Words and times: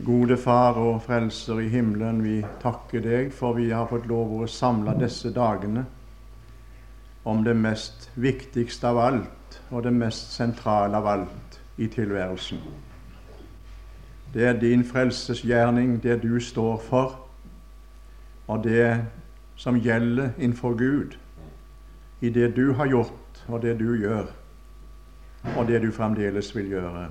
Gode 0.00 0.36
Far 0.40 0.78
og 0.80 1.02
Frelser 1.04 1.58
i 1.60 1.68
himmelen, 1.68 2.22
vi 2.24 2.38
takker 2.62 3.02
deg 3.04 3.32
for 3.36 3.58
vi 3.58 3.66
har 3.68 3.90
fått 3.90 4.06
lov 4.08 4.30
å 4.40 4.46
samle 4.48 4.94
disse 4.96 5.28
dagene 5.36 5.82
om 7.28 7.42
det 7.44 7.52
mest 7.52 8.06
viktigste 8.16 8.88
av 8.88 9.00
alt 9.02 9.58
og 9.68 9.82
det 9.84 9.92
mest 9.92 10.32
sentrale 10.32 10.96
av 10.96 11.10
alt 11.12 11.58
i 11.76 11.90
tilværelsen. 11.92 12.62
Det 14.32 14.46
er 14.48 14.56
din 14.56 14.80
frelsesgjerning, 14.84 15.98
det 16.00 16.22
du 16.22 16.40
står 16.40 16.78
for, 16.88 17.18
og 18.48 18.64
det 18.64 19.04
som 19.60 19.76
gjelder 19.76 20.32
innenfor 20.38 20.72
Gud, 20.72 21.18
i 22.20 22.30
det 22.32 22.54
du 22.56 22.72
har 22.80 22.88
gjort, 22.88 23.44
og 23.48 23.60
det 23.62 23.76
du 23.78 23.92
gjør, 24.00 24.32
og 25.56 25.68
det 25.68 25.82
du 25.84 25.90
fremdeles 25.92 26.54
vil 26.56 26.72
gjøre. 26.78 27.10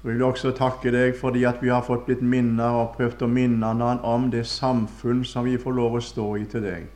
Så 0.00 0.08
vil 0.08 0.16
jeg 0.16 0.24
også 0.24 0.50
takke 0.56 0.88
deg 0.94 1.10
fordi 1.20 1.42
at 1.44 1.58
vi 1.60 1.68
har 1.68 1.82
fått 1.84 2.06
blitt 2.06 2.22
minnet 2.24 2.72
og 2.72 2.94
prøvd 2.94 3.26
å 3.26 3.26
minne 3.28 3.68
han 3.68 4.00
om 4.00 4.30
det 4.32 4.46
samfunn 4.48 5.26
som 5.28 5.44
vi 5.44 5.58
får 5.60 5.76
lov 5.76 5.98
å 5.98 6.00
stå 6.00 6.28
i 6.40 6.46
til 6.48 6.64
deg, 6.64 6.86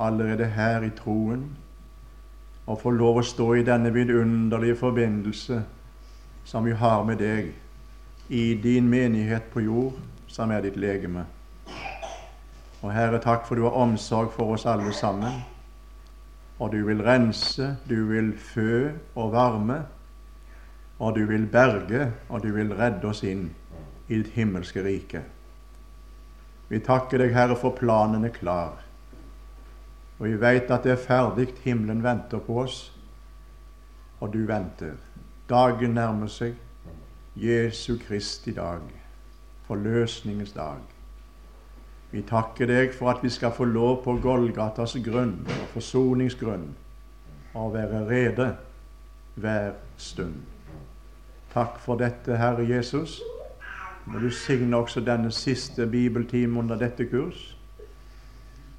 allerede 0.00 0.48
her 0.54 0.86
i 0.86 0.88
troen, 0.96 1.42
og 2.64 2.80
få 2.80 2.94
lov 2.96 3.20
å 3.20 3.26
stå 3.28 3.50
i 3.58 3.66
denne 3.66 3.92
vidunderlige 3.92 4.78
forbindelse 4.80 5.60
som 6.48 6.64
vi 6.64 6.72
har 6.72 7.04
med 7.04 7.20
deg 7.20 7.52
i 8.32 8.54
din 8.62 8.88
menighet 8.88 9.52
på 9.52 9.66
jord, 9.66 10.00
som 10.26 10.50
er 10.50 10.64
ditt 10.64 10.80
legeme. 10.80 11.26
Og 12.80 12.88
Herre, 12.94 13.20
takk 13.20 13.44
for 13.44 13.60
du 13.60 13.66
har 13.66 13.76
omsorg 13.76 14.32
for 14.32 14.54
oss 14.54 14.64
alle 14.64 14.94
sammen. 14.96 15.42
Og 16.56 16.72
du 16.72 16.80
vil 16.86 17.02
rense, 17.04 17.74
du 17.84 18.06
vil 18.08 18.32
fø 18.32 18.94
og 19.14 19.34
varme 19.36 19.82
og 21.00 21.16
du 21.16 21.24
vil 21.26 21.46
berge, 21.48 22.12
og 22.28 22.42
du 22.42 22.52
vil 22.52 22.74
redde 22.76 23.08
oss 23.08 23.22
inn 23.24 23.48
i 24.08 24.18
ditt 24.18 24.34
himmelske 24.36 24.84
rike. 24.84 25.22
Vi 26.68 26.78
takker 26.84 27.18
deg, 27.18 27.32
Herre, 27.34 27.56
for 27.58 27.74
planen 27.74 28.26
er 28.28 28.34
klar. 28.34 28.82
Og 30.20 30.26
vi 30.28 30.36
veit 30.38 30.70
at 30.70 30.84
det 30.84 30.92
er 30.92 31.00
ferdig, 31.00 31.48
himmelen 31.64 32.04
venter 32.04 32.42
på 32.44 32.60
oss, 32.62 32.82
og 34.20 34.34
du 34.34 34.44
venter. 34.46 34.98
Dagen 35.48 35.96
nærmer 35.96 36.28
seg. 36.28 36.54
Jesu 37.40 37.96
Kristi 37.98 38.52
dag, 38.52 38.84
forløsningens 39.66 40.52
dag. 40.52 40.82
Vi 42.10 42.22
takker 42.26 42.66
deg 42.66 42.94
for 42.94 43.14
at 43.14 43.22
vi 43.22 43.30
skal 43.30 43.54
få 43.54 43.64
lov 43.64 44.02
på 44.04 44.18
Golgatas 44.20 44.96
grunn 45.04 45.36
og 45.46 45.66
forsoningsgrunn 45.72 46.66
å 47.54 47.68
være 47.72 48.02
rede 48.10 48.48
hver 49.40 49.78
stund. 49.96 50.59
Takk 51.50 51.80
for 51.82 51.98
dette, 51.98 52.36
Herre 52.38 52.62
Jesus. 52.62 53.20
Må 54.06 54.18
du 54.18 54.30
signe 54.30 54.76
også 54.76 55.00
denne 55.02 55.32
siste 55.34 55.86
bibeltime 55.86 56.58
under 56.58 56.78
dette 56.78 57.06
kurs. 57.10 57.56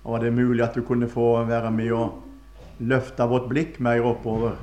Og 0.04 0.14
var 0.14 0.24
det 0.24 0.34
mulig 0.34 0.64
at 0.64 0.76
du 0.76 0.82
kunne 0.82 1.10
få 1.10 1.44
være 1.44 1.72
med 1.72 1.92
og 1.92 2.24
løfte 2.80 3.28
vårt 3.28 3.50
blikk 3.50 3.80
mer 3.80 4.02
oppover 4.02 4.56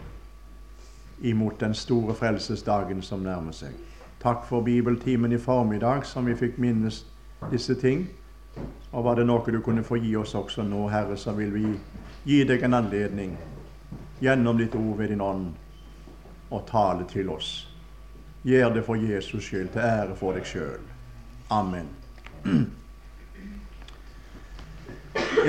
imot 1.21 1.61
den 1.61 1.75
store 1.75 2.15
frelsesdagen 2.15 3.03
som 3.03 3.23
nærmer 3.23 3.53
seg. 3.53 3.77
Takk 4.23 4.45
for 4.49 4.65
bibeltimen 4.67 5.33
i 5.33 5.39
formiddag, 5.39 6.07
som 6.07 6.27
vi 6.27 6.35
fikk 6.35 6.59
minnes 6.59 7.05
disse 7.53 7.75
ting. 7.75 8.09
Og 8.93 9.05
var 9.05 9.15
det 9.15 9.27
noe 9.29 9.53
du 9.53 9.61
kunne 9.63 9.85
få 9.85 10.01
gi 10.03 10.17
oss 10.17 10.35
også 10.35 10.65
nå, 10.67 10.89
Herre, 10.89 11.17
så 11.17 11.37
vil 11.37 11.53
vi 11.55 11.67
gi 12.25 12.45
deg 12.45 12.65
en 12.65 12.75
anledning 12.75 13.37
gjennom 14.21 14.59
ditt 14.59 14.75
ord 14.75 14.97
ved 14.99 15.13
din 15.13 15.21
ånd 15.21 15.51
og 16.51 16.65
tale 16.67 17.05
til 17.07 17.29
oss. 17.31 17.69
Gjør 18.49 18.69
det 18.75 18.85
for 18.85 18.95
Jesus 18.95 19.45
skyld, 19.45 19.69
til 19.69 19.81
ære 19.85 20.15
for 20.17 20.33
deg 20.33 20.47
sjøl. 20.49 20.81
Amen. 21.53 21.89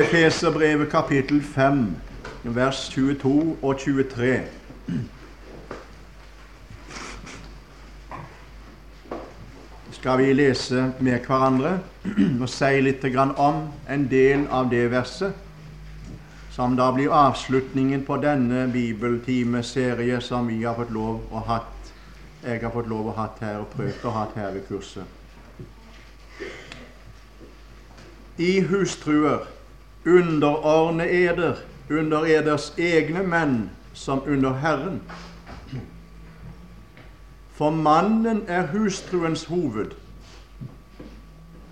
Efeserbrevet 0.04 0.90
kapittel 0.92 1.40
5, 1.44 1.96
vers 2.44 2.90
22 2.90 3.58
og 3.62 3.80
23. 3.80 4.42
Skal 9.92 10.18
vi 10.18 10.34
lese 10.34 10.92
med 11.00 11.24
hverandre 11.24 11.80
og 12.42 12.50
si 12.52 12.76
litt 12.84 13.08
om 13.16 13.64
en 13.88 14.08
del 14.12 14.48
av 14.52 14.68
det 14.76 14.92
verset, 14.92 15.34
som 16.52 16.76
da 16.76 16.92
blir 16.92 17.16
avslutningen 17.16 18.04
på 18.04 18.20
denne 18.20 18.68
bibeltimeserie 18.68 20.20
som 20.22 20.48
vi 20.52 20.64
har 20.64 20.76
fått 20.76 20.92
lov 20.92 21.22
å 21.32 21.48
ha 21.48 21.64
jeg 22.44 22.62
har 22.62 22.72
fått 22.72 22.88
lov 22.88 23.10
å 23.12 23.16
ha 23.18 23.28
her 23.42 23.62
og 23.62 23.72
prøvd 23.74 24.06
å 24.06 24.14
ha 24.16 24.26
her 24.36 24.54
ved 24.56 24.68
kurset. 24.68 25.04
I 28.40 28.62
hustruer 28.64 29.48
underordne 30.08 31.04
eder 31.04 31.60
under 31.90 32.24
eders 32.26 32.70
egne 32.78 33.24
menn 33.28 33.58
som 33.94 34.22
under 34.28 34.54
Herren. 34.62 35.02
For 37.60 37.76
mannen 37.76 38.46
er 38.48 38.70
hustruens 38.72 39.44
hoved, 39.52 39.98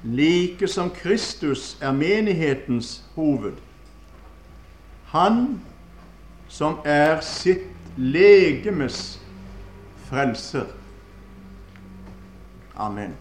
like 0.03 0.67
som 0.67 0.89
Kristus 0.91 1.77
er 1.81 1.95
menighetens 1.95 3.05
hoved. 3.15 3.55
Han 5.13 5.61
som 6.51 6.81
er 6.83 7.21
sitt 7.23 7.71
legemes 7.95 9.19
frelser. 10.09 10.65
Amen. 12.75 13.13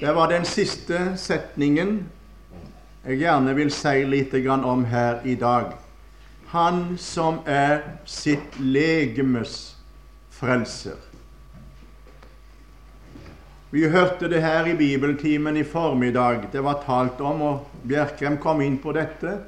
Det 0.00 0.12
var 0.12 0.28
den 0.28 0.44
siste 0.44 1.16
setningen 1.16 1.98
jeg 3.06 3.20
gjerne 3.22 3.54
vil 3.54 3.70
si 3.70 4.02
litt 4.04 4.34
om 4.50 4.84
her 4.90 5.20
i 5.24 5.34
dag. 5.38 5.76
Han 6.50 6.98
som 6.98 7.38
er 7.46 7.82
sitt 8.04 8.58
legemes 8.58 9.76
frelser. 10.30 10.98
Vi 13.70 13.86
hørte 13.88 14.28
det 14.28 14.42
her 14.42 14.66
i 14.66 14.74
bibeltimen 14.74 15.56
i 15.56 15.64
formiddag. 15.64 16.48
Det 16.52 16.62
var 16.62 16.82
talt 16.86 17.20
om, 17.20 17.42
og 17.42 17.86
Bjerkrem 17.86 18.38
kom 18.38 18.60
inn 18.60 18.78
på 18.78 18.92
dette, 18.92 19.38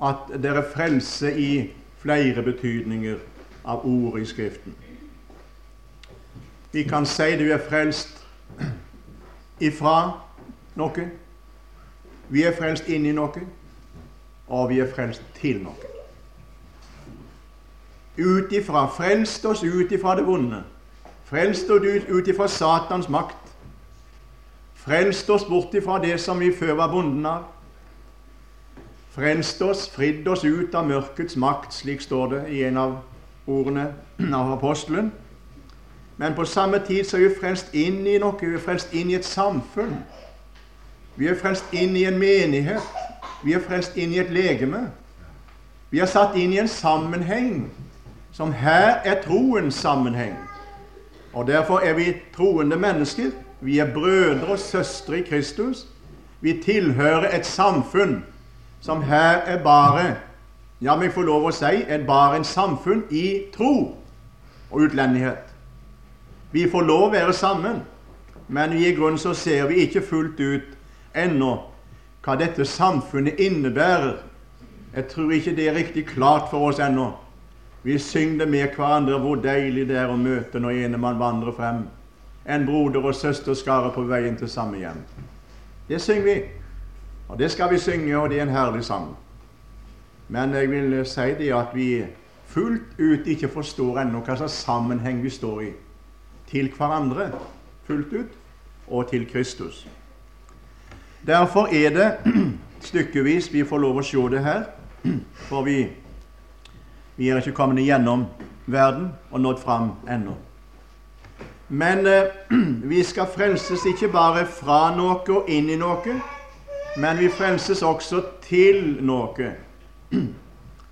at 0.00 0.34
dere 0.42 0.64
frelser 0.74 1.36
i 1.36 1.52
flere 2.02 2.42
betydninger 2.42 3.20
av 3.64 3.86
ordet 3.86 4.22
i 4.22 4.26
Skriften. 4.26 4.74
Vi 6.72 6.82
kan 6.82 7.06
si 7.06 7.36
du 7.38 7.46
er 7.52 7.60
frelst 7.68 8.26
ifra 9.60 10.12
noe. 10.74 11.08
Vi 12.28 12.42
er 12.42 12.56
frelst 12.56 12.88
inn 12.90 13.06
i 13.06 13.12
noe, 13.14 13.44
og 14.48 14.68
vi 14.72 14.80
er 14.82 14.90
frelst 14.90 15.22
til 15.38 15.62
noe. 15.62 15.92
Ut 18.14 18.52
ifra 18.54 18.86
Frelst 18.86 19.44
oss 19.44 19.64
ut 19.64 19.92
ifra 19.92 20.14
det 20.16 20.26
vonde. 20.26 20.62
Frelst 21.24 21.70
oss 21.70 22.04
ut 22.08 22.28
ifra 22.28 22.48
Satans 22.48 23.08
makt. 23.08 23.54
Frelst 24.74 25.30
oss 25.30 25.44
bort 25.48 25.74
ifra 25.74 25.98
det 25.98 26.20
som 26.20 26.40
vi 26.40 26.52
før 26.52 26.74
var 26.74 26.92
bonden 26.92 27.26
av. 27.26 27.48
Frelst 29.14 29.62
oss, 29.62 29.88
fridd 29.88 30.28
oss 30.28 30.44
ut 30.44 30.74
av 30.74 30.86
mørkets 30.86 31.36
makt, 31.36 31.74
slik 31.74 32.02
står 32.02 32.30
det 32.34 32.40
i 32.50 32.64
en 32.66 32.78
av 32.78 32.96
ordene 33.46 33.92
av 34.34 34.52
apostelen. 34.52 35.12
Men 36.16 36.34
på 36.34 36.44
samme 36.44 36.78
tid 36.86 37.04
så 37.04 37.16
er 37.16 37.28
vi 37.28 37.38
frelst 37.40 37.74
inn 37.74 38.04
i 38.06 38.18
noe. 38.22 38.36
Vi 38.40 38.54
er 38.54 38.62
frelst 38.62 38.92
inn 38.94 39.10
i 39.10 39.18
et 39.18 39.26
samfunn. 39.26 39.96
Vi 41.16 41.28
er 41.30 41.38
frelst 41.38 41.72
inn 41.74 41.96
i 41.96 42.04
en 42.06 42.18
menighet. 42.18 42.82
Vi 43.44 43.54
er 43.54 43.62
frelst 43.62 43.96
inn 43.96 44.14
i 44.14 44.20
et 44.22 44.30
legeme. 44.32 44.86
Vi 45.90 46.00
er 46.02 46.10
satt 46.10 46.36
inn 46.38 46.54
i 46.54 46.58
en 46.62 46.70
sammenheng 46.70 47.66
som 48.34 48.52
her 48.52 49.02
er 49.06 49.20
troens 49.22 49.74
sammenheng. 49.78 50.34
Og 51.32 51.46
Derfor 51.46 51.78
er 51.78 51.94
vi 51.94 52.16
troende 52.34 52.76
mennesker. 52.76 53.30
Vi 53.60 53.78
er 53.78 53.94
brødre 53.94 54.52
og 54.54 54.58
søstre 54.58 55.18
i 55.18 55.22
Kristus. 55.22 55.86
Vi 56.40 56.60
tilhører 56.64 57.30
et 57.36 57.46
samfunn 57.46 58.24
som 58.80 59.02
her 59.02 59.38
er 59.46 59.62
bare 59.62 60.16
ja, 60.84 60.96
vi 60.96 61.08
får 61.08 61.24
lov 61.24 61.46
å 61.48 61.52
si, 61.54 61.80
er 61.88 62.04
bare 62.04 62.36
en 62.36 62.44
samfunn 62.44 63.06
i 63.08 63.46
tro 63.54 63.74
og 64.70 64.82
utlendighet. 64.84 65.48
Vi 66.52 66.66
får 66.70 66.84
lov 66.84 67.06
å 67.06 67.12
være 67.14 67.32
sammen, 67.32 67.80
men 68.48 68.76
i 68.76 68.92
grunnen 68.92 69.18
så 69.18 69.32
ser 69.34 69.64
vi 69.70 69.86
ikke 69.86 70.04
fullt 70.04 70.40
ut 70.40 71.16
ennå 71.16 71.54
hva 72.24 72.36
dette 72.36 72.66
samfunnet 72.68 73.40
innebærer. 73.40 74.18
Jeg 74.94 75.08
tror 75.08 75.32
ikke 75.32 75.56
det 75.56 75.68
er 75.68 75.78
riktig 75.78 76.06
klart 76.12 76.50
for 76.52 76.68
oss 76.68 76.78
ennå. 76.84 77.14
Vi 77.82 77.98
synger 77.98 78.46
med 78.46 78.76
hverandre 78.76 79.18
hvor 79.20 79.40
deilig 79.40 79.88
det 79.88 79.98
er 80.00 80.12
å 80.12 80.20
møte 80.20 80.60
når 80.60 80.84
ene 80.84 81.00
man 81.00 81.18
vandrer 81.20 81.56
frem. 81.56 81.82
En 82.44 82.68
broder 82.68 83.04
og 83.04 83.16
søsterskare 83.16 83.90
på 83.96 84.04
veien 84.08 84.36
til 84.36 84.52
samme 84.52 84.84
hjem. 84.84 85.00
Det 85.88 86.00
synger 86.00 86.28
vi. 86.28 86.38
Og 87.28 87.38
det 87.40 87.50
skal 87.52 87.72
vi 87.72 87.80
synge, 87.80 88.16
og 88.18 88.30
det 88.30 88.38
er 88.38 88.46
en 88.46 88.56
herlig 88.56 88.84
sang. 88.84 89.14
Men 90.28 90.54
jeg 90.54 90.70
vil 90.70 91.00
si 91.06 91.34
det 91.38 91.52
at 91.52 91.74
vi 91.74 92.04
fullt 92.46 92.98
ut 92.98 93.26
ikke 93.26 93.48
forstår 93.48 94.00
ennå 94.04 94.22
hva 94.24 94.36
slags 94.38 94.62
sammenheng 94.64 95.22
vi 95.22 95.30
står 95.30 95.60
i. 95.60 95.72
til 96.48 96.68
hverandre 96.76 97.32
fullt 97.86 98.12
ut, 98.12 98.32
og 98.88 99.10
til 99.10 99.26
Kristus. 99.32 99.86
Derfor 101.26 101.66
er 101.66 101.90
det 101.90 102.34
stykkevis 102.88 103.52
vi 103.52 103.64
får 103.64 103.78
lov 103.78 104.00
å 104.00 104.04
se 104.04 104.24
det 104.30 104.42
her, 104.44 104.64
for 105.48 105.64
vi, 105.64 105.88
vi 107.16 107.28
er 107.28 107.40
ikke 107.40 107.56
kommet 107.56 107.80
igjennom 107.80 108.26
verden 108.66 109.10
og 109.30 109.40
nådd 109.40 109.60
fram 109.64 109.90
ennå. 110.08 110.36
Men 111.68 112.06
eh, 112.06 112.32
vi 112.92 113.02
skal 113.02 113.28
frelses 113.32 113.86
ikke 113.88 114.12
bare 114.12 114.46
fra 114.46 114.94
noe 114.96 115.24
og 115.32 115.48
inn 115.48 115.70
i 115.72 115.80
noe, 115.80 116.20
men 117.00 117.18
vi 117.18 117.32
frelses 117.32 117.82
også 117.82 118.20
til 118.44 118.98
noe. 119.02 119.52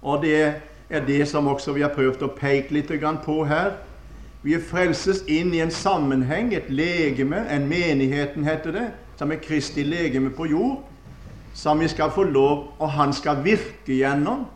Og 0.03 0.23
det 0.23 0.55
er 0.91 1.07
det 1.07 1.29
som 1.29 1.47
også 1.47 1.73
vi 1.73 1.85
har 1.85 1.95
prøvd 1.95 2.23
å 2.27 2.35
peke 2.37 2.75
litt 2.75 2.93
på 3.25 3.45
her. 3.45 3.73
Vi 4.43 4.59
frelses 4.59 5.23
inn 5.31 5.55
i 5.55 5.61
en 5.63 5.71
sammenheng, 5.71 6.55
et 6.55 6.71
legeme, 6.71 7.45
en 7.49 7.69
menigheten 7.69 8.45
heter 8.45 8.73
det, 8.73 8.89
som 9.17 9.31
er 9.31 9.39
Kristi 9.39 9.85
legeme 9.87 10.31
på 10.31 10.47
jord, 10.51 10.83
som 11.55 11.79
vi 11.81 11.89
skal 11.89 12.11
få 12.11 12.23
lov, 12.23 12.73
og 12.79 12.91
han 12.91 13.13
skal 13.13 13.45
virke 13.45 13.95
gjennom. 13.95 14.47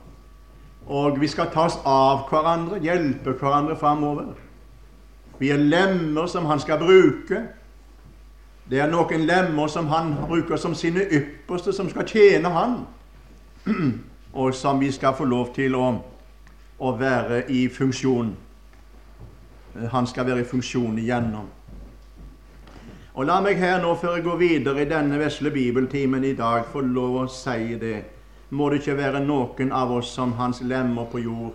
Og 0.87 1.21
vi 1.21 1.29
skal 1.29 1.51
ta 1.53 1.67
oss 1.67 1.79
av 1.85 2.27
hverandre, 2.31 2.81
hjelpe 2.83 3.37
hverandre 3.39 3.77
framover. 3.79 4.35
Vi 5.39 5.51
er 5.51 5.63
lemmer 5.63 6.27
som 6.27 6.47
han 6.47 6.61
skal 6.61 6.79
bruke. 6.79 7.43
Det 8.71 8.81
er 8.83 8.91
noen 8.91 9.27
lemmer 9.27 9.71
som 9.71 9.87
han 9.87 10.15
bruker 10.27 10.59
som 10.59 10.75
sine 10.75 11.05
ypperste, 11.07 11.73
som 11.73 11.91
skal 11.91 12.07
tjene 12.11 12.51
han, 12.51 12.79
og 14.32 14.55
som 14.55 14.81
vi 14.81 14.90
skal 14.93 15.14
få 15.14 15.25
lov 15.25 15.55
til 15.55 15.75
å, 15.75 15.87
å 16.78 16.93
være 16.99 17.44
i 17.52 17.67
funksjon. 17.69 18.34
Han 19.93 20.06
skal 20.06 20.26
være 20.26 20.44
i 20.44 20.49
funksjon 20.49 20.99
igjennom. 20.99 21.46
Og 23.17 23.25
La 23.25 23.38
meg 23.40 23.56
her 23.56 23.78
nå, 23.81 23.94
før 23.96 24.19
jeg 24.19 24.26
går 24.26 24.37
videre 24.37 24.82
i 24.82 24.88
denne 24.90 25.19
vesle 25.20 25.50
bibeltimen 25.50 26.25
i 26.25 26.34
dag, 26.37 26.67
få 26.69 26.82
lov 26.84 27.23
å 27.23 27.26
si 27.32 27.76
det. 27.81 28.02
Må 28.50 28.69
det 28.70 28.82
ikke 28.82 28.99
være 28.99 29.23
noen 29.25 29.73
av 29.73 29.94
oss 29.96 30.11
som 30.12 30.34
hans 30.37 30.61
lemmer 30.61 31.08
på 31.11 31.22
jord, 31.25 31.55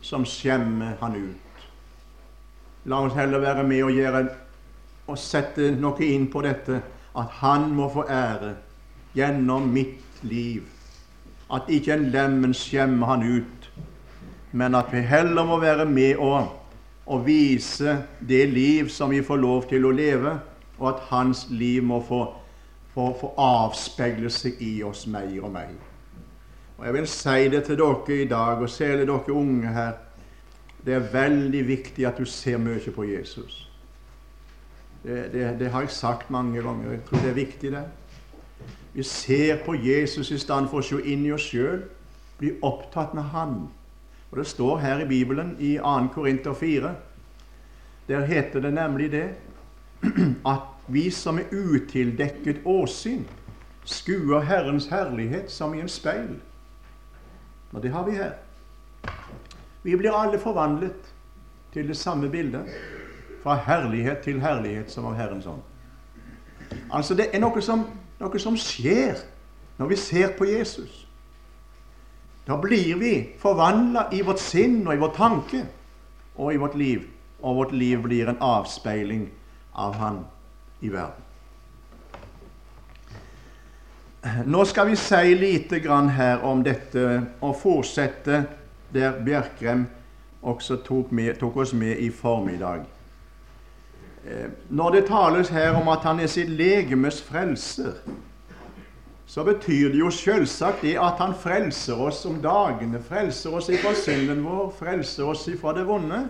som 0.00 0.22
skjemmer 0.24 0.94
han 1.00 1.18
ut. 1.18 1.66
La 2.84 3.02
oss 3.04 3.16
heller 3.18 3.42
være 3.42 3.66
med 3.66 3.82
og 3.84 3.92
gjøre 3.92 4.22
og 5.10 5.18
sette 5.18 5.72
noe 5.76 6.06
inn 6.06 6.28
på 6.30 6.42
dette 6.46 6.78
at 7.18 7.38
Han 7.40 7.72
må 7.74 7.88
få 7.90 8.06
ære 8.06 8.54
gjennom 9.18 9.66
mitt 9.72 10.22
liv. 10.22 10.62
At 11.52 11.68
ikke 11.68 11.94
en 11.96 12.10
lemmen 12.14 12.54
skjemmer 12.54 13.06
han 13.10 13.24
ut, 13.26 13.70
men 14.52 14.74
at 14.74 14.92
vi 14.92 15.02
heller 15.06 15.46
må 15.46 15.58
være 15.62 15.86
med 15.86 16.18
og, 16.22 16.50
og 17.06 17.26
vise 17.26 17.96
det 18.28 18.44
liv 18.50 18.88
som 18.88 19.10
vi 19.10 19.22
får 19.22 19.42
lov 19.42 19.68
til 19.70 19.86
å 19.86 19.94
leve, 19.94 20.36
og 20.78 20.88
at 20.94 21.06
hans 21.10 21.46
liv 21.50 21.82
må 21.84 22.00
få, 22.06 22.24
få, 22.94 23.10
få 23.20 23.32
avspeile 23.38 24.30
seg 24.30 24.62
i 24.62 24.76
oss 24.86 25.06
mer 25.10 25.30
og 25.42 25.52
mer. 25.54 25.74
Og 26.78 26.86
Jeg 26.86 26.94
vil 26.96 27.10
si 27.12 27.48
det 27.52 27.64
til 27.66 27.76
dere 27.76 28.22
i 28.22 28.28
dag, 28.28 28.62
og 28.62 28.70
særlig 28.70 29.06
dere 29.10 29.34
unge 29.36 29.74
her 29.74 29.98
det 30.84 30.94
er 30.96 31.10
veldig 31.12 31.60
viktig 31.68 32.06
at 32.08 32.16
du 32.16 32.24
ser 32.24 32.56
mye 32.56 32.92
på 32.94 33.04
Jesus. 33.04 33.66
Det, 35.02 35.32
det, 35.32 35.58
det, 35.60 35.70
har 35.70 35.84
jeg 35.84 35.90
sagt 35.90 36.30
mange 36.30 36.62
ganger. 36.62 36.90
Jeg 36.90 37.02
tror 37.08 37.18
det 37.18 37.30
er 37.30 37.36
viktig, 37.36 37.72
det. 37.72 37.84
Vi 38.92 39.02
ser 39.02 39.64
på 39.64 39.74
Jesus 39.74 40.30
i 40.30 40.38
stedet 40.38 40.70
for 40.70 40.82
å 40.82 40.86
se 40.86 40.98
inn 41.12 41.26
i 41.26 41.32
oss 41.32 41.46
sjøl, 41.52 41.84
bli 42.38 42.56
opptatt 42.62 43.14
med 43.14 43.30
Han. 43.34 43.68
Og 44.30 44.38
Det 44.38 44.46
står 44.46 44.78
her 44.78 45.00
i 45.00 45.08
Bibelen, 45.08 45.56
i 45.58 45.76
2. 45.78 46.08
Korinter 46.14 46.54
4, 46.54 46.94
der 48.08 48.26
heter 48.26 48.60
det 48.60 48.74
nemlig 48.74 49.10
det 49.12 49.28
at 50.54 50.66
vi 50.86 51.10
som 51.10 51.38
er 51.38 51.50
utildekket 51.52 52.64
åsyn, 52.64 53.26
skuer 53.84 54.40
Herrens 54.40 54.88
herlighet 54.90 55.50
som 55.50 55.74
i 55.74 55.80
en 55.80 55.88
speil. 55.88 56.40
Og 57.72 57.82
det 57.82 57.90
har 57.90 58.04
vi 58.04 58.16
her. 58.18 58.32
Vi 59.82 59.96
blir 59.96 60.12
alle 60.12 60.38
forvandlet 60.38 61.12
til 61.72 61.88
det 61.88 61.96
samme 61.96 62.30
bildet. 62.30 62.66
Fra 63.42 63.54
herlighet 63.54 64.18
til 64.24 64.40
herlighet, 64.40 64.90
som 64.90 65.06
av 65.06 65.14
Herrens 65.14 65.46
ånd. 65.46 65.62
Altså, 66.92 67.14
det 67.14 67.30
er 67.32 67.40
noe 67.40 67.62
som, 67.64 67.86
noe 68.20 68.40
som 68.42 68.56
skjer 68.58 69.20
når 69.80 69.92
vi 69.92 69.96
ser 69.96 70.34
på 70.36 70.48
Jesus. 70.48 71.06
Da 72.46 72.56
blir 72.60 72.96
vi 73.00 73.14
forvandla 73.40 74.08
i 74.12 74.20
vårt 74.26 74.42
sinn 74.42 74.82
og 74.86 74.94
i 74.94 75.00
vår 75.00 75.14
tanke 75.16 75.64
og 76.36 76.54
i 76.54 76.60
vårt 76.60 76.76
liv. 76.76 77.08
Og 77.40 77.56
vårt 77.56 77.72
liv 77.72 78.00
blir 78.04 78.28
en 78.28 78.40
avspeiling 78.44 79.30
av 79.72 79.94
Han 79.96 80.24
i 80.80 80.90
verden. 80.92 81.26
Nå 84.44 84.64
skal 84.68 84.90
vi 84.90 84.96
si 85.00 85.34
lite 85.34 85.78
grann 85.80 86.10
her 86.12 86.42
om 86.44 86.60
dette 86.64 87.22
og 87.40 87.54
fortsette 87.56 88.42
der 88.92 89.16
Bjerkrem 89.24 89.86
også 90.42 90.76
tok, 90.84 91.12
med, 91.12 91.38
tok, 91.40 91.56
oss 91.56 91.72
med 91.72 91.96
i 91.96 92.10
formiddag. 92.10 92.84
Eh, 94.26 94.50
når 94.68 94.90
det 94.90 95.06
tales 95.06 95.48
her 95.48 95.70
om 95.80 95.88
at 95.88 96.04
han 96.04 96.20
er 96.20 96.28
sitt 96.28 96.50
legemes 96.52 97.22
frelser, 97.22 97.92
så 99.30 99.44
betyr 99.46 99.92
det 99.92 100.00
jo 100.00 100.10
selvsagt 100.10 100.82
det 100.82 100.96
at 100.98 101.20
han 101.22 101.32
frelser 101.38 102.00
oss 102.02 102.24
om 102.26 102.40
dagene, 102.42 103.00
frelser 103.00 103.54
oss 103.54 103.70
ifra 103.70 103.94
synden 103.94 104.42
vår, 104.44 104.72
frelser 104.78 105.30
oss 105.30 105.46
ifra 105.48 105.72
det 105.76 105.86
vonde, 105.86 106.24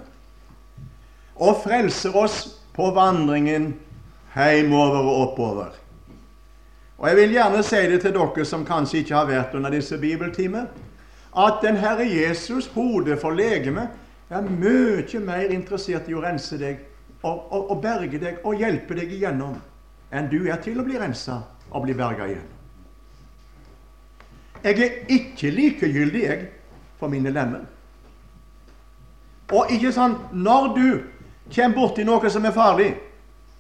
og 1.40 1.62
frelser 1.64 2.16
oss 2.16 2.42
på 2.76 2.90
vandringen 2.94 3.72
heimover 4.36 5.00
og 5.00 5.16
oppover. 5.22 5.72
Og 6.98 7.08
Jeg 7.08 7.16
vil 7.16 7.32
gjerne 7.32 7.62
si 7.64 7.81
det 7.88 8.02
til 8.04 8.12
dere 8.12 8.44
som 8.44 8.66
kanskje 8.69 9.00
ikke 9.00 9.16
har 9.16 9.26
vært 9.26 9.56
under 9.56 9.72
disse 9.72 9.98
bibeltimer 9.98 10.69
at 11.32 11.62
den 11.62 11.76
Herre 11.76 12.04
Jesus, 12.04 12.66
hodet 12.66 13.19
for 13.20 13.31
legemet, 13.31 13.88
er 14.31 14.43
mye 14.43 15.20
mer 15.25 15.50
interessert 15.50 16.08
i 16.10 16.14
å 16.14 16.22
rense 16.22 16.58
deg 16.58 16.84
og, 17.22 17.52
og, 17.52 17.70
og, 17.70 17.82
berge 17.82 18.19
deg 18.19 18.44
og 18.44 18.56
hjelpe 18.56 18.96
deg 18.96 19.12
igjennom 19.12 19.58
enn 20.11 20.31
du 20.31 20.38
er 20.49 20.61
til 20.64 20.81
å 20.81 20.84
bli 20.87 20.99
rensa 20.99 21.37
og 21.70 21.84
bli 21.84 21.94
berga 21.94 22.26
igjen. 22.26 22.49
Jeg 24.64 24.81
er 24.81 24.96
ikke 25.08 25.50
likegyldig, 25.50 26.22
jeg, 26.22 26.49
for 26.99 27.08
mine 27.08 27.31
lemmer. 27.32 27.62
Og 29.52 29.70
ikke 29.72 29.93
sant, 29.93 30.32
når 30.32 30.67
du 30.76 30.88
kommer 31.55 31.76
borti 31.76 32.05
noe 32.05 32.31
som 32.31 32.44
er 32.44 32.55
farlig 32.55 32.90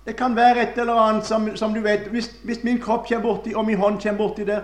Det 0.04 0.14
kan 0.16 0.36
være 0.36 0.62
et 0.62 0.78
eller 0.78 0.96
annet 0.96 1.26
som, 1.26 1.48
som 1.56 1.74
du 1.74 1.80
vet 1.84 2.06
hvis, 2.08 2.30
hvis, 2.44 2.62
min 2.64 2.78
kropp 2.80 3.08
kommer 3.08 3.22
borti, 3.22 3.52
og 3.54 3.66
min 3.66 3.76
hånd 3.78 3.98
kommer 4.00 4.18
borti 4.18 4.44
der, 4.48 4.62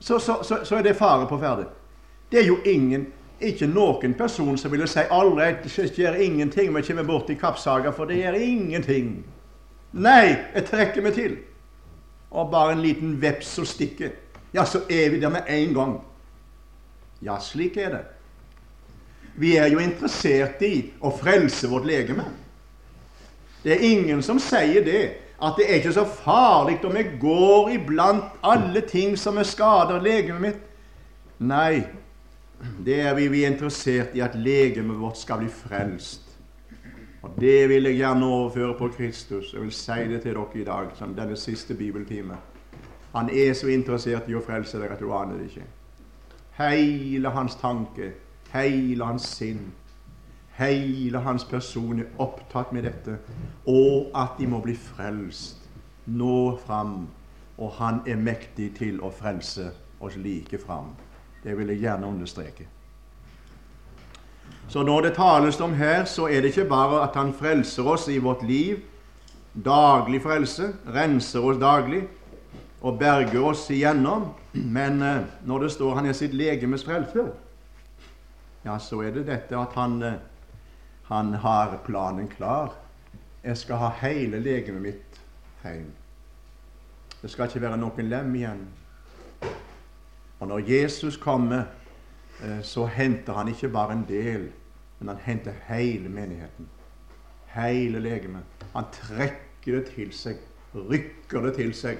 så, 0.00 0.18
så, 0.18 0.42
så, 0.42 0.64
så 0.64 0.76
er 0.76 0.82
det 0.82 0.96
fare 0.96 1.28
på 1.28 1.38
ferde. 1.38 1.68
Det 2.32 2.40
er 2.42 2.46
jo 2.46 2.56
ingen, 2.66 3.06
ikke 3.40 3.66
noen 3.66 4.14
person 4.14 4.58
som 4.58 4.72
ville 4.72 4.86
si 4.90 5.02
ålreit, 5.10 5.62
det 5.64 5.72
skjer 5.72 6.20
ingenting 6.22 6.70
om 6.70 6.78
jeg 6.78 6.86
kommer 6.92 7.30
i 7.30 7.38
kappsaga, 7.38 7.92
for 7.92 8.06
det 8.06 8.20
gjør 8.20 8.38
ingenting. 8.38 9.24
Nei, 9.92 10.36
jeg 10.54 10.66
trekker 10.68 11.02
meg 11.02 11.14
til. 11.14 11.36
Og 12.34 12.50
bare 12.50 12.74
en 12.74 12.82
liten 12.82 13.16
veps 13.22 13.54
som 13.58 13.66
stikker. 13.66 14.10
Ja, 14.54 14.64
så 14.64 14.84
er 14.90 15.10
vi 15.10 15.20
der 15.20 15.30
med 15.30 15.48
en 15.48 15.74
gang. 15.74 15.94
Ja, 17.22 17.38
slik 17.40 17.76
er 17.76 17.90
det. 17.90 18.04
Vi 19.36 19.56
er 19.56 19.66
jo 19.72 19.82
interessert 19.82 20.62
i 20.62 20.92
å 21.02 21.10
frelse 21.14 21.68
vårt 21.70 21.86
legeme. 21.86 22.26
Det 23.64 23.72
er 23.74 23.86
ingen 23.86 24.22
som 24.22 24.38
sier 24.42 24.84
det, 24.84 25.04
at 25.42 25.56
det 25.58 25.66
er 25.66 25.80
ikke 25.80 25.94
så 25.96 26.04
farlig 26.06 26.78
om 26.86 26.94
jeg 26.96 27.16
går 27.20 27.72
iblant 27.74 28.36
alle 28.44 28.84
ting 28.86 29.16
som 29.18 29.38
er 29.40 29.48
skader 29.48 30.02
legemet 30.04 30.42
mitt. 30.42 30.60
Nei, 31.42 31.82
det 32.84 33.00
er 33.00 33.14
vi, 33.14 33.28
vi 33.28 33.44
er 33.44 33.52
interessert 33.52 34.14
i 34.14 34.22
at 34.24 34.34
legemet 34.34 35.00
vårt 35.00 35.18
skal 35.18 35.42
bli 35.42 35.48
frelst. 35.48 36.24
Og 37.24 37.30
Det 37.40 37.68
vil 37.68 37.82
jeg 37.82 37.96
gjerne 37.96 38.26
overføre 38.26 38.74
på 38.78 38.88
Kristus. 38.88 39.52
Jeg 39.52 39.62
vil 39.62 39.72
si 39.72 39.92
det 40.08 40.22
til 40.22 40.34
dere 40.34 40.46
i 40.54 40.64
dag, 40.64 40.90
som 40.94 41.14
denne 41.14 41.36
siste 41.36 41.74
bibeltime. 41.74 42.36
Han 43.14 43.30
er 43.30 43.54
så 43.54 43.66
interessert 43.66 44.28
i 44.28 44.34
å 44.34 44.42
frelse 44.44 44.78
dere 44.78 44.96
at 44.96 45.00
du 45.00 45.12
aner 45.14 45.38
det 45.38 45.46
ikke. 45.48 45.64
Hele 46.58 47.30
hans 47.30 47.56
tanke, 47.56 48.12
hele 48.52 49.04
hans 49.04 49.22
sinn, 49.38 49.72
hele 50.58 51.18
hans 51.18 51.44
person 51.44 52.00
er 52.00 52.10
opptatt 52.18 52.72
med 52.72 52.82
dette, 52.82 53.16
og 53.66 54.10
at 54.14 54.36
de 54.38 54.46
må 54.46 54.60
bli 54.60 54.76
frelst. 54.76 55.64
Nå 56.06 56.58
fram. 56.66 57.06
Og 57.58 57.70
han 57.78 58.02
er 58.06 58.18
mektig 58.18 58.72
til 58.76 59.00
å 59.00 59.12
frelse 59.14 59.70
oss 60.00 60.16
like 60.18 60.58
fram. 60.58 60.92
Det 61.44 61.54
vil 61.58 61.68
jeg 61.74 61.84
gjerne 61.84 62.08
understreke. 62.08 62.66
Så 64.68 64.82
når 64.82 65.00
det 65.02 65.14
tales 65.14 65.60
om 65.60 65.74
her, 65.76 66.04
så 66.04 66.26
er 66.26 66.40
det 66.40 66.54
ikke 66.54 66.68
bare 66.68 67.02
at 67.04 67.14
Han 67.14 67.32
frelser 67.36 67.86
oss 67.86 68.08
i 68.08 68.18
vårt 68.18 68.42
liv, 68.42 68.80
daglig 69.54 70.22
frelse, 70.22 70.72
renser 70.88 71.44
oss 71.44 71.60
daglig 71.60 72.06
og 72.80 72.98
berger 72.98 73.44
oss 73.44 73.68
igjennom, 73.70 74.32
men 74.52 75.02
eh, 75.02 75.24
når 75.44 75.58
det 75.58 75.72
står 75.72 75.94
Han 75.94 76.06
er 76.06 76.12
sitt 76.12 76.34
legemes 76.34 76.84
frelser, 76.84 77.30
ja, 78.64 78.78
så 78.78 79.02
er 79.04 79.12
det 79.12 79.26
dette 79.28 79.56
at 79.56 79.72
han, 79.76 80.02
eh, 80.02 80.20
han 81.08 81.34
har 81.34 81.78
planen 81.84 82.28
klar. 82.28 82.72
jeg 83.44 83.56
skal 83.56 83.76
ha 83.76 83.90
hele 84.00 84.40
legemet 84.40 84.82
mitt 84.82 85.20
hjem. 85.62 85.92
Det 87.20 87.30
skal 87.30 87.48
ikke 87.48 87.60
være 87.60 87.76
noen 87.76 88.08
lem 88.08 88.34
igjen. 88.34 88.62
Og 90.40 90.48
når 90.48 90.58
Jesus 90.58 91.16
kommer, 91.16 91.64
eh, 92.42 92.62
så 92.62 92.86
henter 92.86 93.32
han 93.32 93.48
ikke 93.48 93.68
bare 93.68 93.92
en 93.92 94.06
del, 94.08 94.50
men 94.98 95.08
han 95.08 95.18
henter 95.22 95.52
hele 95.66 96.08
menigheten. 96.08 96.68
Hele 97.54 98.00
legemet. 98.00 98.42
Han 98.72 98.84
trekker 98.92 99.78
det 99.78 99.84
til 99.86 100.12
seg, 100.12 100.36
rykker 100.74 101.40
det 101.40 101.54
til 101.54 101.74
seg 101.74 101.98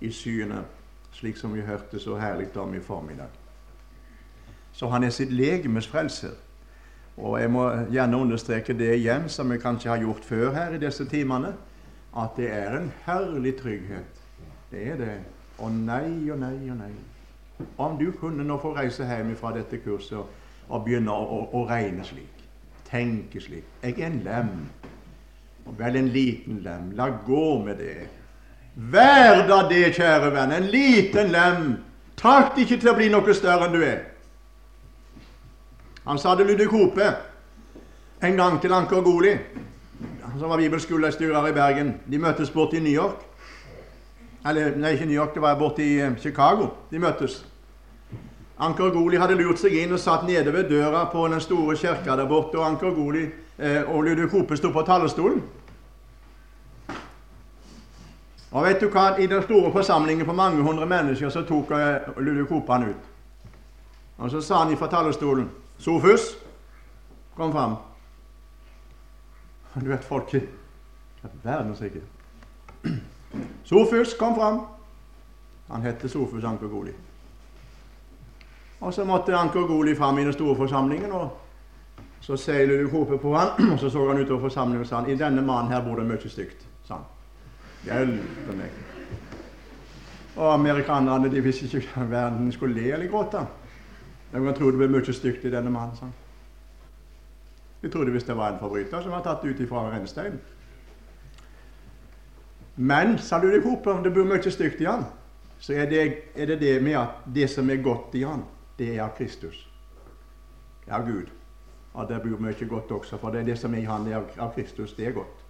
i 0.00 0.10
synet, 0.10 0.64
slik 1.12 1.36
som 1.36 1.54
vi 1.54 1.60
hørte 1.60 2.00
så 2.00 2.16
herlig 2.18 2.56
om 2.56 2.74
i 2.74 2.80
formiddag. 2.80 3.28
Så 4.72 4.88
han 4.90 5.04
er 5.04 5.10
sitt 5.10 5.32
legemes 5.32 5.86
frelser. 5.88 6.34
Og 7.16 7.40
jeg 7.40 7.50
må 7.50 7.68
gjerne 7.92 8.16
understreke 8.16 8.74
det 8.74 8.96
igjen, 8.96 9.28
som 9.28 9.52
jeg 9.52 9.62
kanskje 9.62 9.90
har 9.90 10.02
gjort 10.02 10.24
før 10.24 10.50
her 10.52 10.74
i 10.74 10.80
disse 10.82 11.06
timene, 11.06 11.52
at 12.16 12.34
det 12.36 12.50
er 12.50 12.78
en 12.78 12.92
herlig 13.06 13.54
trygghet. 13.60 14.22
Det 14.70 14.88
er 14.88 14.96
det. 14.98 15.18
Og 15.58 15.70
nei 15.70 16.30
og 16.30 16.38
nei 16.38 16.70
og 16.70 16.76
nei. 16.80 16.94
Om 17.76 17.98
du 17.98 18.10
kunne 18.18 18.44
nå 18.44 18.58
få 18.62 18.74
reise 18.74 19.06
hjem 19.06 19.34
fra 19.36 19.52
dette 19.54 19.78
kurset 19.82 20.18
og 20.68 20.84
begynne 20.84 21.12
å, 21.12 21.24
å, 21.24 21.40
å 21.60 21.66
regne 21.68 22.04
slik, 22.06 22.42
tenke 22.88 23.40
slik 23.42 23.66
Jeg 23.82 23.98
er 24.00 24.06
en 24.06 24.20
lem. 24.24 24.52
Vel 25.78 25.96
en 25.96 26.08
liten 26.12 26.60
lem. 26.64 26.90
La 26.96 27.08
gå 27.26 27.64
med 27.64 27.78
det. 27.80 28.08
Vær 28.74 29.44
da 29.48 29.62
det, 29.68 29.94
kjære 29.96 30.32
venn. 30.34 30.52
En 30.52 30.66
liten 30.72 31.30
lem. 31.32 31.62
Takk 32.20 32.58
ikke 32.58 32.78
til 32.80 32.90
å 32.90 32.96
bli 32.98 33.08
noe 33.12 33.36
større 33.36 33.68
enn 33.68 33.76
du 33.76 33.84
er. 33.84 34.02
Han 36.04 36.18
sa 36.20 36.34
det 36.36 36.46
Ludvig 36.46 36.68
Hope 36.68 37.06
en 38.24 38.36
gang 38.36 38.58
til 38.60 38.72
Anker 38.72 39.00
Goli, 39.04 39.32
som 40.38 40.50
var 40.50 40.60
bibelskolestyrer 40.60 41.48
i 41.48 41.54
Bergen. 41.56 41.94
De 42.10 42.18
møttes 42.20 42.50
borte 42.52 42.76
i 42.76 42.82
New 42.84 42.92
York. 42.92 43.20
Eller 44.46 44.76
nei, 44.76 44.92
ikke 44.92 45.06
New 45.08 45.16
York, 45.16 45.34
det 45.34 45.42
var 45.42 45.58
borte 45.58 45.84
i 45.84 45.98
eh, 46.00 46.16
Chicago 46.20 46.68
de 46.90 47.00
møttes. 47.00 47.40
Anker 48.58 48.90
Goli 48.94 49.18
hadde 49.18 49.34
lurt 49.38 49.58
seg 49.58 49.74
inn 49.80 49.92
og 49.96 49.98
satt 49.98 50.26
nede 50.28 50.52
ved 50.52 50.68
døra 50.70 51.06
på 51.10 51.24
den 51.28 51.40
store 51.42 51.76
kirka 51.76 52.16
der 52.16 52.28
borte. 52.28 52.58
Og 52.58 52.66
Anker 52.66 52.92
Goli 52.94 53.24
eh, 53.58 53.82
og 53.88 54.04
Ludvig 54.04 54.30
Hope 54.30 54.56
sto 54.56 54.70
på 54.70 54.84
talerstolen. 54.86 55.42
Og 58.54 58.62
vet 58.62 58.78
du 58.80 58.86
hva? 58.86 59.16
I 59.18 59.26
den 59.26 59.42
store 59.42 59.72
forsamlingen 59.72 60.26
på 60.26 60.36
mange 60.36 60.62
hundre 60.62 60.86
mennesker 60.86 61.32
så 61.34 61.42
tok 61.42 61.72
eh, 61.74 62.12
Ludvig 62.20 62.46
Hope 62.52 62.72
han 62.72 62.88
ut. 62.92 63.10
Og 64.18 64.30
så 64.30 64.40
sa 64.40 64.62
han 64.62 64.76
fra 64.78 64.86
talerstolen 64.92 65.48
Sofus, 65.78 66.36
kom 67.34 67.50
fram. 67.52 67.74
Du 69.74 69.88
vet, 69.90 70.04
folk 70.04 70.30
Verden 71.42 71.74
rike. 71.80 72.00
Sofus, 73.64 74.14
kom 74.18 74.34
fram. 74.34 74.60
Han 75.68 75.82
heter 75.82 76.08
Sofus 76.08 76.44
Anker 76.44 76.66
Goli. 76.66 76.92
Og 78.80 78.94
så 78.94 79.04
måtte 79.04 79.36
Anker 79.36 79.66
Goli 79.66 79.94
fram 79.96 80.18
i 80.18 80.24
den 80.24 80.32
store 80.32 80.56
forsamlingen. 80.56 81.12
og 81.12 81.40
Så 82.20 82.36
seiler 82.36 82.82
du 82.82 82.88
hope 82.88 83.18
på 83.18 83.36
han, 83.36 83.48
og 83.72 83.78
så 83.80 83.90
så 83.90 84.08
han 84.08 84.22
utover 84.22 84.40
forsamlingen 84.40 84.80
og 84.80 84.86
sa 84.86 84.96
han, 84.96 85.10
i 85.10 85.16
denne 85.16 85.42
mannen 85.42 85.72
her 85.72 85.84
bor 85.84 85.96
det 85.96 86.06
mye 86.06 86.28
stygt. 86.28 86.66
sa 86.84 86.94
han. 86.94 87.04
Hjelpe 87.84 88.56
meg. 88.56 88.70
Og 90.36 90.54
amerikanerne 90.54 91.30
de 91.30 91.40
visste 91.40 91.64
ikke 91.66 92.00
om 92.00 92.10
verden 92.10 92.52
skulle 92.52 92.74
le 92.74 92.92
eller 92.92 93.06
gråte. 93.06 93.46
De 94.32 94.38
kunne 94.38 94.52
tro 94.52 94.70
det 94.70 94.78
ble 94.78 94.88
mye 94.88 95.12
stygt 95.12 95.44
i 95.44 95.50
denne 95.50 95.70
mannen. 95.70 95.96
sa 95.96 96.04
han. 96.04 96.14
De 97.82 97.88
trodde 97.90 98.10
hvis 98.10 98.24
det 98.24 98.36
var 98.36 98.52
en 98.52 98.58
forbryter 98.58 99.02
som 99.02 99.12
var 99.12 99.22
tatt 99.22 99.44
ut 99.44 99.60
ifra 99.60 99.90
rennesteinen. 99.90 100.40
Men, 102.74 103.18
sa 103.18 103.38
du 103.38 103.52
opp 103.70 103.86
om 103.86 104.02
det 104.02 104.10
bor 104.10 104.26
mye 104.26 104.50
stygt 104.50 104.80
i 104.82 104.88
han, 104.88 105.04
så 105.62 105.76
er 105.78 105.86
det, 105.90 106.02
er 106.34 106.46
det, 106.46 106.58
det 106.60 106.82
med 106.82 106.98
at 106.98 107.22
det 107.34 107.46
som 107.50 107.70
er 107.70 107.82
godt 107.82 108.14
i 108.18 108.24
han, 108.26 108.42
det 108.78 108.96
er 108.96 109.04
av 109.04 109.14
Kristus. 109.16 109.60
Det 110.84 110.92
av 110.92 111.06
Gud. 111.06 111.30
Og 111.94 112.08
det 112.08 112.18
bor 112.24 112.40
mye 112.42 112.68
godt 112.68 112.90
også, 112.90 113.18
for 113.22 113.30
det 113.30 113.44
er 113.44 113.52
det 113.52 113.58
som 113.58 113.74
er 113.74 113.84
i 113.84 113.88
han, 113.88 114.06
det 114.06 114.16
er 114.16 114.24
av, 114.42 114.50
Kristus. 114.56 114.94
Det 114.96 115.06
er 115.06 115.14
godt. 115.14 115.44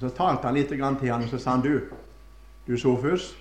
Så 0.00 0.10
talte 0.12 0.46
han 0.46 0.58
litt 0.58 0.68
til 0.68 0.82
han, 0.82 0.98
og 1.00 1.28
så 1.30 1.38
sa 1.40 1.56
han 1.56 1.64
du, 1.64 1.88
du 2.66 2.76
Sofus, 2.76 3.32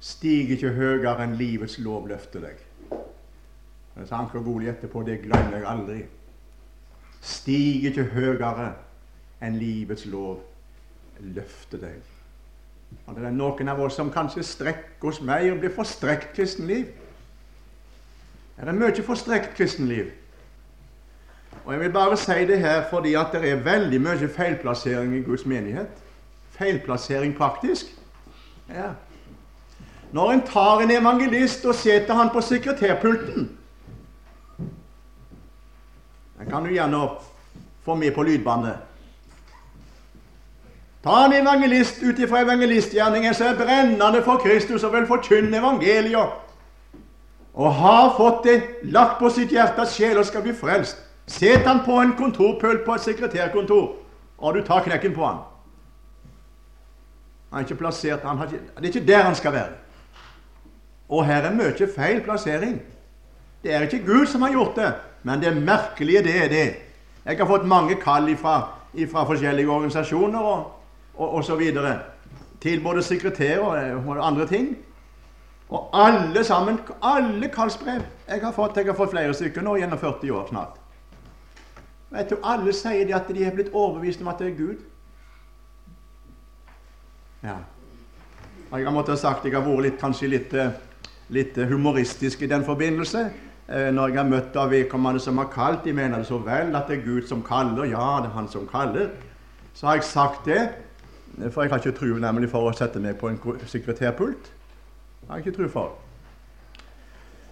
stig 0.00 0.50
ikke 0.52 0.74
høyere 0.76 1.24
enn 1.24 1.38
livets 1.38 1.78
lov 1.80 2.08
løfter 2.10 2.44
deg. 2.44 2.60
Men 3.96 4.06
så 4.06 4.18
Anker 4.18 4.44
Goli 4.44 4.68
etterpå, 4.68 5.02
det 5.06 5.22
glemmer 5.24 5.56
jeg 5.56 5.68
aldri. 5.70 6.02
Stig 7.24 7.86
ikke 7.88 8.04
høyere 8.12 8.74
enn 9.40 9.56
livets 9.56 10.04
lov 10.12 10.42
løfte 11.20 11.80
deg. 11.80 12.02
Og 13.06 13.14
Det 13.14 13.24
er 13.24 13.34
noen 13.34 13.68
av 13.68 13.80
oss 13.80 13.96
som 13.98 14.12
kanskje 14.12 14.44
strekker 14.46 15.08
oss 15.08 15.20
mer 15.20 15.44
og 15.52 15.60
blir 15.62 15.74
for 15.74 15.88
strekt 15.88 16.34
kristenliv. 16.36 16.86
Det 18.56 18.68
er 18.68 18.72
mye 18.72 19.02
for 19.04 19.18
strekt 19.18 19.56
kristenliv. 19.56 20.12
Og 21.64 21.72
Jeg 21.72 21.80
vil 21.80 21.92
bare 21.92 22.16
si 22.16 22.46
det 22.46 22.58
her 22.58 22.84
fordi 22.90 23.14
at 23.14 23.32
det 23.32 23.50
er 23.50 23.64
veldig 23.64 24.00
mye 24.00 24.28
feilplassering 24.28 25.14
i 25.16 25.22
Guds 25.22 25.46
menighet. 25.46 25.90
Feilplassering 26.50 27.36
praktisk. 27.36 27.86
Ja. 28.68 28.92
Når 30.12 30.30
en 30.32 30.42
tar 30.46 30.80
en 30.80 30.90
evangelist 30.90 31.64
og 31.66 31.74
setter 31.74 32.14
han 32.14 32.30
på 32.30 32.40
sekretærpulten 32.40 33.50
Den 36.38 36.50
kan 36.50 36.62
du 36.62 36.70
gjerne 36.70 37.08
få 37.82 37.94
med 37.94 38.14
på 38.14 38.22
lydbåndet. 38.22 38.76
Ta 41.04 41.24
en 41.24 41.32
evangelist 41.32 42.02
ut 42.02 42.18
ifra 42.18 42.40
evangelistgjerningen 42.40 43.34
som 43.34 43.46
er 43.46 43.58
brennende 43.58 44.22
for 44.22 44.40
Kristus 44.42 44.84
og 44.84 44.92
vil 44.92 45.06
forkynne 45.06 45.58
evangeliet, 45.58 46.42
og 47.54 47.74
har 47.74 48.14
fått 48.16 48.44
det 48.44 48.56
lagt 48.82 49.18
på 49.18 49.30
sitt 49.32 49.52
hjerte 49.54 49.80
at 49.82 49.92
sjela 49.92 50.24
skal 50.24 50.42
bli 50.44 50.52
frelst. 50.56 50.98
Set 51.26 51.66
han 51.66 51.80
på 51.84 51.96
en 52.00 52.12
kontorpult 52.18 52.84
på 52.84 52.94
et 52.94 53.06
sekretærkontor, 53.06 53.94
og 54.38 54.54
du 54.54 54.60
tar 54.62 54.84
knekken 54.84 55.14
på 55.14 55.24
han. 55.24 55.40
Han 57.50 57.62
er 57.62 57.64
ikke 57.64 57.80
plassert, 57.80 58.20
han 58.24 58.42
ikke, 58.42 58.60
Det 58.76 58.84
er 58.84 58.88
ikke 58.88 59.06
der 59.06 59.22
han 59.22 59.34
skal 59.34 59.52
være. 59.52 59.72
Og 61.08 61.26
her 61.26 61.42
er 61.42 61.54
mye 61.54 61.88
feil 61.96 62.20
plassering. 62.20 62.82
Det 63.62 63.74
er 63.74 63.82
ikke 63.82 64.04
Gud 64.06 64.26
som 64.26 64.42
har 64.42 64.50
gjort 64.50 64.76
det, 64.76 64.92
men 65.22 65.40
det 65.42 65.56
merkelige 65.56 66.22
det 66.22 66.44
er 66.44 66.48
det. 66.48 66.74
Jeg 67.24 67.38
har 67.38 67.46
fått 67.46 67.66
mange 67.66 67.94
kall 67.94 68.36
fra 68.36 69.24
forskjellige 69.24 69.70
organisasjoner 69.70 70.38
og 70.38 70.75
og 71.16 71.34
osv. 71.40 71.62
Til 72.60 72.82
både 72.82 73.02
sekretærer 73.02 73.96
og 73.96 74.26
andre 74.26 74.46
ting. 74.46 74.76
Og 75.68 75.90
alle 75.92 76.44
sammen, 76.44 76.78
alle 77.02 77.48
kallsbrev 77.48 78.02
jeg 78.28 78.40
har 78.42 78.52
fått, 78.52 78.76
jeg 78.76 78.86
har 78.86 78.94
fått 78.94 79.10
flere 79.10 79.34
stykker 79.34 79.64
nå 79.66 79.76
gjennom 79.80 79.98
40 79.98 80.34
år 80.34 80.50
snart. 80.50 80.76
Vet 82.10 82.30
du, 82.30 82.36
Alle 82.42 82.72
sier 82.74 83.10
at 83.16 83.30
de 83.34 83.42
er 83.44 83.54
blitt 83.54 83.72
overbevist 83.74 84.22
om 84.22 84.30
at 84.30 84.38
det 84.38 84.52
er 84.52 84.58
Gud. 84.58 84.84
Ja. 87.42 87.56
Jeg 88.70 88.86
har 88.86 88.94
måttet 88.94 89.16
ha 89.16 89.18
sagt 89.20 89.44
jeg 89.46 89.54
har 89.54 89.66
vært 89.66 89.84
litt, 89.88 89.98
kanskje 90.00 90.30
litt, 90.30 90.54
eh, 90.54 90.70
litt 91.30 91.58
humoristisk 91.70 92.42
i 92.42 92.50
den 92.50 92.64
forbindelse. 92.64 93.26
Eh, 93.68 93.90
når 93.90 94.08
jeg 94.08 94.18
har 94.18 94.30
møtt 94.30 94.56
av 94.56 94.70
vedkommende 94.70 95.20
som 95.20 95.38
har 95.38 95.50
kalt, 95.50 95.84
de 95.84 95.92
mener 95.92 96.18
det 96.22 96.26
så 96.26 96.38
vel 96.38 96.74
at 96.76 96.86
det 96.86 97.00
er 97.00 97.06
Gud 97.06 97.26
som 97.26 97.42
kaller. 97.42 97.84
Ja, 97.90 98.20
det 98.22 98.30
er 98.30 98.34
Han 98.38 98.48
som 98.48 98.66
kaller. 98.66 99.10
Så 99.74 99.86
har 99.86 99.94
jeg 99.94 100.04
sagt 100.04 100.44
det. 100.44 100.68
For 101.36 101.62
jeg 101.62 101.70
har 101.70 101.78
ikke 101.78 101.98
tru 101.98 102.16
nemlig 102.20 102.48
for 102.50 102.64
å 102.64 102.72
sette 102.76 103.00
meg 103.02 103.18
på 103.20 103.28
en 103.28 103.38
sekretærpult. 103.68 104.50
Jeg 105.22 105.28
har 105.28 105.42
ikke 105.42 105.56
tru 105.58 105.68
for. 105.68 105.94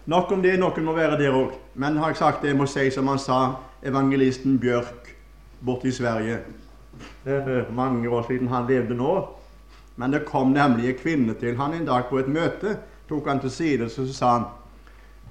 Nok 0.06 0.32
om 0.32 0.42
det, 0.44 0.54
noen 0.60 0.84
må 0.84 0.92
være 0.96 1.18
der 1.20 1.36
òg. 1.36 1.52
Men 1.80 1.96
har 2.00 2.12
jeg 2.12 2.20
sagt 2.20 2.42
det, 2.42 2.52
jeg 2.52 2.60
må 2.60 2.66
si 2.68 2.90
som 2.92 3.08
han 3.08 3.20
sa, 3.20 3.38
evangelisten 3.84 4.58
Bjørk 4.60 5.10
borte 5.64 5.88
i 5.88 5.92
Sverige. 5.92 6.38
Er 7.24 7.64
mange 7.72 8.08
år 8.08 8.24
siden 8.28 8.48
han 8.48 8.68
levde 8.68 8.96
nå. 8.96 9.14
Men 9.96 10.12
det 10.12 10.24
kom 10.28 10.52
nemlig 10.52 10.88
en 10.90 10.98
kvinne 10.98 11.34
til 11.40 11.56
han 11.56 11.74
en 11.74 11.86
dag 11.86 12.08
på 12.10 12.18
et 12.18 12.28
møte. 12.28 12.76
Tok 13.08 13.28
han 13.28 13.40
til 13.40 13.50
side, 13.50 13.88
så 13.90 14.06
sa 14.12 14.32
han 14.38 14.44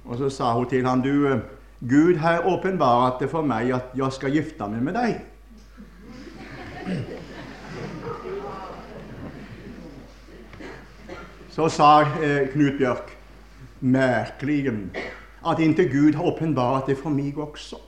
Og 0.04 0.18
så 0.18 0.28
sa 0.28 0.52
hun 0.52 0.68
til 0.68 0.86
han, 0.86 1.00
du, 1.00 1.40
Gud 1.80 2.16
har 2.16 2.46
åpenbart 2.46 3.20
det 3.20 3.30
for 3.30 3.42
meg 3.42 3.70
at 3.72 3.94
jeg 3.96 4.12
skal 4.12 4.34
gifte 4.36 4.66
meg 4.68 4.82
med 4.82 4.94
deg. 4.94 5.22
Så 11.54 11.68
sa 11.70 12.02
eh, 12.02 12.48
Knut 12.50 12.78
Bjørk 12.80 13.12
merkelig 13.84 14.72
at 15.46 15.60
inntil 15.62 15.90
Gud 15.92 16.16
har 16.18 16.26
åpenbart 16.26 16.88
det 16.90 16.96
for 16.98 17.14
meg 17.14 17.38
også. 17.38 17.78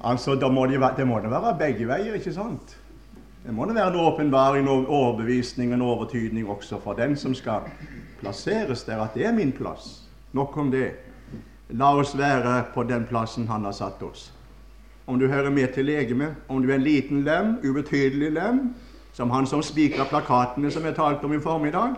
Altså, 0.00 0.34
da 0.34 0.48
må 0.50 0.66
det, 0.66 0.80
det 0.96 1.06
må 1.06 1.20
det 1.22 1.30
være 1.30 1.54
begge 1.58 1.86
veier, 1.86 2.16
ikke 2.18 2.32
sant? 2.34 2.74
Det 3.44 3.54
må 3.54 3.66
det 3.68 3.76
være 3.76 3.92
en 3.92 4.00
åpenbaring, 4.00 4.66
en 4.66 4.86
overbevisning, 4.86 5.72
en 5.72 5.82
overtydning 5.82 6.48
også 6.50 6.80
for 6.82 6.98
den 6.98 7.14
som 7.16 7.34
skal 7.38 7.70
plasseres 8.20 8.82
der, 8.88 9.02
at 9.02 9.14
det 9.14 9.26
er 9.26 9.36
min 9.36 9.52
plass. 9.52 10.08
Nok 10.32 10.56
om 10.56 10.72
det. 10.74 10.90
La 11.70 11.92
oss 11.94 12.16
være 12.18 12.64
på 12.74 12.82
den 12.88 13.06
plassen 13.06 13.46
Han 13.48 13.64
har 13.64 13.72
satt 13.76 14.02
oss. 14.02 14.32
Om 15.08 15.18
du 15.18 15.26
hører 15.26 15.50
med 15.50 15.68
til 15.72 15.84
legemet, 15.84 16.34
om 16.48 16.62
du 16.62 16.70
er 16.70 16.74
en 16.74 16.82
liten 16.82 17.22
lem, 17.24 17.54
ubetydelig 17.64 18.32
lem, 18.32 18.74
som 19.12 19.30
han 19.30 19.46
som 19.46 19.62
spikra 19.62 20.04
plakatene 20.04 20.68
som 20.70 20.84
jeg 20.84 20.94
talte 20.94 21.24
om 21.24 21.32
i 21.32 21.40
formiddag. 21.40 21.94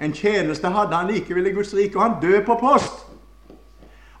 En 0.00 0.14
tjeneste 0.14 0.70
hadde 0.70 0.94
han 0.94 1.10
likevel 1.10 1.50
i 1.50 1.52
Guds 1.52 1.74
rike, 1.74 1.98
og 1.98 2.02
han 2.02 2.14
døde 2.22 2.44
på 2.46 2.54
post. 2.60 3.02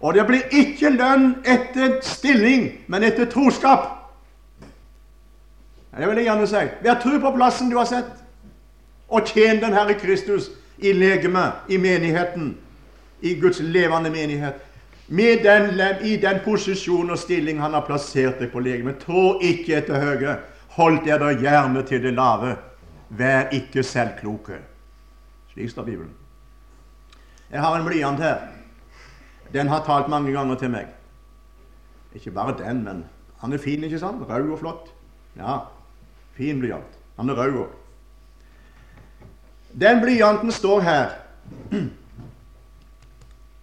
Og 0.00 0.14
det 0.18 0.26
blir 0.26 0.50
ikke 0.50 0.90
lønn 0.90 1.36
etter 1.46 2.00
stilling, 2.02 2.72
men 2.90 3.06
etter 3.06 3.30
troskap. 3.30 3.86
Det 5.94 6.08
vil 6.08 6.18
jeg 6.18 6.26
gjerne 6.26 6.50
si. 6.50 6.66
Vær 6.82 6.98
tro 7.04 7.14
på 7.22 7.34
plassen 7.36 7.70
du 7.70 7.78
har 7.78 7.86
sett, 7.86 8.10
og 9.08 9.30
tjen 9.30 9.62
den 9.62 9.78
Herre 9.78 9.94
Kristus 9.94 10.50
i 10.82 10.90
legemet, 10.92 11.70
i 11.70 11.78
menigheten, 11.78 12.56
i 13.22 13.38
Guds 13.38 13.62
levende 13.62 14.10
menighet. 14.10 14.58
Med 15.06 15.44
den, 15.44 15.80
I 16.06 16.16
den 16.16 16.40
posisjon 16.44 17.10
og 17.10 17.18
stilling 17.18 17.60
han 17.60 17.74
har 17.76 17.84
plassert 17.84 18.40
deg 18.40 18.52
på 18.52 18.62
legemet. 18.64 19.02
Trå 19.04 19.38
ikke 19.44 19.78
etter 19.82 20.00
høye. 20.00 20.36
Hold 20.78 21.02
dere 21.04 21.34
gjerne 21.38 21.82
til 21.86 22.02
det 22.02 22.14
lave. 22.16 22.56
Vær 23.08 23.52
ikke 23.52 23.84
selvkloke. 23.84 24.58
Slik 25.52 25.70
står 25.70 25.84
Bibelen. 25.84 26.14
Jeg 27.50 27.60
har 27.60 27.76
en 27.76 27.84
blyant 27.86 28.22
her. 28.22 28.48
Den 29.52 29.68
har 29.68 29.84
talt 29.86 30.08
mange 30.08 30.32
ganger 30.32 30.58
til 30.58 30.72
meg. 30.72 30.88
Ikke 32.14 32.30
bare 32.30 32.56
den, 32.58 32.82
men 32.84 33.04
han 33.38 33.52
er 33.52 33.58
fin, 33.58 33.84
ikke 33.84 33.98
sant? 33.98 34.24
Rød 34.28 34.50
og 34.50 34.58
flott. 34.58 34.92
Ja, 35.36 35.58
fin 36.34 36.58
blyant. 36.60 36.98
Han 37.16 37.30
er 37.30 37.38
rød 37.38 37.58
òg. 37.66 37.68
Den 39.80 40.00
blyanten 40.00 40.52
står 40.52 40.80
her 40.80 41.10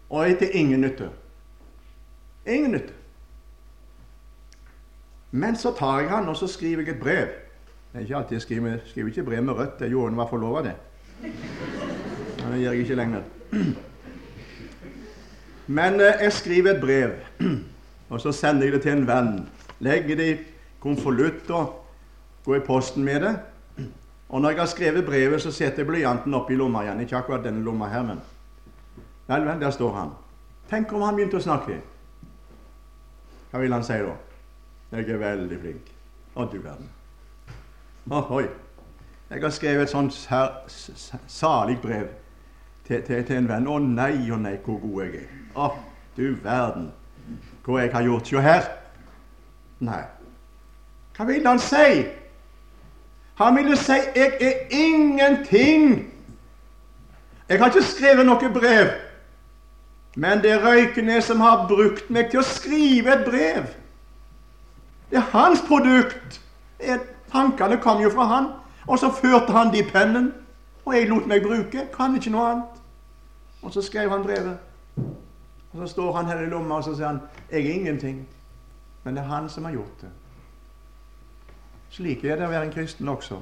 og 0.09 0.29
er 0.29 0.37
til 0.37 0.49
ingen 0.53 0.81
nytte. 0.81 1.09
Ingen 2.45 2.71
nytte. 2.71 2.93
Men 5.31 5.55
så 5.55 5.71
tar 5.71 5.99
jeg 5.99 6.09
han 6.09 6.27
og 6.27 6.35
så 6.37 6.47
skriver 6.47 6.83
jeg 6.83 6.95
et 6.95 6.99
brev. 6.99 7.27
Det 7.91 7.99
er 7.99 7.99
ikke 7.99 8.15
alltid 8.15 8.35
jeg 8.35 8.41
skriver, 8.41 8.77
skriver 8.85 9.09
ikke 9.09 9.23
brev 9.23 9.43
med 9.43 9.53
rødt. 9.53 9.81
Jeg 9.81 9.89
gjorde 9.89 10.15
han 10.15 10.27
fall 10.29 10.39
lov 10.39 10.63
det. 10.63 10.75
Men 11.21 12.53
det 12.53 12.59
gjør 12.61 12.71
jeg 12.71 12.79
ikke 12.79 12.95
lenger. 12.95 13.21
Men 15.67 15.93
eh, 15.93 16.23
jeg 16.23 16.33
skriver 16.33 16.71
et 16.71 16.81
brev, 16.81 17.11
og 18.09 18.21
så 18.21 18.31
sender 18.31 18.63
jeg 18.63 18.73
det 18.73 18.81
til 18.81 18.91
en 18.91 19.07
venn. 19.07 19.49
Legger 19.79 20.15
det 20.15 20.29
i 20.31 20.37
konvolutt 20.79 21.49
og 21.49 21.85
går 22.45 22.55
i 22.55 22.65
posten 22.65 23.03
med 23.03 23.21
det. 23.21 23.35
Og 24.29 24.41
når 24.41 24.49
jeg 24.49 24.59
har 24.59 24.65
skrevet 24.65 25.05
brevet, 25.05 25.41
så 25.41 25.51
setter 25.51 25.83
jeg 25.83 25.87
blyanten 25.87 26.33
opp 26.33 26.51
i 26.51 26.55
lomma 26.55 26.83
igjen. 26.83 26.99
Ikke 27.03 27.17
akkurat 27.17 27.43
denne 27.43 27.63
lomma 27.63 27.87
her, 27.91 28.03
men 28.03 28.21
Vel, 29.27 29.45
vel, 29.45 29.59
der 29.61 29.71
står 29.71 29.93
han. 29.95 30.09
Tenk 30.69 30.91
om 30.93 31.01
han 31.05 31.15
begynte 31.15 31.37
å 31.39 31.43
snakke. 31.43 31.77
Hva 33.51 33.59
vil 33.59 33.73
han 33.73 33.83
si 33.83 33.99
da? 33.99 34.15
Jeg 34.91 35.09
er 35.09 35.19
veldig 35.19 35.59
flink. 35.59 35.91
Å, 36.35 36.45
du 36.47 36.57
verden. 36.63 36.89
Ohoi. 38.11 38.45
Jeg 39.31 39.43
har 39.43 39.53
skrevet 39.55 39.83
et 39.83 39.91
sånt 39.91 40.15
salig 41.27 41.77
brev 41.81 42.07
til, 42.87 43.03
til, 43.03 43.23
til, 43.25 43.35
en 43.37 43.49
venn. 43.49 43.67
Å 43.67 43.77
nei, 43.83 44.15
å 44.31 44.39
nei, 44.39 44.57
hvor 44.63 44.79
god 44.83 45.03
jeg 45.03 45.21
er. 45.23 45.35
Å, 45.55 45.69
du 46.17 46.25
verden. 46.43 46.89
Hva 47.63 47.83
jeg 47.83 47.93
har 47.93 48.07
gjort. 48.07 48.31
Se 48.31 48.43
her. 48.43 48.71
Nei. 49.83 50.01
Hva 51.17 51.27
vil 51.27 51.47
han 51.47 51.59
si? 51.59 52.01
Han 53.41 53.55
ville 53.55 53.77
si 53.77 53.91
'Jeg 54.15 54.37
er 54.41 54.53
ingenting'. 54.69 56.05
Jeg 57.49 57.59
har 57.59 57.67
ikke 57.67 57.83
skrevet 57.83 58.25
noe 58.25 58.49
brev, 58.53 58.91
men 60.15 60.41
det 60.43 60.51
er 60.51 60.63
Røykenes 60.65 61.23
som 61.23 61.39
har 61.39 61.67
brukt 61.67 62.09
meg 62.11 62.31
til 62.31 62.41
å 62.41 62.47
skrive 62.47 63.13
et 63.13 63.23
brev. 63.25 63.69
Det 65.11 65.19
er 65.19 65.29
hans 65.31 65.63
produkt. 65.67 66.41
Tankene 67.31 67.77
kom 67.83 68.01
jo 68.03 68.11
fra 68.11 68.27
han. 68.27 68.49
Og 68.87 68.99
så 68.99 69.11
førte 69.13 69.53
han 69.55 69.71
de 69.71 69.83
pennen, 69.87 70.31
og 70.85 70.95
jeg 70.95 71.07
lot 71.07 71.27
meg 71.29 71.45
bruke. 71.45 71.85
Kan 71.95 72.15
ikke 72.17 72.33
noe 72.33 72.47
annet. 72.49 72.81
Og 73.61 73.71
så 73.71 73.83
skrev 73.85 74.11
han 74.11 74.23
brevet. 74.25 74.57
Og 75.71 75.79
så 75.79 75.87
står 75.87 76.15
han 76.17 76.27
her 76.27 76.41
i 76.43 76.49
lomma 76.51 76.81
og 76.81 76.83
så 76.83 76.95
sier 76.95 77.07
han, 77.07 77.21
'Jeg 77.51 77.65
er 77.65 77.73
ingenting', 77.73 78.27
men 79.03 79.15
det 79.15 79.23
er 79.23 79.27
han 79.27 79.49
som 79.49 79.63
har 79.63 79.71
gjort 79.71 80.01
det. 80.01 80.09
Slik 81.89 82.23
er 82.25 82.35
det 82.35 82.45
å 82.45 82.49
være 82.49 82.65
en 82.65 82.73
kristen 82.73 83.07
også. 83.07 83.37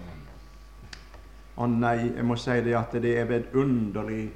Å 1.58 1.68
nei, 1.68 2.12
jeg 2.16 2.26
må 2.26 2.36
si 2.36 2.52
det 2.52 2.76
at 2.78 2.92
det 2.92 3.18
er 3.18 3.26
vidunderlig 3.26 4.32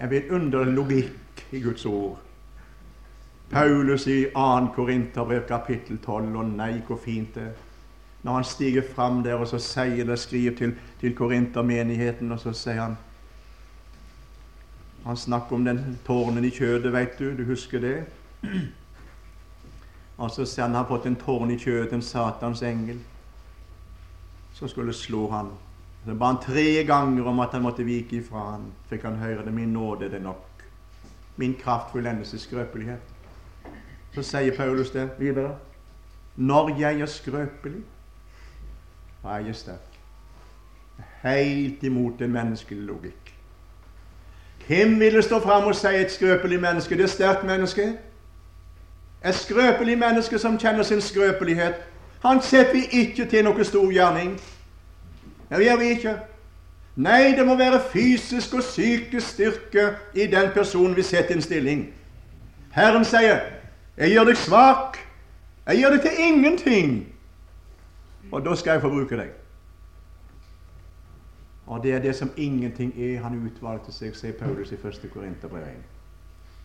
en 0.00 0.10
vidunderlig 0.10 0.74
logikk 0.74 1.10
i 1.52 1.60
Guds 1.60 1.86
ord. 1.86 2.18
Paulus 3.50 4.06
i 4.06 4.24
2. 4.34 4.66
Korinterbrev 4.74 5.46
kapittel 5.48 5.98
12, 5.98 6.36
og 6.36 6.44
nei, 6.44 6.80
hvor 6.86 7.00
fint 7.04 7.34
det 7.34 7.42
er. 7.42 7.58
Når 8.22 8.34
han 8.34 8.44
stiger 8.44 8.82
fram 8.94 9.22
der 9.22 9.34
og 9.34 9.48
så 9.48 9.58
sier 9.58 10.04
det, 10.04 10.18
skriver 10.18 10.56
til, 10.56 10.74
til 11.00 11.14
korintermenigheten, 11.16 12.32
og 12.32 12.40
så 12.40 12.52
sier 12.52 12.82
han 12.82 12.98
Han 15.04 15.16
snakker 15.16 15.56
om 15.56 15.64
den 15.64 15.98
tårnen 16.06 16.44
i 16.44 16.50
kjødet, 16.50 16.92
veit 16.92 17.18
du. 17.18 17.32
Du 17.36 17.44
husker 17.44 17.80
det? 17.80 18.04
Og 20.20 20.30
så 20.30 20.44
sier 20.44 20.66
han 20.66 20.74
har 20.76 20.84
fått 20.84 21.06
en 21.08 21.16
tårn 21.16 21.50
i 21.50 21.56
kjødet, 21.56 21.94
en 21.96 22.02
Satans 22.04 22.60
engel 22.62 22.98
som 24.52 24.68
skulle 24.68 24.92
slå 24.92 25.30
han. 25.30 25.48
Så 26.04 26.14
ba 26.14 26.26
han 26.26 26.42
tre 26.44 26.84
ganger 26.84 27.26
om 27.26 27.40
at 27.40 27.56
han 27.56 27.64
måtte 27.64 27.84
vike 27.84 28.18
ifra 28.20 28.44
han. 28.50 28.66
Fikk 28.92 29.08
han 29.08 29.16
høre 29.16 29.44
det. 29.46 29.54
Min 29.56 29.72
nåde 29.72 30.04
er 30.04 30.12
det 30.18 30.22
nok. 30.22 30.49
Min 31.36 31.54
kraft 31.62 31.92
fullendes 31.92 32.32
i 32.32 32.38
skrøpelighet. 32.38 33.00
Så 34.14 34.22
sier 34.22 34.56
Paulus 34.56 34.90
det 34.90 35.10
videre. 35.18 35.56
Når 36.36 36.78
jeg 36.78 37.00
er 37.00 37.06
skrøpelig, 37.06 37.82
da 39.22 39.28
er 39.28 39.46
jeg 39.46 39.56
sterk. 39.56 39.98
Helt 41.22 41.82
imot 41.82 42.20
en 42.20 42.32
menneskelig 42.32 42.82
logikk. 42.82 43.34
Hvem 44.66 45.00
ville 45.00 45.22
stå 45.22 45.40
fram 45.40 45.64
og 45.64 45.74
si 45.74 45.86
et 45.86 46.12
skrøpelig 46.12 46.60
menneske? 46.60 46.96
Det 46.96 47.02
er 47.02 47.06
sterkt 47.06 47.44
menneske. 47.44 47.98
Et 49.26 49.34
skrøpelig 49.34 49.98
menneske 49.98 50.38
som 50.38 50.58
kjenner 50.58 50.82
sin 50.82 51.00
skrøpelighet, 51.00 51.74
han 52.22 52.42
setter 52.42 52.72
vi 52.72 52.84
ikke 52.92 53.24
til 53.24 53.44
noe 53.44 53.64
stor 53.64 53.90
gjerning. 53.92 54.40
Det 55.50 55.64
gjør 55.64 55.76
vi 55.76 55.84
ikke. 55.84 56.14
Nei, 56.96 57.36
det 57.36 57.46
må 57.46 57.54
være 57.56 57.80
fysisk 57.92 58.54
og 58.54 58.60
psykisk 58.60 59.28
styrke 59.28 59.96
i 60.14 60.26
den 60.26 60.50
personen 60.54 60.96
vi 60.96 61.02
setter 61.02 61.30
i 61.30 61.38
en 61.38 61.42
stilling. 61.42 61.94
Herren 62.72 63.04
sier, 63.04 63.40
'Jeg 63.96 64.10
gjør 64.10 64.24
deg 64.24 64.36
svak. 64.36 64.98
Jeg 65.66 65.78
gjør 65.78 65.90
deg 65.90 66.00
til 66.00 66.10
ingenting.' 66.18 67.06
Og 68.32 68.44
da 68.44 68.54
skal 68.54 68.70
jeg 68.72 68.80
forbruke 68.80 69.16
deg. 69.16 69.30
Og 71.66 71.82
det 71.82 71.92
er 71.94 71.98
det 71.98 72.16
som 72.16 72.30
ingenting 72.36 73.00
er 73.00 73.22
han 73.22 73.46
utvalgte 73.46 73.92
seg, 73.92 74.16
sier 74.16 74.32
Paulus 74.32 74.72
i 74.72 74.74
1. 74.74 75.10
Korinterbrev 75.12 75.62
1. 75.62 75.74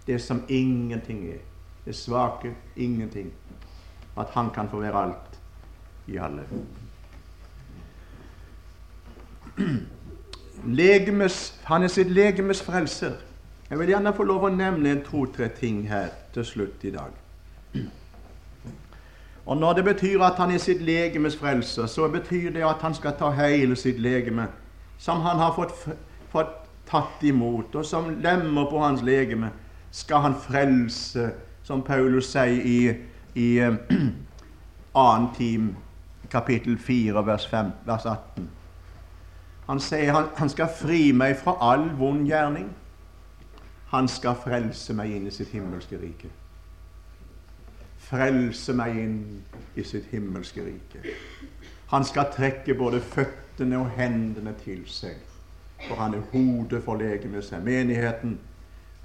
Det 0.07 0.21
som 0.21 0.43
ingenting 0.49 1.27
er. 1.29 1.37
Det 1.85 1.95
svake 1.95 2.55
ingenting. 2.75 3.33
At 4.17 4.27
han 4.29 4.49
kan 4.49 4.69
få 4.69 4.79
være 4.79 5.03
alt 5.03 5.39
i 6.07 6.17
alle. 6.17 6.47
Legemes, 10.63 11.59
han 11.63 11.83
er 11.83 11.87
sitt 11.87 12.11
legemes 12.11 12.63
frelser. 12.63 13.11
Jeg 13.69 13.79
vil 13.79 13.87
gjerne 13.87 14.13
få 14.13 14.23
lov 14.23 14.45
å 14.45 14.49
nevne 14.53 14.91
en 14.91 15.03
to-tre 15.05 15.47
ting 15.59 15.83
her 15.89 16.13
til 16.33 16.45
slutt 16.45 16.83
i 16.85 16.93
dag. 16.93 17.13
Og 19.45 19.57
Når 19.57 19.73
det 19.73 19.83
betyr 19.85 20.21
at 20.25 20.37
han 20.41 20.51
er 20.51 20.57
sitt 20.57 20.81
legemes 20.81 21.37
frelser, 21.37 21.85
så 21.85 22.07
betyr 22.07 22.49
det 22.51 22.63
at 22.65 22.81
han 22.81 22.93
skal 22.93 23.13
ta 23.17 23.29
hele 23.29 23.75
sitt 23.75 23.99
legeme, 23.99 24.47
som 24.97 25.21
han 25.21 25.37
har 25.37 25.53
fått, 25.53 25.73
fått 26.29 26.55
tatt 26.89 27.23
imot, 27.23 27.75
og 27.75 27.85
som 27.85 28.09
lemmer 28.21 28.69
på 28.69 28.79
hans 28.81 29.01
legeme, 29.01 29.51
skal 29.91 30.21
han 30.21 30.35
frelse, 30.35 31.31
som 31.63 31.81
Paulus 31.81 32.29
sier 32.31 32.61
i, 32.61 32.79
i 33.35 33.59
uh, 34.95 35.33
time 35.37 35.75
kapittel 36.29 36.77
4, 36.77 37.25
vers, 37.25 37.47
5, 37.47 37.71
vers 37.85 38.05
18. 38.05 38.49
Han 39.65 39.79
sier 39.79 40.13
han, 40.13 40.29
han 40.37 40.49
skal 40.49 40.69
fri 40.69 41.11
meg 41.11 41.37
fra 41.41 41.55
all 41.71 41.87
vond 41.97 42.27
gjerning. 42.27 42.69
Han 43.93 44.07
skal 44.11 44.37
frelse 44.37 44.93
meg 44.93 45.13
inn 45.15 45.27
i 45.27 45.33
sitt 45.33 45.53
himmelske 45.55 45.97
rike. 46.01 46.29
Frelse 48.05 48.75
meg 48.77 48.97
inn 49.01 49.19
i 49.75 49.85
sitt 49.85 50.11
himmelske 50.11 50.65
rike. 50.65 51.15
Han 51.89 52.05
skal 52.05 52.29
trekke 52.33 52.75
både 52.77 53.01
føttene 53.01 53.79
og 53.79 53.93
hendene 53.97 54.53
til 54.61 54.83
seg, 54.89 55.17
for 55.87 55.97
han 56.01 56.17
er 56.17 56.25
hodet 56.33 56.83
for 56.85 57.01
legemet 57.01 57.45
seg, 57.45 57.63
menigheten. 57.65 58.39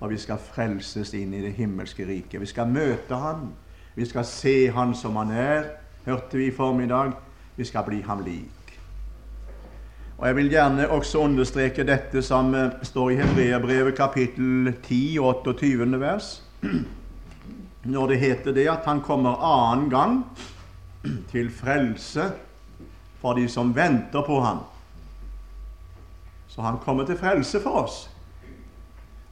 Og 0.00 0.14
vi 0.14 0.16
skal 0.20 0.40
frelses 0.40 1.12
inn 1.16 1.34
i 1.36 1.42
det 1.44 1.52
himmelske 1.58 2.06
riket. 2.08 2.40
Vi 2.40 2.48
skal 2.48 2.68
møte 2.72 3.16
Han. 3.20 3.50
Vi 3.94 4.06
skal 4.08 4.24
se 4.24 4.70
Han 4.72 4.94
som 4.96 5.16
Han 5.16 5.30
er 5.30 5.66
hørte 6.04 6.36
vi 6.36 6.46
i 6.46 6.54
formiddag. 6.56 7.12
Vi 7.56 7.64
skal 7.64 7.84
bli 7.84 8.00
ham 8.00 8.24
lik. 8.24 8.59
Og 10.20 10.26
Jeg 10.26 10.36
vil 10.36 10.50
gjerne 10.52 10.90
også 10.92 11.18
understreke 11.18 11.84
dette 11.88 12.20
som 12.22 12.54
eh, 12.54 12.74
står 12.84 13.10
i 13.10 13.14
Hebreabrevet 13.22 13.94
kapittel 13.96 14.74
10, 14.82 15.18
28. 15.18 16.00
vers. 16.00 16.42
når 17.84 18.06
det 18.06 18.18
heter 18.18 18.52
det 18.52 18.66
at 18.68 18.84
han 18.84 19.00
kommer 19.00 19.40
annen 19.40 19.88
gang 19.90 20.18
til 21.30 21.48
frelse 21.50 22.26
for 23.20 23.32
de 23.32 23.48
som 23.48 23.72
venter 23.76 24.20
på 24.26 24.40
ham. 24.40 24.58
Så 26.48 26.62
han 26.62 26.78
kommer 26.84 27.06
til 27.08 27.16
frelse 27.16 27.60
for 27.60 27.84
oss. 27.84 28.10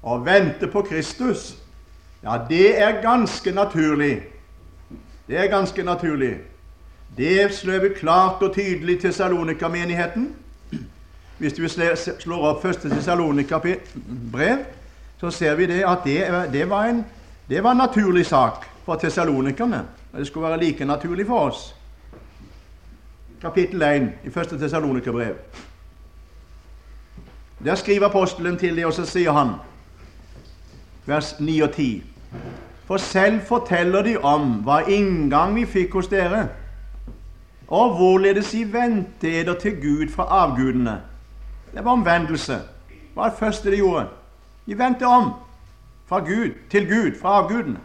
Å 0.02 0.16
vente 0.24 0.72
på 0.72 0.82
Kristus, 0.88 1.58
ja, 2.22 2.40
det 2.48 2.78
er 2.80 3.02
ganske 3.02 3.52
naturlig. 3.52 4.22
Det 5.28 5.36
er 5.36 5.52
ganske 5.52 5.84
naturlig. 5.84 6.38
Det 7.16 7.52
slår 7.52 7.92
klart 7.98 8.42
og 8.42 8.54
tydelig 8.54 9.00
til 9.00 9.12
Salonika-menigheten. 9.12 10.30
Hvis 11.38 11.58
vi 11.60 11.68
slår 12.18 12.46
opp 12.46 12.64
1. 12.64 12.80
Tessalonika-brev, 12.90 14.58
så 15.20 15.30
ser 15.30 15.54
vi 15.54 15.66
det 15.66 15.84
at 15.86 15.98
det, 16.04 16.48
det, 16.52 16.64
var 16.70 16.84
en, 16.84 17.04
det 17.48 17.62
var 17.62 17.70
en 17.70 17.76
naturlig 17.76 18.26
sak 18.26 18.66
for 18.84 18.94
tessalonikerne. 18.94 19.84
Det 20.16 20.26
skulle 20.26 20.48
være 20.48 20.60
like 20.60 20.84
naturlig 20.84 21.26
for 21.26 21.38
oss. 21.38 21.74
Kapittel 23.40 23.82
1 23.82 24.08
i 24.24 24.28
1. 24.28 24.58
Tessalonika-brev. 24.60 25.34
Der 27.64 27.74
skriver 27.74 28.06
apostelen 28.06 28.56
til 28.56 28.76
det, 28.76 28.86
og 28.86 28.92
så 28.92 29.04
sier 29.06 29.32
han, 29.32 29.48
vers 31.06 31.34
9 31.40 31.60
og 31.60 31.72
10 31.72 32.04
For 32.86 32.96
selv 32.96 33.40
forteller 33.46 34.02
de 34.02 34.16
om 34.18 34.60
hva 34.64 34.80
inngang 34.88 35.54
vi 35.56 35.66
fikk 35.66 35.92
hos 35.92 36.08
dere, 36.08 36.48
og 37.68 37.96
hvorledes 37.96 38.54
I 38.54 38.62
vendte 38.72 39.40
eder 39.40 39.54
til 39.60 39.76
Gud 39.82 40.08
fra 40.14 40.24
avgudene 40.44 41.00
det 41.74 41.84
var 41.84 41.90
omvendelse. 41.90 42.52
Det 42.88 43.16
var 43.16 43.28
det 43.28 43.38
første 43.38 43.70
de 43.70 43.76
gjorde. 43.76 44.06
De 44.66 44.78
vendte 44.78 45.06
om 45.06 45.32
fra 46.06 46.18
Gud 46.18 46.50
til 46.70 46.88
Gud, 46.88 47.20
fra 47.20 47.28
avgudene. 47.28 47.78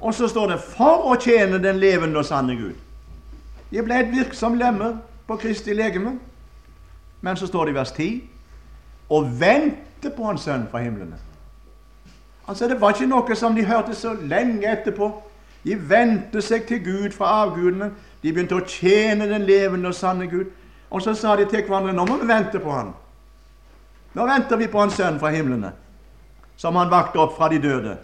Og 0.00 0.14
så 0.14 0.28
står 0.28 0.46
det 0.46 0.60
'for 0.60 1.12
å 1.12 1.20
tjene 1.20 1.62
den 1.62 1.76
levende 1.76 2.18
og 2.18 2.24
sanne 2.24 2.52
Gud'. 2.52 2.78
De 3.70 3.82
ble 3.82 4.00
et 4.00 4.12
virksomt 4.12 4.58
lemmer 4.58 4.96
på 5.26 5.36
Kristi 5.36 5.72
legeme. 5.72 6.18
Men 7.20 7.36
så 7.36 7.46
står 7.46 7.64
det 7.64 7.70
i 7.70 7.74
vers 7.74 7.92
10 7.92 8.22
og 9.08 9.40
vente 9.40 10.10
på 10.16 10.30
en 10.30 10.38
Sønn 10.38 10.66
fra 10.70 10.78
himlene. 10.78 11.16
Altså 12.48 12.68
Det 12.68 12.80
var 12.80 12.90
ikke 12.90 13.06
noe 13.06 13.34
som 13.34 13.54
de 13.54 13.64
hørte 13.64 13.94
så 13.94 14.12
lenge 14.12 14.72
etterpå. 14.72 15.22
De 15.64 15.90
vendte 15.90 16.42
seg 16.42 16.66
til 16.66 16.84
Gud 16.84 17.10
fra 17.10 17.24
avgudene. 17.24 17.92
De 18.22 18.32
begynte 18.32 18.58
å 18.58 18.66
tjene 18.66 19.28
den 19.30 19.42
levende 19.42 19.88
og 19.88 19.94
sanne 19.94 20.26
Gud. 20.26 20.46
Og 20.92 21.02
så 21.02 21.14
sa 21.16 21.36
de 21.36 21.46
til 21.48 21.64
hverandre 21.64 21.94
nå 21.96 22.04
må 22.04 22.18
vi 22.20 22.28
vente 22.28 22.60
på 22.60 22.72
han. 22.72 22.90
Nå 24.12 24.26
venter 24.28 24.60
vi 24.60 24.68
på 24.68 24.80
Hans 24.82 24.98
Sønn 25.00 25.16
fra 25.20 25.30
himlene, 25.32 25.70
som 26.60 26.76
han 26.76 26.90
vakte 26.92 27.20
opp 27.22 27.32
fra 27.38 27.48
de 27.48 27.60
døde. 27.62 27.94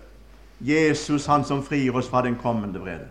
Jesus, 0.65 1.27
han 1.29 1.45
som 1.45 1.61
frir 1.63 1.97
oss 1.97 2.09
fra 2.09 2.23
den 2.25 2.39
kommende 2.41 2.81
vrede. 2.81 3.11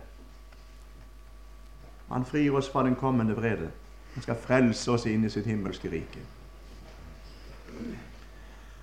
Han 2.08 2.26
frir 2.26 2.58
oss 2.58 2.68
fra 2.68 2.82
den 2.82 2.96
kommende 2.98 3.36
vrede. 3.36 3.70
Han 4.14 4.22
skal 4.22 4.42
frelse 4.42 4.90
oss 4.90 5.06
inn 5.06 5.24
i 5.24 5.30
sitt 5.30 5.46
himmelske 5.46 5.90
rike. 5.92 6.24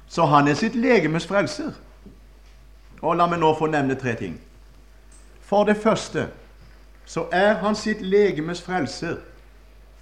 Så 0.08 0.26
han 0.32 0.48
er 0.48 0.56
sitt 0.56 0.76
legemes 0.80 1.28
frelser. 1.28 1.76
Og 3.02 3.18
la 3.20 3.28
meg 3.28 3.44
nå 3.44 3.52
få 3.60 3.68
nevne 3.68 4.00
tre 4.00 4.16
ting. 4.16 4.40
For 5.44 5.68
det 5.68 5.76
første 5.78 6.30
så 7.06 7.28
er 7.36 7.60
han 7.60 7.76
sitt 7.76 8.02
legemes 8.02 8.64
frelser 8.64 9.20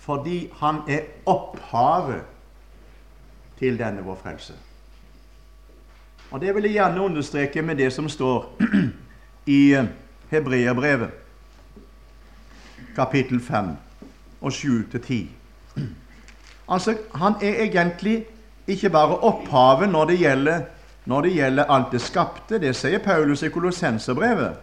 fordi 0.03 0.49
han 0.59 0.75
er 0.87 0.99
opphavet 1.25 2.21
til 3.59 3.79
denne 3.79 4.03
vår 4.03 4.19
frelse. 4.23 4.53
Og 6.31 6.41
Det 6.41 6.55
vil 6.55 6.63
jeg 6.63 6.71
gjerne 6.71 7.01
understreke 7.01 7.61
med 7.61 7.75
det 7.75 7.93
som 7.93 8.09
står 8.09 8.57
i 9.45 9.77
Hebreerbrevet, 10.29 11.09
kapittel 12.95 13.41
5 13.41 13.69
og 14.41 14.51
7-10. 14.51 15.13
Altså, 16.69 16.97
Han 17.15 17.33
er 17.41 17.63
egentlig 17.63 18.25
ikke 18.67 18.89
bare 18.89 19.17
opphavet 19.17 19.89
når 19.89 20.05
det 20.05 20.19
gjelder, 20.19 20.61
når 21.05 21.21
det 21.21 21.33
gjelder 21.33 21.63
alt 21.63 21.91
det 21.91 22.01
skapte. 22.01 22.59
Det 22.59 22.75
sier 22.75 22.99
Paulus 22.99 23.43
i 23.43 23.49
Kolossenserbrevet. 23.49 24.55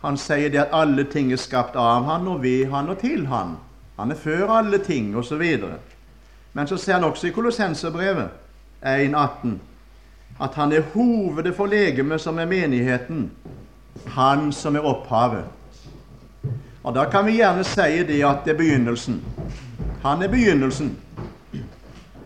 Han 0.00 0.16
sier 0.16 0.48
det 0.48 0.58
at 0.58 0.72
alle 0.72 1.04
ting 1.04 1.32
er 1.32 1.36
skapt 1.36 1.76
av 1.76 2.04
han 2.04 2.28
og 2.28 2.42
ved 2.42 2.70
han 2.72 2.88
og 2.88 2.98
til 2.98 3.26
han. 3.26 3.56
Han 4.00 4.10
er 4.10 4.16
før 4.16 4.48
alle 4.48 4.78
ting, 4.78 5.16
osv. 5.16 5.42
Men 6.52 6.66
så 6.66 6.76
ser 6.76 6.92
han 6.92 7.04
også 7.04 7.26
i 7.26 7.30
Kolossenserbrevet 7.30 8.28
1,18 8.82 9.48
at 10.40 10.54
han 10.54 10.72
er 10.72 10.80
hovedet 10.80 11.54
for 11.56 11.66
legemet, 11.66 12.20
som 12.20 12.38
er 12.38 12.46
menigheten, 12.46 13.30
han 14.06 14.52
som 14.52 14.76
er 14.76 14.80
opphavet. 14.80 15.44
Og 16.84 16.94
Da 16.94 17.04
kan 17.10 17.26
vi 17.26 17.36
gjerne 17.36 17.64
si 17.64 18.02
det 18.08 18.24
at 18.24 18.44
det 18.44 18.54
er 18.54 18.56
begynnelsen. 18.56 19.24
Han 20.02 20.22
er 20.22 20.28
begynnelsen. 20.28 20.98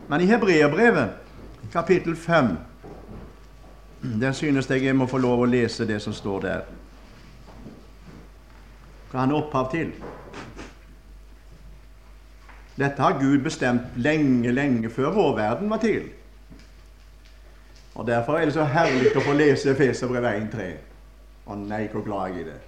Men 0.09 0.21
i 0.21 0.27
Hebreerbrevet, 0.27 1.11
kapittel 1.73 2.17
5, 2.17 2.57
der 4.21 4.33
synes 4.33 4.71
jeg 4.71 4.85
jeg 4.85 4.97
må 4.97 5.07
få 5.07 5.19
lov 5.19 5.43
å 5.43 5.45
lese 5.45 5.87
det 5.87 6.03
som 6.03 6.13
står 6.13 6.41
der. 6.41 6.61
Hva 9.11 9.21
han 9.21 9.31
er 9.31 9.41
opphav 9.43 9.71
til. 9.71 9.91
Dette 12.75 13.03
har 13.03 13.21
Gud 13.21 13.39
bestemt 13.45 13.95
lenge, 13.97 14.53
lenge 14.53 14.91
før 14.91 15.13
vår 15.15 15.37
verden 15.37 15.71
var 15.71 15.83
til. 15.83 16.09
Og 17.95 18.07
Derfor 18.07 18.39
er 18.39 18.45
det 18.45 18.55
så 18.57 18.65
herlig 18.67 19.13
å 19.15 19.23
få 19.23 19.33
lese 19.39 19.71
Efeserbrevet 19.71 20.49
1.3. 20.51 20.71
Å 21.47 21.59
nei, 21.61 21.85
hvor 21.93 22.03
glad 22.03 22.33
jeg 22.33 22.35
er 22.35 22.41
i 22.41 22.49
det. 22.49 22.61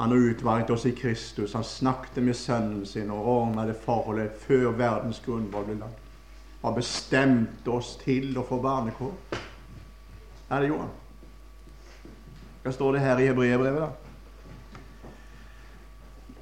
Han 0.00 0.10
har 0.10 0.16
utvalgt 0.32 0.70
oss 0.74 0.86
i 0.86 0.94
Kristus. 0.98 1.52
Han 1.54 1.64
snakket 1.64 2.24
med 2.24 2.34
sønnen 2.34 2.86
sin 2.86 3.10
og 3.14 3.26
ordna 3.28 3.66
det 3.68 3.76
forholdet 3.84 4.34
før 4.42 4.72
verdens 4.74 5.20
grunnvoll 5.22 5.68
ble 5.68 5.76
lagt. 5.84 6.00
Har 6.62 6.74
bestemt 6.74 7.68
oss 7.70 7.96
til 8.00 8.34
å 8.38 8.42
få 8.46 8.58
barnekår. 8.62 9.12
Ja, 10.48 10.58
det 10.58 10.72
gjorde 10.72 10.88
han. 10.88 10.96
Hva 12.62 12.72
står 12.74 12.96
det 12.96 13.04
her 13.04 13.22
i 13.22 13.28
Hebreerbrevet, 13.30 13.80
da? 13.82 13.90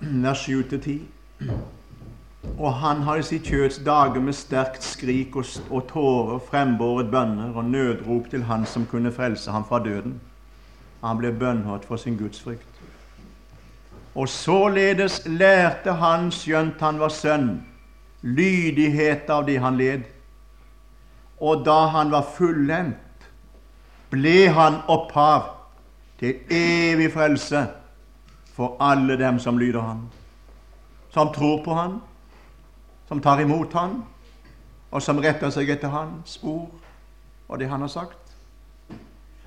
Vers 0.00 0.48
7-10. 0.48 1.05
Og 2.61 2.75
han 2.75 3.03
har 3.03 3.16
i 3.16 3.25
sitt 3.25 3.46
kjøds 3.49 3.79
dager 3.87 4.20
med 4.20 4.37
sterkt 4.37 4.85
skrik 4.85 5.37
og, 5.40 5.46
og 5.73 5.87
tårer 5.88 6.40
frembåret 6.44 7.09
bønner 7.09 7.55
og 7.57 7.64
nødrop 7.64 8.27
til 8.31 8.42
Han 8.44 8.66
som 8.68 8.85
kunne 8.87 9.12
frelse 9.12 9.51
ham 9.51 9.64
fra 9.64 9.79
døden. 9.81 10.20
Han 11.01 11.16
ble 11.16 11.33
bønnhørt 11.33 11.87
for 11.88 11.96
sin 11.96 12.18
gudsfrykt. 12.20 12.66
Og 14.14 14.29
således 14.29 15.23
lærte 15.27 15.92
han, 15.92 16.29
skjønt 16.31 16.81
han 16.81 17.01
var 17.01 17.09
sønn, 17.09 17.62
lydighet 18.23 19.31
av 19.31 19.46
det 19.49 19.57
han 19.64 19.81
led. 19.81 20.05
Og 21.40 21.64
da 21.64 21.87
han 21.94 22.12
var 22.12 22.29
fullendt, 22.37 23.25
ble 24.11 24.51
han 24.53 24.83
opphav 24.88 25.49
til 26.20 26.44
evig 26.53 27.09
frelse 27.14 27.64
for 28.53 28.77
alle 28.85 29.16
dem 29.16 29.38
som 29.40 29.57
lyder 29.59 29.81
han, 29.81 30.05
som 31.14 31.33
tror 31.33 31.62
på 31.64 31.75
han 31.75 32.01
som 33.11 33.20
tar 33.20 33.40
imot 33.40 33.73
han, 33.73 34.05
og 34.90 35.03
som 35.03 35.18
retter 35.18 35.51
seg 35.51 35.70
etter 35.75 35.90
hans 35.90 36.37
ord 36.46 36.70
og 37.51 37.59
det 37.59 37.66
han 37.66 37.83
har 37.83 37.90
sagt, 37.90 38.37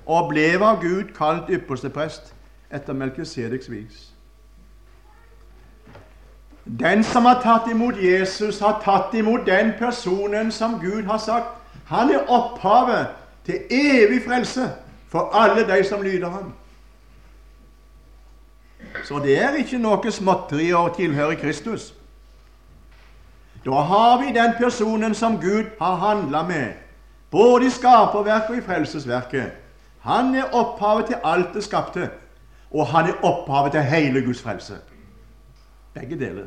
og 0.04 0.28
ble 0.28 0.50
av 0.60 0.82
Gud 0.82 1.14
kalt 1.16 1.48
ypperste 1.48 1.88
prest 1.88 2.34
etter 2.68 2.92
Melkisedeks 2.92 3.70
vis. 3.72 4.02
Den 6.64 7.00
som 7.08 7.24
har 7.24 7.40
tatt 7.40 7.70
imot 7.72 7.96
Jesus, 7.96 8.60
har 8.60 8.82
tatt 8.84 9.16
imot 9.16 9.48
den 9.48 9.72
personen 9.78 10.52
som 10.52 10.76
Gud 10.80 11.08
har 11.08 11.18
sagt. 11.24 11.56
Han 11.88 12.12
er 12.12 12.28
opphavet 12.28 13.16
til 13.48 13.64
evig 13.70 14.20
frelse 14.28 14.68
for 15.08 15.32
alle 15.32 15.64
de 15.64 15.80
som 15.88 16.04
lyder 16.04 16.28
ham. 16.28 16.52
Så 19.04 19.24
det 19.24 19.40
er 19.40 19.56
ikke 19.56 19.80
noe 19.80 20.12
småtteri 20.12 20.72
å 20.76 20.90
tilhøre 20.96 21.40
Kristus. 21.40 21.94
Da 23.64 23.70
har 23.70 24.22
vi 24.22 24.32
den 24.32 24.52
personen 24.58 25.14
som 25.14 25.40
Gud 25.40 25.64
har 25.80 25.94
handla 25.94 26.42
med, 26.42 26.72
både 27.30 27.66
i 27.66 27.70
skaperverket 27.70 28.50
og 28.50 28.56
i 28.56 28.60
frelsesverket. 28.60 29.52
Han 30.00 30.34
er 30.34 30.52
opphavet 30.52 31.06
til 31.06 31.16
alt 31.24 31.54
det 31.54 31.64
skapte, 31.64 32.10
og 32.70 32.86
han 32.86 33.08
er 33.08 33.24
opphavet 33.24 33.72
til 33.72 33.82
hele 33.82 34.22
Guds 34.22 34.42
frelse. 34.42 34.74
Begge 35.94 36.18
deler. 36.18 36.44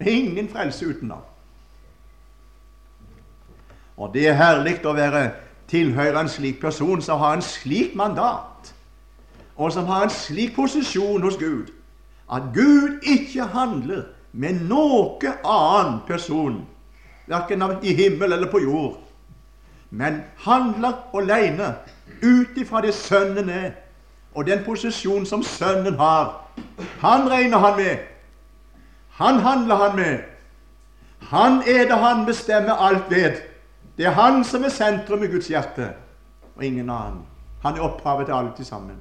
Ingen 0.00 0.48
frelse 0.48 0.86
uten 0.86 1.10
ham. 1.10 1.20
Og 3.96 4.14
det 4.14 4.28
er 4.28 4.36
herlig 4.36 4.80
å 4.84 4.92
være 4.92 5.30
tilhøre 5.68 6.20
en 6.20 6.28
slik 6.28 6.60
person 6.60 7.00
som 7.02 7.20
har 7.20 7.36
en 7.36 7.44
slik 7.44 7.94
mandat, 7.96 8.74
og 9.56 9.72
som 9.72 9.86
har 9.88 10.04
en 10.04 10.12
slik 10.12 10.54
posisjon 10.56 11.22
hos 11.22 11.36
Gud, 11.40 11.72
at 12.32 12.42
Gud 12.54 13.00
ikke 13.02 13.44
handler 13.52 14.02
med 14.36 14.60
noe 14.68 15.32
annen 15.44 16.00
person, 16.06 16.60
verken 17.26 17.64
i 17.82 17.94
himmel 17.96 18.32
eller 18.32 18.50
på 18.52 18.60
jord, 18.60 18.98
men 19.90 20.20
handler 20.44 20.98
alene 21.16 21.74
ut 22.22 22.56
ifra 22.56 22.82
det 22.84 22.94
Sønnen 22.94 23.48
er, 23.48 23.72
Og 24.36 24.44
den 24.44 24.64
posisjon 24.64 25.24
som 25.26 25.40
Sønnen 25.42 25.94
har, 25.96 26.44
han 27.00 27.30
regner 27.30 27.58
han 27.58 27.76
med. 27.76 27.98
Han 29.16 29.38
handler 29.40 29.74
han 29.74 29.96
med. 29.96 30.18
Han 31.30 31.62
er 31.64 31.86
det 31.88 31.96
han 31.96 32.26
bestemmer 32.26 32.76
alt 32.76 33.10
ved. 33.10 33.40
Det 33.96 34.04
er 34.06 34.10
han 34.10 34.44
som 34.44 34.64
er 34.64 34.68
sentrum 34.68 35.22
i 35.24 35.30
Guds 35.32 35.48
hjerte, 35.48 35.88
og 36.56 36.64
ingen 36.64 36.90
annen. 36.90 37.22
Han 37.62 37.78
er 37.78 37.86
opphavet 37.88 38.26
til 38.26 38.36
alt 38.36 38.66
sammen. 38.66 39.00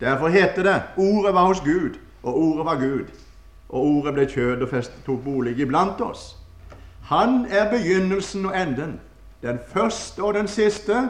Derfor 0.00 0.28
heter 0.28 0.62
det 0.62 0.82
'Ordet 0.96 1.34
var 1.34 1.44
hos 1.46 1.60
Gud, 1.60 1.98
og 2.22 2.38
ordet 2.38 2.64
var 2.64 2.76
Gud'. 2.76 3.10
Og 3.72 3.84
ordet 3.84 4.14
ble 4.14 4.26
kjød 4.28 4.62
og 4.62 4.68
festet 4.68 5.04
tok 5.06 5.24
bolig 5.24 5.58
iblant 5.60 6.00
oss. 6.00 6.36
Han 7.08 7.46
er 7.50 7.70
begynnelsen 7.70 8.46
og 8.46 8.56
enden, 8.56 9.00
den 9.42 9.58
første 9.68 10.22
og 10.22 10.34
den 10.34 10.48
siste. 10.48 11.08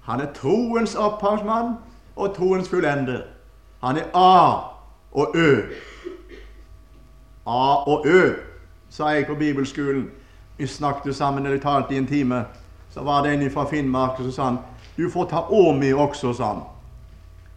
Han 0.00 0.20
er 0.20 0.32
troens 0.32 0.94
opphavsmann 0.94 1.74
og 2.16 2.34
troens 2.36 2.68
fullender. 2.68 3.22
Han 3.82 3.96
er 3.96 4.04
A 4.14 4.52
og 5.12 5.36
Ø. 5.36 5.62
A 7.46 7.88
og 7.88 8.06
Ø, 8.06 8.32
sa 8.88 9.06
jeg 9.06 9.26
på 9.26 9.34
bibelskolen. 9.34 10.10
Vi 10.56 10.66
snakket 10.66 11.16
sammen 11.16 11.46
eller 11.46 11.58
talte 11.58 11.94
i 11.94 11.98
en 11.98 12.06
time. 12.06 12.44
Så 12.90 13.02
var 13.02 13.22
det 13.22 13.32
en 13.34 13.50
fra 13.50 13.64
Finnmark 13.64 14.16
som 14.16 14.32
sa 14.32 14.44
han, 14.44 14.58
du 14.96 15.10
får 15.10 15.24
ta 15.24 15.42
Å 15.50 15.72
med 15.72 15.94
også, 15.94 16.32
sa 16.32 16.52
han. 16.52 16.62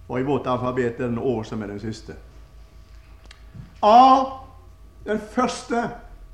Og 0.10 0.19
i 0.19 0.23
vårt 0.23 0.47
alfabet 0.47 0.99
er 0.99 1.08
det 1.08 1.21
Å 1.21 1.43
som 1.43 1.62
er 1.62 1.67
den 1.67 1.80
siste. 1.80 2.13
A 3.82 4.26
den 5.06 5.20
første 5.32 5.89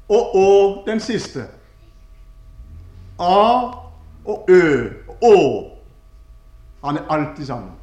og 0.10 0.36
Å 0.36 0.84
den 0.86 1.00
siste. 1.00 1.46
A 3.20 3.72
og 4.26 4.50
Ø 4.50 4.90
og 5.08 5.26
Å. 5.30 5.40
Han 6.86 6.98
er 6.98 7.10
alltid 7.10 7.46
sammen. 7.46 7.74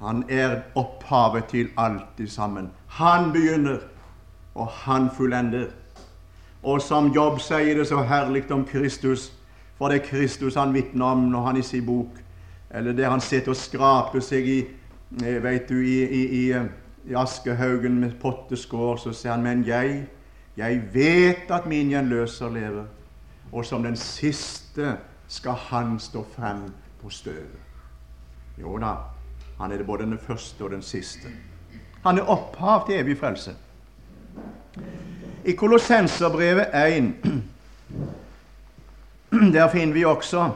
Han 0.00 0.24
er 0.30 0.60
opphavet 0.74 1.44
til 1.50 1.68
alltid 1.76 2.28
sammen. 2.28 2.70
Han 2.86 3.32
begynner, 3.32 3.78
og 4.54 4.66
han 4.66 5.10
fullender. 5.16 5.66
Og 6.62 6.82
som 6.82 7.12
Jobb 7.14 7.40
sier 7.40 7.78
det 7.78 7.88
så 7.88 8.02
herlig 8.06 8.50
om 8.52 8.64
Kristus, 8.66 9.32
for 9.78 9.88
det 9.88 10.00
er 10.00 10.06
Kristus 10.06 10.54
han 10.54 10.74
vitner 10.74 11.06
om 11.06 11.28
når 11.32 11.46
han 11.46 11.56
i 11.56 11.62
sin 11.62 11.86
bok, 11.86 12.18
eller 12.70 12.92
der 12.92 13.10
han 13.10 13.20
sitter 13.20 13.54
og 13.54 13.56
skraper 13.56 14.20
seg 14.20 14.46
i 14.46 14.58
eh, 15.24 15.42
vet 15.42 15.68
du, 15.68 15.78
i, 15.78 16.02
i, 16.02 16.22
i, 16.40 16.62
i 17.04 17.14
askehaugen 17.14 18.00
med 18.00 18.16
potteskår, 18.20 18.96
så 18.96 19.12
sier 19.12 19.32
han, 19.32 19.42
men 19.42 19.64
jeg, 19.66 20.06
jeg 20.56 20.82
vet 20.94 21.50
at 21.50 21.66
min 21.66 21.90
gjenløser 21.92 22.50
lever, 22.52 22.84
og 23.52 23.64
som 23.64 23.82
den 23.82 23.96
siste 23.96 24.96
skal 25.28 25.56
han 25.68 25.98
stå 26.00 26.24
frem 26.34 26.66
på 27.02 27.10
støvet. 27.10 27.64
Jo 28.58 28.78
da, 28.82 28.94
han 29.60 29.72
er 29.72 29.76
det 29.80 29.86
både 29.86 30.02
den 30.02 30.18
første 30.18 30.64
og 30.64 30.70
den 30.70 30.82
siste. 30.82 31.28
Han 32.04 32.18
er 32.18 32.28
opphav 32.30 32.86
til 32.86 32.98
evig 32.98 33.18
frelse. 33.18 33.54
I 35.44 35.52
Kolossenserbrevet 35.52 36.66
1 36.74 37.14
der 39.54 39.68
finner 39.68 39.94
vi 39.94 40.04
også 40.04 40.50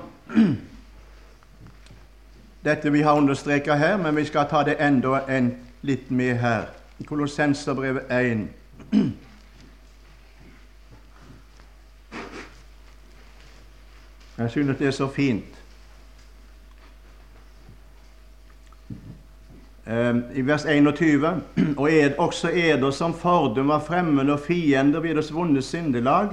dette 2.65 2.93
vi 2.93 3.03
har 3.03 3.13
understreket 3.13 3.79
her, 3.79 3.97
men 3.97 4.17
vi 4.17 4.25
skal 4.25 4.47
ta 4.51 4.63
det 4.65 4.77
enda 4.81 5.21
en 5.29 5.55
litt 5.83 6.11
med 6.11 6.37
her. 6.39 6.67
I 6.99 7.05
Kolossenserbrevet 7.05 8.03
1 8.11 8.49
Jeg 14.39 14.51
synes 14.51 14.79
det 14.79 14.87
er 14.87 14.91
så 14.91 15.09
fint. 15.09 15.59
Ehm, 19.87 20.23
i 20.35 20.43
vers 20.47 20.65
21. 20.65 21.43
Og 21.77 21.93
ed, 21.93 22.15
også 22.19 22.51
eder 22.51 22.91
som 22.91 23.15
fordum 23.15 23.69
var 23.69 23.85
fremmede 23.87 24.33
og 24.33 24.41
fiender 24.41 25.01
ved 25.01 25.15
deres 25.15 25.35
vonde 25.35 25.63
sindelag, 25.63 26.29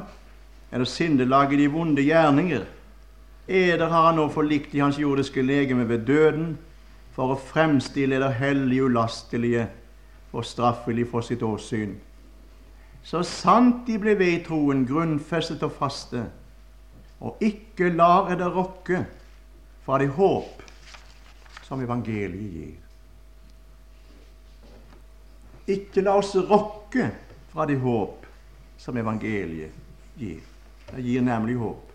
eller 0.71 0.85
sindelag 0.85 1.53
i 1.53 1.57
de 1.57 1.71
vonde 1.71 2.03
gjerninger. 2.03 2.65
Eder 3.47 3.89
har 3.89 4.05
han 4.07 4.15
nå 4.15 4.29
forlikt 4.29 4.73
i 4.73 4.79
hans 4.79 4.99
jordiske 4.99 5.41
legeme 5.41 5.89
ved 5.89 6.05
døden, 6.05 6.57
for 7.19 7.33
å 7.33 7.35
fremstille 7.35 8.15
det 8.21 8.29
hellige 8.39 8.85
ulastelige 8.87 9.65
og 10.31 10.45
straffelig 10.47 11.03
for 11.11 11.25
sitt 11.27 11.41
åsyn. 11.43 11.97
Så 13.03 13.25
sant 13.27 13.81
de 13.89 13.97
ble 13.99 14.13
ved 14.15 14.31
i 14.37 14.43
troen, 14.45 14.85
grunnfestet 14.87 15.65
og 15.67 15.73
faste, 15.75 16.21
og 17.19 17.43
ikke 17.43 17.89
lar 17.91 18.31
det 18.39 18.47
rokke 18.53 19.01
fra 19.83 19.99
det 19.99 20.07
håp 20.15 20.63
som 21.67 21.83
evangeliet 21.83 22.55
gir. 22.55 22.71
Ikke 25.75 26.05
la 26.07 26.15
oss 26.21 26.31
rokke 26.39 27.11
fra 27.51 27.67
det 27.67 27.81
håp 27.83 28.23
som 28.79 28.95
evangeliet 28.95 29.75
gir. 30.15 30.39
Det 30.93 31.03
gir 31.03 31.27
nemlig 31.27 31.59
håp. 31.59 31.88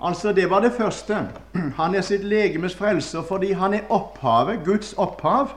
Altså, 0.00 0.32
Det 0.32 0.50
var 0.50 0.60
det 0.60 0.72
første. 0.72 1.28
Han 1.80 1.94
er 1.94 2.00
sitt 2.00 2.24
legemes 2.24 2.76
frelser 2.76 3.22
fordi 3.22 3.52
han 3.52 3.74
er 3.74 3.80
opphavet, 3.90 4.60
Guds 4.64 4.92
opphav, 4.92 5.48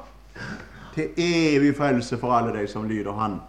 til 0.93 1.09
evig 1.17 1.75
frelse 1.77 2.17
for 2.17 2.33
alle 2.33 2.53
de 2.61 2.67
som 2.67 2.87
lyder 2.87 3.13
Han, 3.13 3.39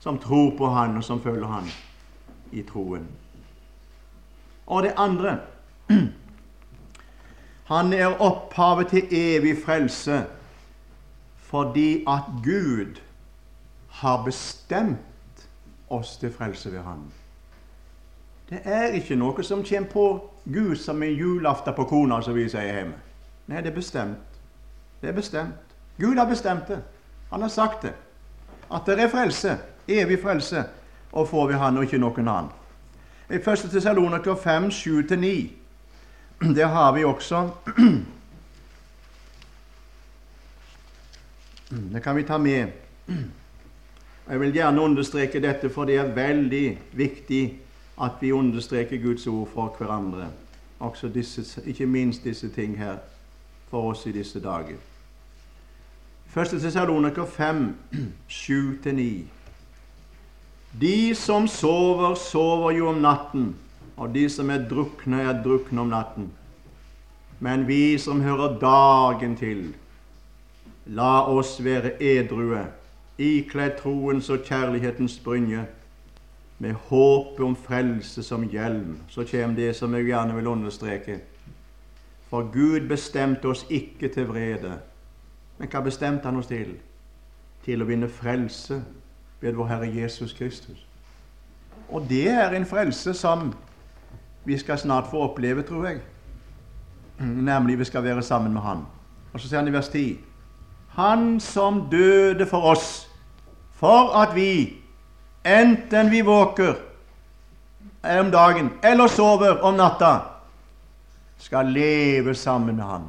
som 0.00 0.18
tror 0.18 0.56
på 0.58 0.70
Han, 0.70 0.96
og 0.96 1.04
som 1.04 1.22
følger 1.22 1.46
Han 1.46 1.64
i 2.52 2.62
troen. 2.62 3.08
Og 4.66 4.82
det 4.82 4.92
andre 4.96 5.38
Han 7.72 7.92
er 7.92 8.20
opphavet 8.20 8.88
til 8.88 9.06
evig 9.10 9.56
frelse 9.64 10.24
fordi 11.38 12.04
at 12.08 12.22
Gud 12.44 12.98
har 13.88 14.24
bestemt 14.24 15.46
oss 15.90 16.16
til 16.16 16.32
frelse 16.32 16.72
ved 16.72 16.82
Han. 16.82 17.12
Det 18.48 18.60
er 18.64 18.92
ikke 18.92 19.16
noe 19.16 19.42
som 19.44 19.64
kommer 19.64 19.90
på 19.90 20.30
Gud 20.44 20.76
som 20.76 21.02
en 21.02 21.14
julaften 21.16 21.74
på 21.74 21.84
kona, 21.88 22.20
som 22.22 22.34
vi 22.36 22.48
sier 22.48 22.68
hjemme. 22.68 22.98
Nei, 23.48 23.60
det 23.64 23.70
er 23.72 23.76
bestemt. 23.76 24.40
Det 25.00 25.08
er 25.08 25.16
bestemt. 25.16 25.74
Gud 26.00 26.18
har 26.18 26.26
bestemt 26.28 26.68
det. 26.68 26.80
Han 27.30 27.42
har 27.42 27.48
sagt 27.48 27.82
det. 27.82 27.92
At 28.72 28.86
det 28.86 29.00
er 29.00 29.08
frelse, 29.08 29.58
evig 29.88 30.18
frelse, 30.22 30.64
og 31.12 31.28
får 31.28 31.46
vi 31.46 31.54
Han 31.54 31.76
og 31.76 31.84
ikke 31.84 31.98
noen 31.98 32.28
annen. 32.28 32.50
I 33.30 33.34
1. 33.40 33.70
Tessalonika 33.72 34.34
5, 34.34 34.68
7-9, 34.70 35.48
der 36.54 36.66
har 36.66 36.92
vi 36.92 37.04
også 37.04 37.50
Det 41.92 42.02
kan 42.02 42.16
vi 42.16 42.22
ta 42.22 42.38
med. 42.38 42.66
Jeg 44.28 44.40
vil 44.40 44.52
gjerne 44.52 44.80
understreke 44.80 45.40
dette, 45.40 45.70
for 45.70 45.84
det 45.84 45.96
er 45.96 46.12
veldig 46.14 46.78
viktig 46.92 47.63
at 48.00 48.10
vi 48.20 48.32
understreker 48.32 49.02
Guds 49.02 49.26
ord 49.26 49.48
for 49.54 49.76
hverandre. 49.78 50.30
Også 50.80 51.08
disse, 51.08 51.62
ikke 51.66 51.86
minst 51.86 52.24
disse 52.24 52.48
ting 52.48 52.78
her 52.78 52.96
for 53.70 53.90
oss 53.90 54.06
i 54.06 54.12
disse 54.12 54.40
dager. 54.42 54.76
Første 56.26 56.60
Tessaloniker 56.60 57.26
5, 57.26 57.76
7-9. 58.28 59.02
De 60.80 61.14
som 61.14 61.46
sover, 61.48 62.14
sover 62.14 62.70
jo 62.70 62.88
om 62.88 62.94
natten, 62.94 63.56
og 63.96 64.14
de 64.14 64.28
som 64.28 64.50
er 64.50 64.68
drukne, 64.68 65.20
er 65.22 65.42
drukne 65.42 65.80
om 65.80 65.86
natten. 65.86 66.32
Men 67.40 67.68
vi 67.68 67.98
som 67.98 68.20
hører 68.20 68.58
dagen 68.58 69.36
til, 69.36 69.74
La 70.86 71.22
oss 71.30 71.56
være 71.64 71.94
edrue, 72.02 72.60
ikledd 73.18 73.78
troens 73.78 74.26
og 74.30 74.42
kjærlighetens 74.44 75.16
brynje, 75.24 75.62
med 76.58 76.74
håpet 76.88 77.44
om 77.44 77.56
frelse 77.56 78.22
som 78.22 78.48
hjelm. 78.48 78.98
Så 79.08 79.24
kommer 79.30 79.56
det 79.56 79.76
som 79.76 79.94
jeg 79.94 80.06
gjerne 80.06 80.34
vil 80.34 80.46
understreke. 80.46 81.20
For 82.30 82.50
Gud 82.52 82.88
bestemte 82.88 83.48
oss 83.48 83.66
ikke 83.70 84.08
til 84.08 84.28
vrede. 84.28 84.78
Men 85.58 85.70
hva 85.70 85.80
bestemte 85.80 86.24
Han 86.24 86.38
oss 86.38 86.50
til? 86.50 86.76
Til 87.64 87.82
å 87.82 87.88
vinne 87.88 88.08
frelse 88.08 88.82
ved 89.40 89.54
vår 89.54 89.66
Herre 89.66 89.90
Jesus 89.94 90.32
Kristus. 90.32 90.86
Og 91.88 92.06
det 92.08 92.28
er 92.28 92.54
en 92.54 92.66
frelse 92.66 93.14
som 93.14 93.52
vi 94.44 94.58
skal 94.58 94.78
snart 94.78 95.10
få 95.10 95.28
oppleve, 95.28 95.62
tror 95.62 95.86
jeg. 95.86 96.00
Nemlig 97.18 97.78
vi 97.78 97.84
skal 97.84 98.04
være 98.04 98.22
sammen 98.22 98.52
med 98.52 98.62
Han. 98.62 98.86
Og 99.32 99.40
så 99.40 99.48
sier 99.48 99.58
han 99.58 99.68
i 99.68 99.72
vers 99.74 99.88
10 99.88 100.16
han 100.94 101.40
som 101.40 101.88
døde 101.90 102.46
for 102.46 102.58
oss, 102.70 103.10
for 103.72 104.14
at 104.14 104.34
vi, 104.34 104.76
enten 105.44 106.10
vi 106.10 106.22
våker 106.22 106.76
om 108.02 108.30
dagen 108.30 108.70
eller 108.82 109.08
sover 109.08 109.62
om 109.64 109.76
natta, 109.76 110.22
skal 111.38 111.72
leve 111.72 112.34
sammen 112.34 112.76
med 112.76 112.84
Han. 112.84 113.08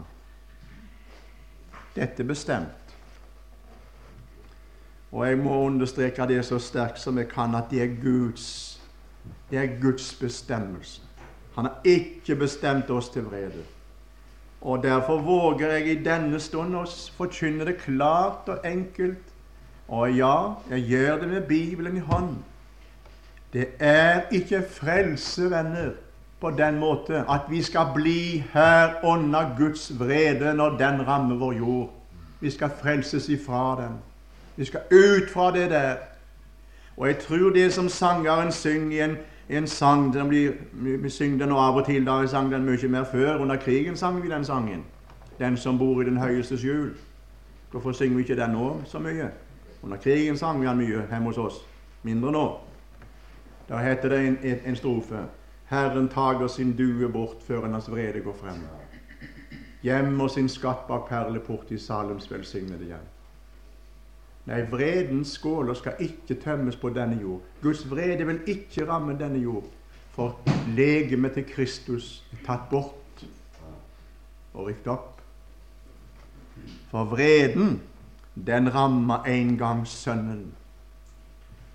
Dette 1.95 2.23
er 2.23 2.27
bestemt. 2.27 2.95
Og 5.15 5.27
jeg 5.27 5.37
må 5.39 5.61
understreke 5.63 6.27
det 6.27 6.41
så 6.43 6.59
sterkt 6.59 6.99
som 6.99 7.17
jeg 7.17 7.29
kan, 7.31 7.55
at 7.55 7.69
det 7.71 7.81
er 7.83 7.93
Guds, 8.01 8.79
det 9.49 9.61
er 9.61 9.77
Guds 9.81 10.13
bestemmelse. 10.19 11.01
Han 11.55 11.69
har 11.69 11.87
ikke 11.87 12.35
bestemt 12.35 12.89
oss 12.91 13.09
til 13.09 13.23
vrede. 13.23 13.63
Og 14.61 14.83
derfor 14.83 15.21
våger 15.21 15.71
jeg 15.71 15.87
i 15.87 16.03
denne 16.03 16.39
stund 16.39 16.75
å 16.75 16.83
forkynne 17.15 17.67
det 17.67 17.77
klart 17.83 18.49
og 18.51 18.65
enkelt. 18.67 19.31
Og 19.87 20.13
ja, 20.17 20.53
jeg 20.69 20.81
gjør 20.81 21.19
det 21.19 21.27
med 21.27 21.41
Bibelen 21.41 21.97
i 21.97 21.99
hånd. 21.99 22.35
Det 23.53 23.67
er 23.79 24.21
ikke 24.31 24.63
frelse, 24.71 25.51
venner, 25.51 25.91
på 26.41 26.51
den 26.51 26.79
måte 26.79 27.23
at 27.29 27.41
vi 27.49 27.61
skal 27.63 27.87
bli 27.95 28.43
her 28.53 28.89
under 29.03 29.55
Guds 29.57 29.99
vrede 29.99 30.53
når 30.53 30.77
den 30.77 31.07
rammer 31.07 31.35
vår 31.35 31.53
jord. 31.53 31.93
Vi 32.39 32.49
skal 32.49 32.69
frelses 32.81 33.29
ifra 33.29 33.81
den. 33.81 33.95
Vi 34.55 34.65
skal 34.65 34.81
ut 34.91 35.29
fra 35.33 35.51
det 35.53 35.69
der. 35.69 35.95
Og 36.97 37.07
jeg 37.07 37.17
tror 37.17 37.49
det 37.49 37.73
som 37.73 37.89
sangeren 37.89 38.51
synger 38.51 38.97
i 38.97 39.01
en, 39.01 39.17
en 39.49 39.67
sang 39.67 40.13
den 40.13 40.27
blir, 40.27 40.51
Vi 40.73 41.09
synger 41.09 41.45
den 41.45 41.55
av 41.55 41.75
og 41.75 41.85
til, 41.85 42.05
da 42.05 42.19
vi 42.21 42.27
sang 42.27 42.51
den 42.51 42.65
mye 42.65 42.87
mer 42.87 43.03
før. 43.03 43.37
Under 43.37 43.55
krigen 43.55 43.97
sang 43.97 44.23
vi 44.23 44.29
den 44.29 44.45
sangen. 44.45 44.83
'Den 45.39 45.57
som 45.57 45.77
bor 45.77 46.01
i 46.01 46.05
den 46.05 46.17
høyeste 46.17 46.55
hjul. 46.55 46.93
Hvorfor 47.71 47.91
synger 47.91 48.15
vi 48.15 48.21
ikke 48.21 48.41
den 48.41 48.51
nå 48.51 48.81
så 48.85 48.99
mye? 48.99 49.29
Under 49.85 49.97
krigen 50.01 50.37
sang 50.37 50.57
vi 50.61 50.67
han 50.67 50.79
mye 50.81 51.05
hjemme 51.05 51.29
hos 51.29 51.37
oss. 51.37 51.57
Mindre 52.03 52.31
nå. 52.33 52.45
Da 53.69 53.77
heter 53.85 54.09
det 54.09 54.21
en, 54.27 54.37
en, 54.43 54.61
en 54.65 54.77
strofe 54.77 55.27
Herren 55.69 56.07
tager 56.09 56.47
sin 56.47 56.75
due 56.77 57.09
bort 57.09 57.41
før 57.45 57.67
hans 57.69 57.89
vrede 57.89 58.21
går 58.21 58.33
frem. 58.37 58.65
Gjemmer 59.85 60.27
sin 60.27 60.49
skatt 60.49 60.87
bak 60.87 61.07
perleport 61.09 61.71
i 61.71 61.77
Salems 61.77 62.29
velsignede 62.31 62.85
hjem. 62.85 63.07
Nei, 64.45 64.61
vredens 64.69 65.31
skåler 65.39 65.73
skal 65.73 66.01
ikke 66.05 66.37
tømmes 66.41 66.77
på 66.77 66.91
denne 66.93 67.17
jord. 67.21 67.41
Guds 67.61 67.81
vrede 67.89 68.27
vil 68.27 68.43
ikke 68.47 68.85
ramme 68.85 69.17
denne 69.17 69.41
jord, 69.41 69.65
for 70.13 70.37
legemet 70.77 71.33
til 71.33 71.47
Kristus 71.49 72.23
er 72.33 72.45
tatt 72.45 72.69
bort 72.69 73.25
og 74.53 74.67
rykt 74.67 74.87
opp. 74.87 75.21
For 76.91 77.09
vreden, 77.09 77.79
den 78.35 78.73
rammer 78.75 79.23
en 79.23 79.57
gang 79.57 79.87
Sønnen. 79.87 80.53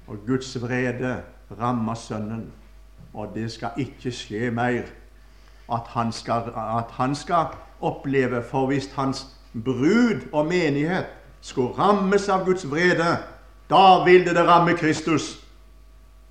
Og 0.07 0.16
Guds 0.27 0.62
vrede 0.62 1.23
rammer 1.61 1.94
Sønnen. 1.94 2.53
Og 3.14 3.31
det 3.35 3.53
skal 3.53 3.70
ikke 3.77 4.12
skje 4.12 4.51
mer 4.51 4.83
at 5.73 5.87
han 5.87 6.12
skal, 6.12 6.42
at 6.57 6.90
han 6.90 7.14
skal 7.14 7.46
oppleve, 7.81 8.42
for 8.42 8.66
hvis 8.66 8.92
hans 8.94 9.27
brud 9.64 10.20
og 10.33 10.46
menighet 10.46 11.07
skulle 11.40 11.79
rammes 11.79 12.29
av 12.29 12.44
Guds 12.44 12.70
vrede, 12.70 13.16
da 13.70 14.05
ville 14.05 14.35
det 14.35 14.46
ramme 14.46 14.77
Kristus. 14.77 15.46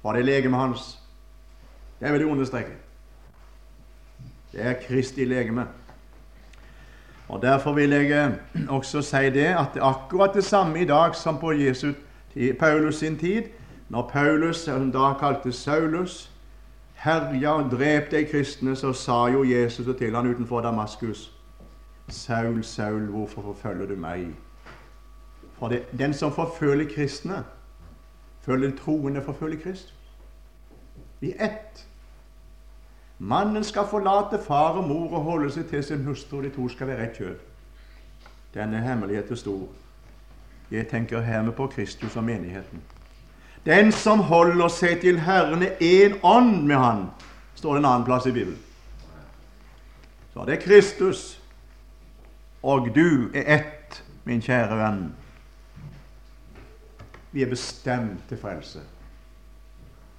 Var 0.04 0.14
det 0.14 0.26
legemet 0.26 0.60
hans? 0.60 1.00
Det 2.00 2.12
vil 2.14 2.20
jeg 2.20 2.32
understreke. 2.32 2.72
Det 4.52 4.66
er 4.66 4.74
Kristi 4.88 5.26
legeme. 5.26 5.68
Og 7.30 7.42
Derfor 7.42 7.74
vil 7.74 7.90
jeg 7.90 8.12
eh, 8.12 8.62
også 8.70 9.02
si 9.02 9.30
det 9.30 9.46
at 9.54 9.74
det 9.74 9.82
er 9.82 9.86
akkurat 9.86 10.34
det 10.34 10.44
samme 10.44 10.82
i 10.82 10.86
dag 10.86 11.16
som 11.16 11.38
på 11.38 11.52
Jesus, 11.52 11.96
Paulus 12.60 12.96
sin 12.96 13.18
tid. 13.18 13.44
Når 13.90 14.10
Paulus, 14.14 14.58
som 14.58 14.92
da 14.92 15.14
kalte 15.20 15.52
Saulus, 15.52 16.32
herja 16.94 17.52
og 17.52 17.72
drep 17.72 18.12
de 18.12 18.26
kristne, 18.26 18.76
så 18.76 18.94
sa 18.94 19.28
jo 19.28 19.44
Jesus 19.44 19.98
til 19.98 20.16
han 20.16 20.28
utenfor 20.28 20.62
Damaskus 20.62 21.40
Saul, 22.10 22.64
Saul, 22.64 23.06
hvorfor 23.06 23.42
forfølger 23.42 23.86
du 23.86 23.96
meg? 23.96 24.28
For 25.60 25.68
det, 25.68 25.84
den 26.00 26.14
som 26.14 26.32
forfølger 26.32 26.90
kristne, 26.96 27.44
følger 28.42 28.72
troende 28.78 29.22
forfølger 29.22 29.60
Kristus. 29.60 29.96
I 31.22 31.34
ett. 31.40 31.89
Mannen 33.20 33.64
skal 33.64 33.88
forlate 33.88 34.40
far 34.44 34.80
og 34.80 34.88
mor 34.88 35.12
og 35.18 35.24
holde 35.24 35.52
seg 35.52 35.68
til 35.68 35.84
sin 35.84 36.06
hustru, 36.08 36.38
og 36.38 36.44
de 36.44 36.50
to 36.56 36.70
skal 36.70 36.88
være 36.88 37.04
ett 37.10 37.18
kjød. 37.18 37.36
Denne 38.54 38.80
hemmeligheten 38.80 39.36
er 39.36 39.38
stor. 39.38 39.68
Jeg 40.72 40.88
tenker 40.88 41.22
hermed 41.22 41.54
på 41.54 41.68
Kristus 41.68 42.16
og 42.16 42.24
menigheten. 42.24 42.82
Den 43.66 43.92
som 43.92 44.20
holder 44.20 44.68
seg 44.68 45.02
til 45.02 45.20
Herren, 45.20 45.64
er 45.64 45.76
én 45.82 46.16
ånd 46.24 46.64
med 46.64 46.76
Han, 46.76 47.06
står 47.56 47.74
det 47.74 47.80
en 47.80 47.86
annen 47.86 48.06
plass 48.06 48.26
i 48.26 48.32
Bibelen. 48.32 48.58
Så 50.34 50.46
det 50.46 50.56
er 50.56 50.62
Kristus, 50.62 51.42
og 52.64 52.96
du 52.96 53.32
er 53.34 53.56
ett, 53.58 54.04
min 54.24 54.42
kjære 54.42 54.78
venn. 54.78 55.04
Vi 57.32 57.44
er 57.44 57.50
bestemt 57.50 58.24
til 58.30 58.38
frelse. 58.38 58.80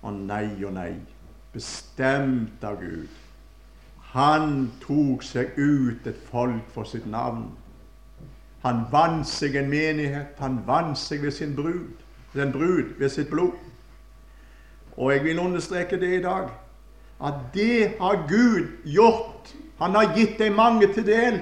Og 0.03 0.13
nei 0.13 0.65
og 0.65 0.73
nei. 0.75 0.93
Bestemt 1.53 2.65
av 2.65 2.81
Gud. 2.81 3.09
Han 4.13 4.71
tok 4.83 5.23
seg 5.23 5.57
ut 5.57 6.07
et 6.07 6.19
folk 6.31 6.67
for 6.75 6.87
sitt 6.87 7.07
navn. 7.07 7.49
Han 8.63 8.85
vant 8.93 9.27
seg 9.29 9.57
en 9.57 9.71
menighet. 9.71 10.35
Han 10.39 10.61
vant 10.67 10.99
seg 10.99 11.23
ved 11.25 11.35
sin 11.35 11.55
brud, 11.57 11.95
den 12.35 12.53
brud 12.53 12.97
ved 12.99 13.09
sitt 13.09 13.31
blod. 13.31 13.57
Og 14.97 15.13
jeg 15.13 15.25
vil 15.25 15.39
understreke 15.39 16.01
det 16.01 16.19
i 16.19 16.23
dag, 16.23 16.51
at 17.25 17.35
det 17.55 17.95
har 18.01 18.25
Gud 18.29 18.69
gjort. 18.85 19.55
Han 19.79 19.95
har 19.97 20.13
gitt 20.17 20.39
deg 20.39 20.53
mange 20.53 20.91
til 20.93 21.07
del, 21.07 21.41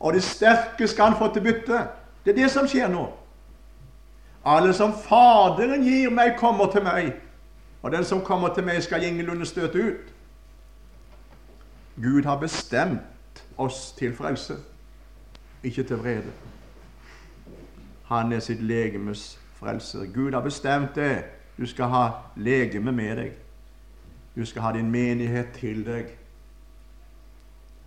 og 0.00 0.14
det 0.14 0.22
sterke 0.24 0.88
skal 0.88 1.10
han 1.10 1.18
få 1.18 1.32
til 1.34 1.44
bytte. 1.44 1.82
Det 2.24 2.32
er 2.32 2.42
det 2.42 2.50
som 2.52 2.68
skjer 2.68 2.88
nå. 2.88 3.04
Alle 4.44 4.72
som 4.72 4.94
Faderen 4.94 5.84
gir 5.84 6.10
meg, 6.14 6.38
kommer 6.38 6.70
til 6.72 6.86
meg, 6.86 7.12
og 7.82 7.92
den 7.92 8.04
som 8.04 8.24
kommer 8.24 8.54
til 8.54 8.64
meg, 8.64 8.82
skal 8.82 9.04
ingenlunde 9.04 9.46
støte 9.46 9.78
ut. 9.78 10.14
Gud 12.02 12.22
har 12.24 12.38
bestemt 12.38 13.44
oss 13.56 13.92
til 13.92 14.14
frelse, 14.14 14.56
ikke 15.62 15.82
til 15.82 15.98
vrede. 15.98 16.32
Han 18.04 18.32
er 18.32 18.40
sitt 18.40 18.62
legemes 18.62 19.38
frelser. 19.54 20.06
Gud 20.14 20.32
har 20.32 20.40
bestemt 20.40 20.94
det. 20.94 21.24
Du 21.58 21.66
skal 21.66 21.84
ha 21.84 22.08
legeme 22.36 22.92
med 22.92 23.16
deg. 23.16 23.32
Du 24.36 24.44
skal 24.46 24.62
ha 24.62 24.72
din 24.72 24.90
menighet 24.90 25.48
til 25.54 25.84
deg. 25.86 26.14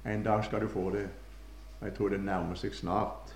En 0.05 0.23
dag 0.23 0.45
skal 0.45 0.61
du 0.61 0.67
få 0.67 0.89
det. 0.89 1.07
Jeg 1.81 1.93
tror 1.93 2.09
det 2.09 2.19
nærmer 2.19 2.55
seg 2.55 2.75
snart. 2.75 3.33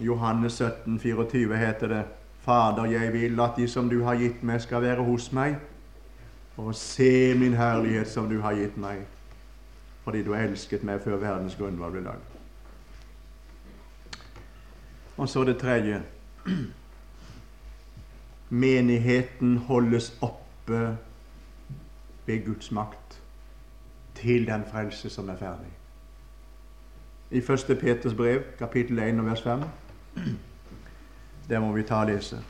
Johannes 0.00 0.52
17, 0.52 1.00
24 1.00 1.56
heter 1.56 1.88
det 1.88 2.04
Fader, 2.46 2.84
jeg 2.84 3.12
vil 3.12 3.40
at 3.40 3.56
de 3.56 3.68
som 3.68 3.88
du 3.90 4.04
har 4.04 4.14
gitt 4.14 4.42
meg, 4.46 4.60
skal 4.62 4.82
være 4.82 5.02
hos 5.02 5.32
meg, 5.34 5.56
og 6.56 6.74
se 6.78 7.34
min 7.34 7.56
herlighet 7.58 8.06
som 8.08 8.28
du 8.30 8.38
har 8.40 8.54
gitt 8.54 8.76
meg, 8.78 9.02
fordi 10.04 10.22
du 10.22 10.30
elsket 10.34 10.86
meg 10.86 11.02
før 11.02 11.18
verdens 11.18 11.58
grunnvoll 11.58 11.96
ble 11.96 12.04
lagd. 12.06 12.22
Og 15.16 15.28
så 15.28 15.42
det 15.44 15.58
tredje. 15.58 15.98
Menigheten 18.48 19.56
holdes 19.66 20.12
oppe 20.22 20.96
ved 22.26 22.44
Guds 22.46 22.70
makt 22.70 23.22
til 24.14 24.46
den 24.46 24.62
frelse 24.70 25.10
som 25.10 25.28
er 25.34 25.36
ferdig. 25.36 25.72
I 27.30 27.42
1. 27.42 27.78
Peters 27.80 28.14
brev, 28.14 28.42
kapittel 28.58 28.98
1 29.02 29.24
vers 29.26 29.42
5 29.42 29.64
det 31.48 31.60
må 31.62 31.72
vi 31.72 31.84
ta 31.86 32.00
og 32.02 32.10
lese. 32.10 32.40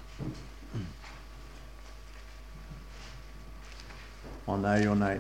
Å 4.47 4.57
nei, 4.63 4.79
å 4.89 4.95
nei. 4.97 5.17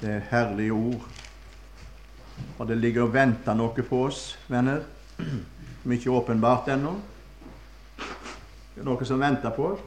Det 0.00 0.12
er 0.14 0.28
herlige 0.30 0.76
ord. 0.76 1.06
Og 2.58 2.68
det 2.68 2.76
ligger 2.78 3.08
og 3.08 3.14
venter 3.14 3.56
noe 3.56 3.84
på 3.84 4.04
oss, 4.06 4.36
venner, 4.48 4.84
som 5.16 5.94
ikke 5.96 6.10
er 6.10 6.18
åpenbart 6.20 6.70
ennå. 6.76 6.94
Det 7.96 8.84
er 8.84 8.86
noe 8.86 9.08
som 9.08 9.20
venter 9.20 9.52
på 9.56 9.72
oss. 9.72 9.82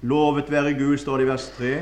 Lovet 0.00 0.50
være 0.50 0.74
Gud, 0.74 0.96
står 0.98 1.20
det 1.20 1.26
i 1.26 1.30
vers 1.30 1.46
3. 1.58 1.72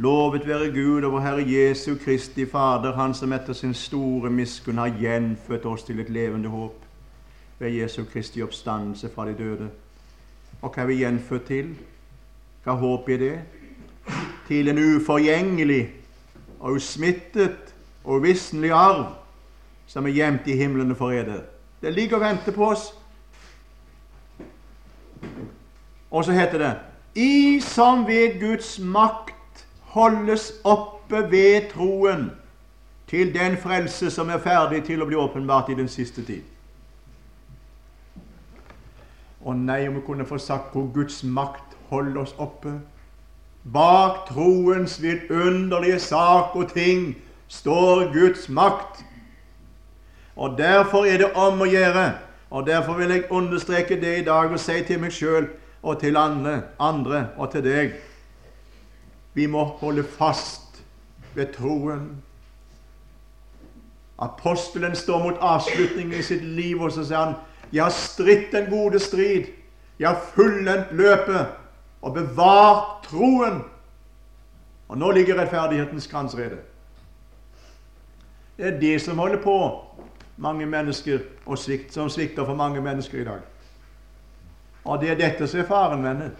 Lovet 0.00 0.46
være 0.48 0.72
Gud 0.72 1.04
og 1.04 1.14
vår 1.18 1.24
Herre 1.26 1.44
Jesu 1.44 1.98
Kristi 2.00 2.46
Fader, 2.48 2.96
Han 2.96 3.14
som 3.14 3.32
etter 3.36 3.52
sin 3.52 3.74
store 3.74 4.30
miskunn 4.30 4.80
har 4.80 4.96
gjenfødt 4.96 5.66
oss 5.68 5.84
til 5.84 6.00
et 6.00 6.10
levende 6.10 6.48
håp 6.48 6.87
ved 7.58 7.70
Jesu 7.70 8.04
Kristi 8.04 8.42
oppstandelse 8.42 9.10
fra 9.14 9.26
de 9.28 9.34
døde. 9.38 9.70
Og 10.62 10.74
hva 10.74 10.82
er 10.82 10.86
vi 10.86 10.98
gjenfødt 11.02 11.46
til? 11.46 11.72
Hva 12.64 12.74
håper 12.78 13.12
jeg 13.12 13.20
det? 13.20 13.38
Til 14.48 14.68
en 14.68 14.78
uforgjengelig 14.78 15.90
og 16.60 16.72
usmittet 16.72 17.74
og 18.04 18.20
uvisselig 18.20 18.70
arv 18.72 19.06
som 19.86 20.06
er 20.06 20.16
gjemt 20.16 20.46
i 20.46 20.56
himlene 20.56 20.94
for 20.94 21.10
eder. 21.10 21.42
Det 21.80 21.92
ligger 21.92 22.16
og 22.16 22.22
venter 22.22 22.52
på 22.52 22.70
oss. 22.70 22.92
Og 26.10 26.24
så 26.24 26.32
heter 26.32 26.58
det 26.58 26.74
I 27.14 27.60
som 27.60 28.06
ved 28.06 28.40
Guds 28.40 28.78
makt 28.78 29.66
holdes 29.82 30.52
oppe 30.64 31.30
ved 31.30 31.70
troen 31.72 32.30
til 33.08 33.34
den 33.34 33.56
frelse 33.56 34.10
som 34.10 34.28
er 34.28 34.38
ferdig 34.38 34.84
til 34.84 35.02
å 35.02 35.08
bli 35.08 35.16
åpenbart 35.16 35.70
i 35.72 35.76
den 35.78 35.88
siste 35.88 36.24
tid. 36.24 36.42
Å 39.48 39.54
nei, 39.56 39.86
om 39.88 39.96
vi 39.96 40.04
kunne 40.04 40.26
få 40.28 40.36
sagt 40.42 40.74
hvor 40.74 40.90
Guds 40.92 41.22
makt 41.24 41.76
holder 41.88 42.20
oss 42.26 42.34
oppe. 42.36 42.74
Bak 43.64 44.26
troens 44.28 44.98
vidunderlige 45.00 45.98
sak 46.04 46.56
og 46.56 46.74
ting 46.74 47.14
står 47.48 48.10
Guds 48.12 48.48
makt. 48.48 49.00
Og 50.36 50.58
Derfor 50.58 51.08
er 51.08 51.24
det 51.24 51.32
om 51.32 51.64
å 51.64 51.68
gjøre. 51.68 52.10
Og 52.50 52.66
Derfor 52.68 53.00
vil 53.00 53.16
jeg 53.16 53.30
understreke 53.32 53.96
det 54.00 54.18
i 54.18 54.26
dag 54.28 54.52
og 54.52 54.60
si 54.60 54.76
til 54.84 55.00
meg 55.00 55.16
sjøl 55.16 55.48
og 55.82 55.98
til 56.00 56.16
andre, 56.16 56.62
andre 56.80 57.26
og 57.36 57.50
til 57.52 57.64
deg 57.64 57.96
vi 59.38 59.46
må 59.46 59.64
holde 59.78 60.02
fast 60.02 60.80
ved 61.34 61.52
troen. 61.54 62.08
Apostelen 64.18 64.96
står 64.96 65.22
mot 65.22 65.36
avslutningen 65.40 66.18
i 66.18 66.22
sitt 66.26 66.42
liv, 66.42 66.80
og 66.82 66.90
så 66.92 67.04
sier 67.06 67.20
han 67.22 67.36
jeg 67.72 67.82
har 67.84 67.90
stritt 67.90 68.52
den 68.52 68.70
gode 68.70 68.98
strid. 68.98 69.44
Jeg 69.98 70.08
har 70.08 70.22
fullendt 70.34 70.92
løpet 70.92 71.46
og 72.02 72.14
bevart 72.14 73.04
troen. 73.04 73.62
Og 74.88 74.98
nå 74.98 75.10
ligger 75.10 75.40
rettferdighetens 75.40 76.06
kransrede. 76.06 76.58
Det 78.56 78.66
er 78.66 78.80
det 78.80 79.02
som 79.02 79.18
holder 79.18 79.42
på 79.42 79.84
mange 80.36 80.66
mennesker, 80.66 81.18
og 81.46 81.58
svikt, 81.58 81.92
som 81.94 82.08
svikter 82.08 82.44
for 82.44 82.54
mange 82.54 82.80
mennesker 82.80 83.20
i 83.20 83.24
dag. 83.24 83.40
Og 84.84 85.00
det 85.00 85.10
er 85.10 85.18
dette 85.18 85.46
som 85.46 85.60
er 85.60 85.66
faren, 85.66 86.04
venner. 86.04 86.30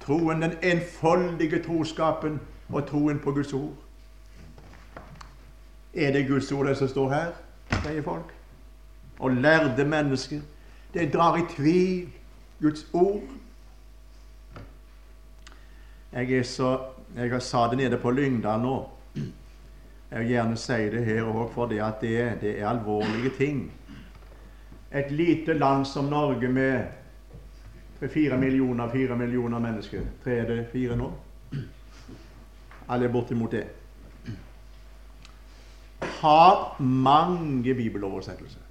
Troen, 0.00 0.42
den 0.42 0.54
enfoldige 0.62 1.62
troskapen 1.62 2.40
og 2.68 2.86
troen 2.88 3.18
på 3.18 3.32
Guds 3.32 3.52
ord. 3.52 3.74
Er 5.94 6.12
det 6.12 6.28
Guds 6.28 6.52
ord 6.52 6.74
som 6.74 6.88
står 6.88 7.10
her, 7.12 7.32
sier 7.82 8.02
folk? 8.02 8.32
Og 9.18 9.30
lærde 9.30 9.84
mennesker 9.84 10.40
det 10.94 11.12
drar 11.12 11.36
i 11.36 11.46
tvil 11.56 12.08
Guds 12.60 12.86
ord. 12.92 13.22
Jeg 16.12 16.32
er 16.32 16.42
så 16.42 16.78
Jeg 17.16 17.42
sa 17.42 17.68
det 17.70 17.78
nede 17.78 17.96
på 17.98 18.10
Lyngdal 18.10 18.60
nå. 18.60 18.90
Jeg 20.10 20.20
vil 20.20 20.28
gjerne 20.28 20.56
si 20.56 20.72
det 20.92 21.04
her 21.04 21.22
òg, 21.22 21.50
for 21.52 21.66
det 21.66 21.80
at 21.80 22.00
det, 22.00 22.40
det 22.40 22.60
er 22.60 22.68
alvorlige 22.68 23.30
ting. 23.36 23.72
Et 24.92 25.10
lite 25.10 25.54
land 25.54 25.86
som 25.86 26.04
Norge 26.04 26.48
med 26.48 26.84
fire 28.12 28.36
millioner, 28.38 28.88
fire 28.88 29.16
millioner 29.16 29.58
mennesker 29.58 30.02
Tre 30.24 30.36
er 30.38 30.46
det 30.46 30.66
fire 30.72 30.96
nå? 30.96 31.10
Alle 32.88 33.04
er 33.04 33.12
bortimot 33.12 33.52
det. 33.52 33.66
Har 36.00 36.80
mange 36.82 37.74
bibeloversettelser. 37.74 38.67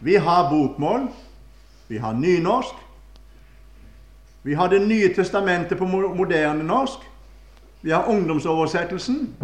Vi 0.00 0.14
har 0.14 0.50
bokmål, 0.50 1.08
vi 1.88 1.96
har 1.98 2.12
nynorsk, 2.12 2.74
vi 4.42 4.54
har 4.54 4.68
Det 4.68 4.88
nye 4.88 5.14
testamentet 5.14 5.78
på 5.78 5.84
moderne 5.84 6.64
norsk, 6.64 6.98
vi 7.82 7.90
har 7.90 8.04
ungdomsoversettelsen, 8.08 9.36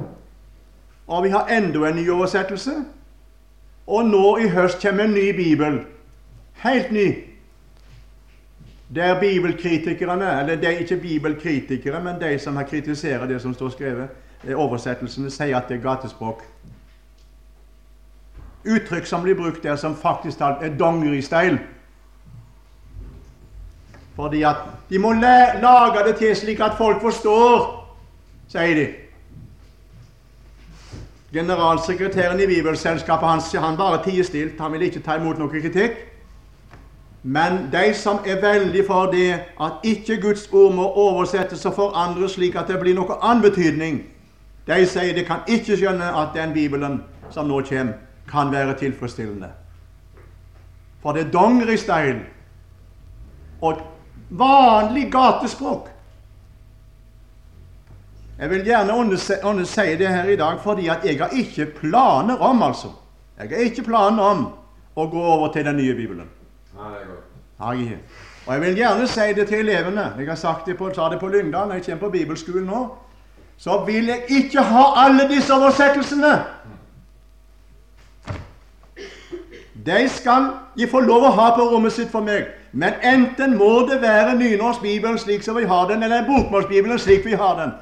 og 1.06 1.24
vi 1.24 1.28
har 1.28 1.46
enda 1.46 1.88
en 1.88 1.96
ny 1.96 2.10
oversettelse. 2.10 2.72
Og 3.86 4.04
nå 4.08 4.36
i 4.36 4.48
høst 4.48 4.80
kommer 4.82 5.04
en 5.04 5.14
ny 5.14 5.36
bibel. 5.36 5.80
Helt 6.52 6.92
ny. 6.92 7.24
Der 8.94 9.20
bibelkritikerne, 9.20 10.40
eller 10.40 10.56
de 10.56 10.78
ikke 10.78 10.96
bibelkritikere, 10.96 12.04
men 12.04 12.20
de 12.20 12.38
som 12.38 12.56
har 12.56 12.62
kritisert 12.62 13.28
det 13.28 13.42
som 13.42 13.54
står 13.54 13.68
skrevet, 13.68 14.08
oversettelsene, 14.54 15.30
sier 15.30 15.56
at 15.56 15.68
det 15.68 15.78
er 15.78 15.82
gatespråk 15.82 16.44
uttrykk 18.64 19.06
som 19.06 19.22
blir 19.22 19.34
brukt 19.34 19.62
der, 19.62 19.76
som 19.76 19.96
faktisk 19.96 20.38
talt 20.38 20.62
er 20.62 20.76
dongeristeil. 20.78 21.58
Fordi 24.16 24.42
at 24.42 24.56
de 24.90 24.98
må 24.98 25.12
lage 25.12 26.04
det 26.06 26.16
til 26.16 26.36
slik 26.36 26.60
at 26.60 26.76
folk 26.78 27.02
forstår, 27.02 27.64
sier 28.48 28.74
de. 28.74 28.86
Generalsekretæren 31.34 32.40
i 32.40 32.46
Bibelselskapet 32.46 33.28
han, 33.28 33.64
han 33.64 33.76
bare 33.76 34.04
tier 34.04 34.24
stilt. 34.24 34.60
Han 34.60 34.72
vil 34.72 34.82
ikke 34.82 35.02
ta 35.02 35.16
imot 35.18 35.38
noe 35.38 35.50
kritikk. 35.50 35.96
Men 37.24 37.70
de 37.72 37.94
som 37.96 38.20
er 38.26 38.40
veldig 38.40 38.84
for 38.86 39.10
det 39.10 39.40
at 39.60 39.72
ikke 39.82 40.20
Guds 40.22 40.48
ord 40.52 40.74
må 40.74 40.84
oversettes 40.86 41.64
og 41.66 41.74
forandres 41.74 42.36
slik 42.36 42.54
at 42.54 42.68
det 42.68 42.76
blir 42.80 42.94
noe 42.94 43.16
annen 43.16 43.42
betydning, 43.42 44.02
de 44.68 44.86
sier 44.86 45.16
de 45.16 45.24
kan 45.24 45.40
ikke 45.48 45.78
skjønne 45.80 46.10
at 46.20 46.36
den 46.36 46.52
Bibelen 46.52 47.00
som 47.32 47.48
nå 47.48 47.62
kommer, 47.64 47.96
kan 48.34 48.52
være 48.52 48.74
tilfredsstillende. 48.78 49.50
For 51.02 51.12
det 51.12 51.26
er 51.26 51.30
dongeristein 51.30 52.22
og 53.62 53.80
vanlig 54.30 55.10
gatespråk. 55.12 55.88
Jeg 58.38 58.50
vil 58.50 58.64
gjerne 58.64 58.92
undersi 59.44 59.96
det 59.98 60.08
her 60.08 60.24
i 60.24 60.36
dag 60.36 60.58
fordi 60.62 60.88
at 60.88 61.04
jeg 61.04 61.18
har 61.18 61.28
ikke 61.28 61.66
planer 61.80 62.36
om 62.36 62.62
altså. 62.62 62.88
Jeg 63.38 63.48
har 63.48 63.56
ikke 63.56 63.82
planer 63.82 64.22
om 64.22 64.46
å 64.96 65.06
gå 65.10 65.22
over 65.22 65.52
til 65.52 65.64
den 65.66 65.76
nye 65.76 65.94
Bibelen. 65.94 66.26
Nei, 66.74 67.98
Og 68.46 68.52
jeg 68.54 68.60
vil 68.60 68.76
gjerne 68.76 69.06
si 69.08 69.32
det 69.34 69.46
til 69.48 69.58
elevene. 69.58 70.12
Jeg 70.18 70.28
har 70.28 70.36
sagt 70.36 70.66
det 70.66 70.76
på, 70.78 70.90
sa 70.94 71.08
det 71.08 71.20
på 71.20 71.28
Lyngdal 71.28 71.68
når 71.68 71.74
jeg 71.74 71.84
kommer 71.84 72.06
på 72.06 72.10
bibelskolen 72.10 72.66
nå. 72.66 72.82
Så 73.56 73.84
vil 73.86 74.10
jeg 74.10 74.24
ikke 74.28 74.62
ha 74.62 74.84
alle 75.06 75.28
disse 75.30 75.54
oversettelsene. 75.54 76.32
De 79.86 80.08
skal 80.08 80.46
de 80.76 80.86
få 80.88 81.00
lov 81.00 81.26
å 81.28 81.32
ha 81.36 81.50
på 81.56 81.64
rommet 81.68 81.92
sitt 81.92 82.10
for 82.10 82.24
meg. 82.24 82.46
Men 82.72 82.96
enten 83.02 83.56
må 83.58 83.86
det 83.88 84.00
være 84.02 84.36
nynorskbibelen 84.38 85.18
slik 85.18 85.44
som 85.44 85.56
vi 85.56 85.66
har 85.68 85.88
den, 85.90 86.02
eller 86.02 86.24
bokmålsbibelen 86.26 86.98
slik 86.98 87.26
vi 87.26 87.36
har 87.38 87.58
den. 87.60 87.74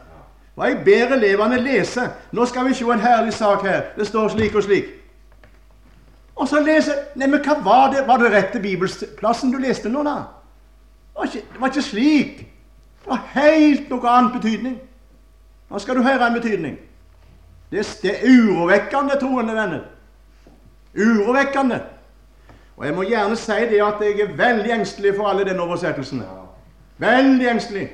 Og 0.56 0.66
jeg 0.68 0.80
ber 0.84 1.14
elevene 1.16 1.60
lese. 1.60 2.10
Nå 2.32 2.46
skal 2.46 2.68
vi 2.68 2.74
se 2.74 2.84
en 2.84 3.00
herlig 3.00 3.32
sak 3.32 3.62
her. 3.62 3.82
Det 3.96 4.06
står 4.06 4.28
slik 4.28 4.54
og 4.54 4.62
slik. 4.62 4.90
Og 6.36 6.48
så 6.48 6.60
lese 6.60 6.94
Nei, 7.16 7.28
men 7.28 7.40
hva 7.44 7.58
var 7.64 7.90
det? 7.92 8.06
Var 8.06 8.18
det 8.18 8.32
rette 8.32 8.60
bibelsplassen 8.60 9.52
du 9.52 9.58
leste 9.60 9.88
nå, 9.88 10.02
da? 10.02 10.16
Det 11.12 11.18
var 11.18 11.28
ikke, 11.28 11.44
det 11.52 11.60
var 11.60 11.72
ikke 11.72 11.82
slik. 11.82 12.38
Det 13.02 13.10
var 13.10 13.24
helt 13.34 13.90
noe 13.90 14.08
annen 14.08 14.32
betydning. 14.32 14.78
Nå 15.70 15.78
skal 15.78 15.96
du 15.96 16.02
høre 16.02 16.26
en 16.26 16.36
betydning. 16.36 16.76
Det, 17.72 17.84
det 18.02 18.14
er 18.16 18.28
urovekkende, 18.28 19.16
troende 19.20 19.56
venner. 19.56 19.84
Urovekkende. 20.96 21.80
Og 22.76 22.86
jeg 22.86 22.94
må 22.94 23.02
gjerne 23.02 23.36
si 23.36 23.58
det 23.70 23.82
at 23.84 24.00
jeg 24.00 24.20
er 24.20 24.36
veldig 24.36 24.72
engstelig 24.72 25.16
for 25.16 25.28
alle 25.28 25.44
denne 25.44 25.62
oversettelsen. 25.62 26.22
Veldig 26.98 27.48
engstelig. 27.48 27.90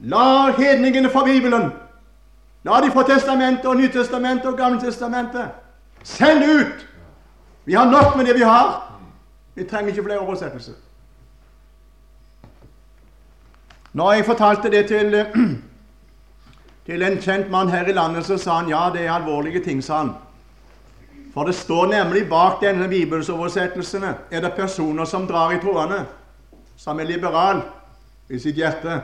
La 0.00 0.52
hedningene 0.56 1.10
fra 1.10 1.24
Bibelen, 1.24 1.70
la 2.64 2.80
de 2.80 2.90
fra 2.92 3.02
Testamentet 3.02 3.66
og 3.66 3.76
Nytestamentet 3.76 4.46
og 4.46 4.58
Gammeltestamentet. 4.58 5.48
Send 6.02 6.44
ut! 6.44 6.86
Vi 7.64 7.74
har 7.74 7.90
nok 7.90 8.16
med 8.16 8.24
det 8.24 8.34
vi 8.34 8.42
har. 8.42 8.92
Vi 9.54 9.64
trenger 9.64 9.88
ikke 9.88 10.02
flere 10.02 10.18
oversettelser. 10.18 10.72
Når 13.92 14.12
jeg 14.12 14.24
fortalte 14.24 14.70
det 14.70 14.86
til, 14.86 15.26
til 16.86 17.02
en 17.02 17.18
kjent 17.18 17.50
mann 17.50 17.68
her 17.68 17.88
i 17.88 17.92
landet, 17.92 18.26
så 18.26 18.36
sa 18.38 18.60
han 18.60 18.68
ja, 18.68 18.90
det 18.92 19.06
er 19.06 19.12
alvorlige 19.12 19.64
ting, 19.64 19.84
sa 19.84 19.96
han. 19.96 20.12
For 21.36 21.44
det 21.44 21.52
står 21.52 21.86
nemlig 21.86 22.28
bak 22.28 22.62
denne 22.62 22.86
bibelsoversettelsene 22.88 24.14
er 24.30 24.40
det 24.40 24.54
personer 24.56 25.04
som 25.04 25.26
drar 25.28 25.50
i 25.52 25.58
trådene, 25.60 25.98
som 26.80 27.00
er 27.00 27.04
liberal 27.04 27.58
i 28.32 28.38
sitt 28.40 28.56
hjerte. 28.56 28.94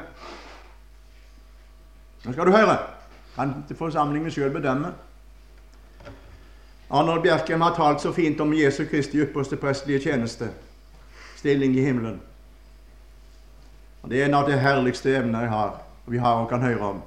Nå 2.24 2.32
skal 2.32 2.48
du 2.48 2.54
høre. 2.54 2.76
Kan 3.34 3.52
forsamlingen 3.76 4.32
sjøl 4.32 4.48
bedømme. 4.54 4.94
Arnold 6.88 7.20
Bjerkem 7.22 7.60
har 7.60 7.74
talt 7.76 8.00
så 8.00 8.12
fint 8.16 8.40
om 8.40 8.54
Jesu 8.56 8.86
Kristi 8.88 9.20
ypperste 9.20 9.58
prestelige 9.60 10.00
tjeneste, 10.06 10.48
stilling 11.36 11.76
i 11.76 11.84
himmelen. 11.84 12.16
Og 14.02 14.10
Det 14.10 14.22
er 14.22 14.30
en 14.30 14.38
av 14.38 14.48
de 14.48 14.56
herligste 14.56 15.12
evner 15.18 15.44
jeg 15.44 15.50
har, 15.50 15.76
og 16.06 16.12
vi 16.12 16.18
har 16.18 16.40
og 16.40 16.48
kan 16.48 16.64
høre 16.64 16.94
om. 16.94 17.02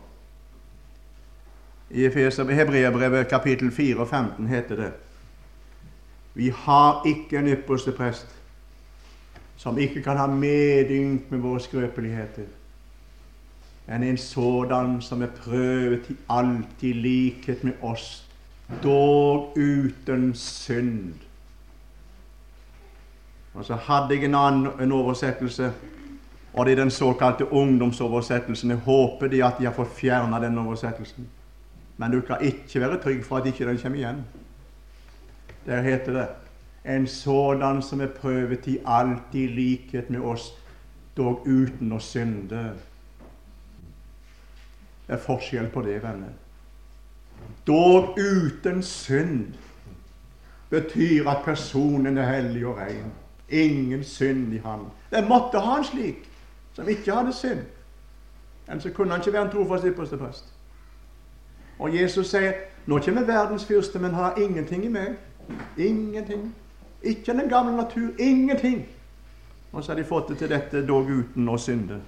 I 1.89 2.05
Hebreerbrevet 2.09 3.27
kapittel 3.27 3.71
4 3.71 3.99
og 3.99 4.07
15 4.07 4.47
heter 4.47 4.75
det 4.75 4.91
vi 6.35 6.49
har 6.49 7.01
ikke 7.07 7.39
en 7.39 7.47
ypperste 7.47 7.91
prest 7.95 8.27
som 9.57 9.77
ikke 9.79 10.01
kan 10.03 10.17
ha 10.17 10.27
medynk 10.27 11.31
med 11.31 11.39
våre 11.39 11.61
skrøpeligheter, 11.63 12.45
enn 13.87 14.03
en 14.03 14.17
sådan 14.19 14.99
som 15.01 15.23
er 15.23 15.31
prøvet 15.31 16.09
i 16.11 16.17
alt 16.29 16.83
likhet 16.83 17.63
med 17.63 17.79
oss, 17.81 18.25
dog 18.83 19.55
uten 19.55 20.33
synd. 20.35 21.13
Og 23.55 23.65
så 23.65 23.79
hadde 23.87 24.13
jeg 24.13 24.27
en 24.27 24.35
annen 24.35 24.81
en 24.81 24.91
oversettelse, 24.91 25.71
og 26.53 26.65
det 26.65 26.71
er 26.71 26.83
den 26.83 26.91
såkalte 26.91 27.51
ungdomsoversettelsen. 27.51 28.69
Jeg 28.69 28.77
håper 28.77 29.27
de 29.27 29.43
at 29.43 29.59
de 29.59 29.65
har 29.65 29.73
fått 29.73 29.95
fjerna 29.95 30.39
den 30.39 30.57
oversettelsen. 30.57 31.27
Men 31.97 32.11
du 32.11 32.21
kan 32.21 32.41
ikke 32.41 32.79
være 32.79 32.99
trygg 33.03 33.25
for 33.25 33.37
at 33.37 33.45
ikke 33.45 33.67
den 33.67 33.79
kommer 33.79 33.99
igjen. 33.99 34.25
Der 35.65 35.81
heter 35.81 36.13
det 36.13 36.27
en 36.85 37.07
sådan 37.07 37.81
som 37.81 38.01
er 38.01 38.07
prøvet 38.07 38.67
i 38.67 38.77
alt 38.85 39.33
i 39.33 39.47
likhet 39.47 40.09
med 40.09 40.19
oss, 40.19 40.53
dog 41.17 41.47
uten 41.47 41.91
å 41.91 41.99
synde. 41.99 42.61
Det 45.07 45.13
er 45.15 45.21
forskjell 45.21 45.69
på 45.73 45.81
det, 45.81 45.95
venner. 46.03 46.33
Dog 47.67 48.19
uten 48.19 48.83
synd 48.83 49.53
betyr 50.69 51.29
at 51.29 51.45
personen 51.45 52.17
er 52.17 52.29
hellig 52.29 52.65
og 52.67 52.77
ren. 52.77 53.13
Ingen 53.49 54.03
synd 54.03 54.53
i 54.53 54.57
ham. 54.57 54.87
Det 55.11 55.27
måtte 55.27 55.59
ha 55.61 55.77
en 55.77 55.85
slik 55.85 56.29
som 56.73 56.89
ikke 56.89 57.13
hadde 57.13 57.33
synd. 57.33 57.61
Ellers 58.67 58.93
kunne 58.95 59.11
han 59.11 59.21
ikke 59.21 59.33
være 59.33 59.45
en 59.45 59.51
trofast 59.51 59.85
ypperste 59.85 60.17
prest. 60.17 60.53
Og 61.79 61.95
Jesus 61.95 62.29
sier 62.29 62.53
nå 62.85 62.99
kommer 63.01 63.25
verdens 63.25 63.65
fyrste, 63.65 63.99
men 63.99 64.13
har 64.13 64.37
ingenting 64.37 64.85
i 64.85 64.89
meg. 64.93 65.15
Ingenting. 65.77 66.55
Ikke 67.03 67.33
den 67.33 67.49
gamle 67.49 67.75
natur. 67.75 68.11
Ingenting. 68.19 68.85
Og 69.71 69.83
så 69.83 69.91
har 69.91 69.99
de 69.99 70.07
fått 70.07 70.29
det 70.29 70.37
til 70.37 70.49
dette 70.49 70.85
dog 70.87 71.09
uten 71.11 71.49
å 71.49 71.57
synde. 71.59 71.99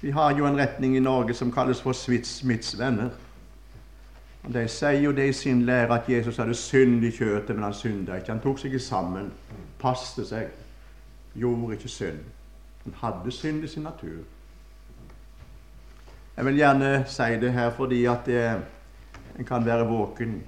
Vi 0.00 0.10
har 0.10 0.34
jo 0.38 0.46
en 0.46 0.58
retning 0.58 0.96
i 0.96 1.02
Norge 1.02 1.34
som 1.34 1.52
kalles 1.52 1.80
for 1.82 1.92
Smiths 1.92 2.78
venner. 2.78 3.10
Og 4.44 4.54
De 4.54 4.68
sier 4.68 5.00
jo 5.02 5.12
det 5.12 5.28
i 5.28 5.32
sin 5.32 5.62
lære 5.66 5.94
at 5.94 6.08
Jesus 6.08 6.36
hadde 6.36 6.54
synd 6.54 7.04
i 7.04 7.10
kjøttet, 7.10 7.54
men 7.56 7.64
han 7.66 7.74
synda 7.74 8.18
ikke. 8.18 8.32
Han 8.32 8.42
tok 8.42 8.58
seg 8.62 8.78
sammen, 8.80 9.32
passte 9.78 10.24
seg, 10.26 10.50
gjorde 11.34 11.74
ikke 11.76 11.88
synd. 11.88 12.20
Han 12.84 12.94
hadde 13.02 13.32
synd 13.34 13.64
i 13.64 13.68
sin 13.68 13.82
natur. 13.82 14.22
Jeg 16.36 16.46
vil 16.46 16.60
gjerne 16.60 16.92
si 17.10 17.34
det 17.42 17.52
her 17.52 17.70
fordi 17.74 18.04
at 18.06 18.26
det, 18.26 18.42
en 19.38 19.44
kan 19.44 19.66
være 19.66 19.86
våken. 19.86 20.38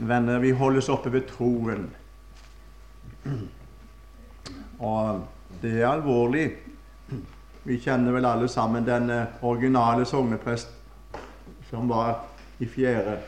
Venner, 0.00 0.38
vi 0.38 0.50
holdes 0.50 0.88
oppe 0.88 1.12
ved 1.12 1.26
troen. 1.30 1.88
Og 4.78 5.24
det 5.62 5.80
er 5.80 5.88
alvorlig. 5.88 6.52
Vi 7.64 7.78
kjenner 7.82 8.14
vel 8.14 8.26
alle 8.26 8.48
sammen 8.48 8.86
den 8.86 9.10
originale 9.42 10.04
sogneprest 10.06 10.70
som 11.70 11.88
var 11.88 12.24
i 12.58 12.66
fjerde. 12.66 13.18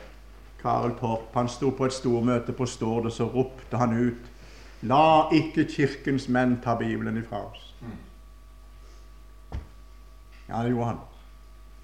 Karel 0.62 0.92
Torp. 1.00 1.34
Han 1.34 1.48
sto 1.48 1.70
på 1.70 1.84
et 1.88 1.92
stormøte 1.92 2.52
på 2.52 2.66
Stord, 2.66 3.06
og 3.08 3.12
så 3.12 3.24
ropte 3.24 3.76
han 3.80 3.96
ut 3.96 4.28
La 4.82 5.28
ikke 5.36 5.66
Kirkens 5.68 6.28
menn 6.32 6.56
ta 6.64 6.74
Bibelen 6.76 7.18
ifra 7.20 7.42
oss. 7.50 7.74
Ja, 10.48 10.62
det 10.62 10.70
gjorde 10.70 10.86
han. 10.86 11.00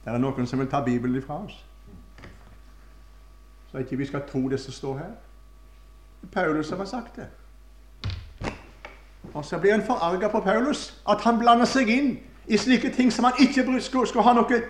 Det 0.04 0.14
er 0.14 0.22
noen 0.22 0.48
som 0.48 0.60
vil 0.62 0.70
ta 0.72 0.80
Bibelen 0.84 1.18
ifra 1.20 1.42
oss. 1.44 1.58
Så 3.70 3.78
ikke 3.78 3.96
vi 3.96 4.06
skal 4.06 4.22
tro 4.28 4.48
det 4.48 4.60
som 4.60 4.72
står 4.72 4.98
her. 4.98 5.12
Paulus 6.32 6.70
har 6.70 6.84
sagt 6.84 7.16
det. 7.16 7.26
Og 9.34 9.44
så 9.44 9.58
blir 9.58 9.74
en 9.74 9.86
forarga 9.86 10.28
på 10.28 10.40
Paulus, 10.40 10.94
at 11.08 11.20
han 11.20 11.38
blander 11.38 11.64
seg 11.64 11.88
inn 11.88 12.18
i 12.46 12.56
slike 12.56 12.90
ting 12.94 13.12
som 13.12 13.24
han 13.24 13.32
ikke 13.40 13.80
skulle, 13.80 14.22
ha 14.22 14.32
noe 14.32 14.62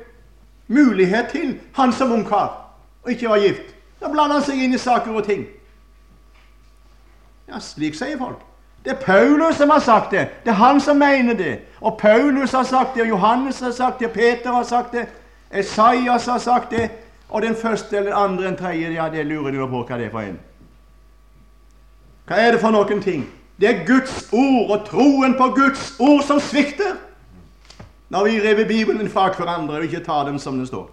mulighet 0.66 1.28
til, 1.30 1.60
han 1.76 1.92
som 1.92 2.12
ungkar, 2.12 2.72
og 3.02 3.10
ikke 3.10 3.28
var 3.28 3.38
gift. 3.38 3.74
Da 4.00 4.08
blander 4.08 4.40
han 4.40 4.44
seg 4.44 4.62
inn 4.64 4.74
i 4.74 4.78
saker 4.78 5.12
og 5.12 5.24
ting. 5.24 5.46
Ja, 7.48 7.60
slik 7.60 7.94
sier 7.94 8.18
folk. 8.18 8.42
Det 8.84 8.92
er 8.92 9.00
Paulus 9.02 9.56
som 9.56 9.70
har 9.70 9.80
sagt 9.82 10.10
det. 10.10 10.28
Det 10.44 10.50
er 10.50 10.60
han 10.60 10.80
som 10.80 10.96
mener 10.96 11.34
det. 11.34 11.58
Og 11.80 11.98
Paulus 11.98 12.52
har 12.52 12.62
sagt 12.62 12.94
det, 12.94 13.02
og 13.02 13.08
Johannes 13.08 13.60
har 13.60 13.70
sagt 13.70 13.98
det, 13.98 14.08
og 14.08 14.14
Peter 14.14 14.52
har 14.52 14.62
sagt 14.62 14.92
det, 14.92 15.06
Esaias 15.50 16.26
har 16.26 16.38
sagt 16.38 16.70
det, 16.70 16.90
og 17.28 17.42
den 17.42 17.56
første 17.56 17.96
eller 17.96 18.10
den 18.10 18.18
andre 18.24 18.44
eller 18.44 18.58
tredje, 18.58 18.92
ja, 18.92 19.08
det 19.10 19.26
lurer 19.26 19.50
de 19.50 19.58
på 19.58 19.82
hva 19.82 19.98
det 19.98 20.06
er 20.06 20.14
for 20.14 20.26
en. 20.26 20.38
Hva 22.26 22.38
er 22.42 22.54
det 22.54 22.60
for 22.60 22.74
noen 22.74 23.02
ting? 23.02 23.26
Det 23.60 23.68
er 23.68 23.84
Guds 23.86 24.28
ord 24.32 24.70
og 24.70 24.86
troen 24.86 25.34
på 25.38 25.48
Guds 25.56 25.94
ord 25.98 26.22
som 26.26 26.40
svikter 26.40 26.98
når 28.08 28.24
vi 28.24 28.40
river 28.40 28.68
Bibelen 28.68 29.08
fra 29.10 29.30
hverandre 29.34 29.80
og 29.80 29.86
ikke 29.88 30.04
tar 30.04 30.26
dem 30.28 30.38
som 30.38 30.58
den 30.58 30.66
står. 30.66 30.90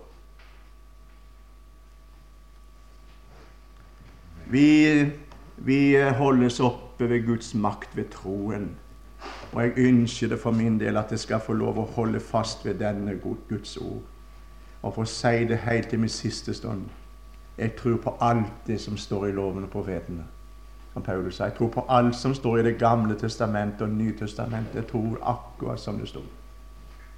Vi, 4.54 4.70
vi 5.58 5.82
holdes 6.18 6.60
oppe 6.60 7.10
ved 7.10 7.26
Guds 7.26 7.54
makt 7.54 7.98
ved 7.98 8.10
troen. 8.14 8.72
Og 9.54 9.62
jeg 9.62 9.78
ønsker 9.78 10.34
det 10.34 10.40
for 10.42 10.52
min 10.52 10.80
del 10.80 10.98
at 10.98 11.12
jeg 11.12 11.22
skal 11.22 11.42
få 11.42 11.54
lov 11.58 11.78
å 11.78 11.90
holde 11.96 12.20
fast 12.20 12.66
ved 12.66 12.82
denne 12.82 13.16
Guds 13.22 13.78
ord. 13.78 14.02
Og 14.84 14.94
for 14.94 15.06
å 15.06 15.10
si 15.10 15.46
det 15.48 15.64
helt 15.64 15.90
til 15.90 16.00
min 16.00 16.12
siste 16.12 16.54
stund. 16.54 16.86
Jeg 17.58 17.76
tror 17.76 17.98
på 17.98 18.16
alt 18.22 18.68
det 18.68 18.82
som 18.82 18.98
står 18.98 19.28
i 19.28 19.32
loven 19.32 19.64
og 19.64 19.70
profetene. 19.70 20.24
Som 20.94 21.02
Paulus 21.02 21.36
sa. 21.36 21.44
Jeg 21.50 21.58
tror 21.58 21.70
på 21.74 21.86
alt 21.90 22.16
som 22.16 22.34
står 22.36 22.58
i 22.58 22.64
Det 22.64 22.78
gamle 22.80 23.16
testamentet 23.20 23.82
og 23.82 23.90
Nytestamentet. 23.90 24.76
Jeg 24.76 24.88
tror 24.88 25.18
akkurat 25.22 25.80
som 25.80 26.00
det 26.00 26.08
står. 26.10 26.26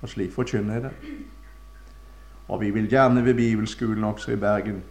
Og 0.02 0.10
slik 0.10 0.32
forkynner 0.32 0.74
jeg 0.74 0.84
det. 0.84 0.92
Og 2.48 2.62
vi 2.62 2.70
vil 2.70 2.90
gjerne 2.90 3.26
ved 3.26 3.34
Bibelskolen 3.34 4.04
også 4.04 4.32
i 4.32 4.36
Bergen 4.36 4.84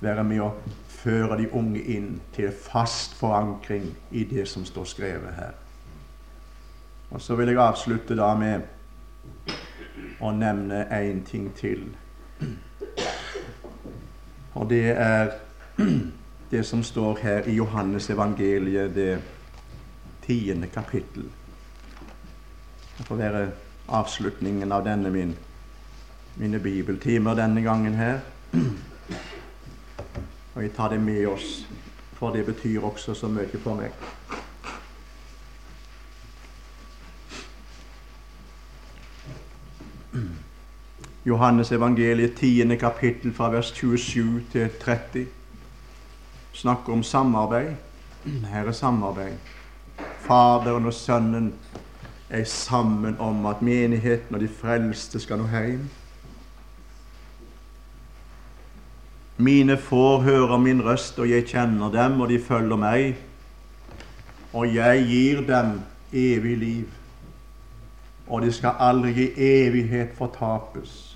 være 0.00 0.24
med 0.24 0.40
å 0.40 0.52
føre 0.88 1.36
de 1.40 1.48
unge 1.52 1.82
inn 1.82 2.20
til 2.32 2.52
fast 2.52 3.14
forankring 3.18 3.88
i 4.10 4.24
det 4.24 4.46
som 4.48 4.64
står 4.64 4.84
skrevet 4.84 5.34
her. 5.36 5.56
Og 7.10 7.20
så 7.20 7.34
vil 7.34 7.48
jeg 7.48 7.58
avslutte 7.58 8.16
da 8.16 8.34
med 8.38 8.60
å 10.20 10.30
nevne 10.32 10.84
én 10.94 11.24
ting 11.26 11.50
til. 11.56 11.88
Og 14.54 14.70
det 14.70 14.90
er 14.90 15.30
det 16.50 16.66
som 16.66 16.82
står 16.82 17.18
her 17.22 17.48
i 17.48 17.54
Johannes 17.54 18.10
evangeliet, 18.10 18.94
det 18.94 19.18
tiende 20.26 20.66
kapittel. 20.66 21.24
Det 22.98 23.06
får 23.06 23.16
være 23.16 23.48
avslutningen 23.88 24.72
av 24.72 24.84
denne 24.84 25.10
min, 25.10 25.34
mine 26.36 26.58
bibeltimer 26.58 27.34
denne 27.34 27.62
gangen 27.62 27.94
her. 27.94 28.20
Og 30.54 30.62
jeg 30.62 30.72
tar 30.76 30.88
det 30.88 31.00
med 31.00 31.26
oss, 31.26 31.66
for 32.12 32.30
det 32.34 32.46
betyr 32.46 32.82
også 32.84 33.14
så 33.14 33.28
mye 33.28 33.58
for 33.62 33.78
meg. 33.80 33.94
Johannes 41.30 41.72
evangeliet 41.72 42.34
10. 42.34 42.76
kapittel 42.76 43.32
fra 43.34 43.50
vers 43.50 43.72
27 43.72 44.42
til 44.52 44.70
30 44.80 45.26
snakker 46.52 46.92
om 46.92 47.02
samarbeid. 47.02 47.74
Her 48.24 48.66
er 48.66 48.72
samarbeid. 48.72 49.36
Faderen 50.18 50.86
og 50.86 50.94
Sønnen 50.94 51.52
er 52.30 52.44
sammen 52.44 53.16
om 53.18 53.46
at 53.46 53.62
menigheten 53.62 54.34
og 54.34 54.40
de 54.40 54.48
frelste 54.48 55.20
skal 55.20 55.38
nå 55.38 55.46
hjem. 55.52 55.84
Mine 59.36 59.76
får 59.78 60.20
hører 60.20 60.58
min 60.58 60.82
røst, 60.84 61.18
og 61.18 61.30
jeg 61.30 61.46
kjenner 61.46 61.90
dem, 61.90 62.20
og 62.20 62.28
de 62.28 62.40
følger 62.42 62.76
meg. 62.76 63.14
Og 64.52 64.74
jeg 64.74 65.06
gir 65.06 65.40
dem 65.46 65.78
evig 66.12 66.58
liv, 66.58 66.88
og 68.26 68.42
de 68.42 68.52
skal 68.52 68.74
aldri 68.78 69.14
i 69.14 69.30
evighet 69.38 70.18
fortapes. 70.18 71.09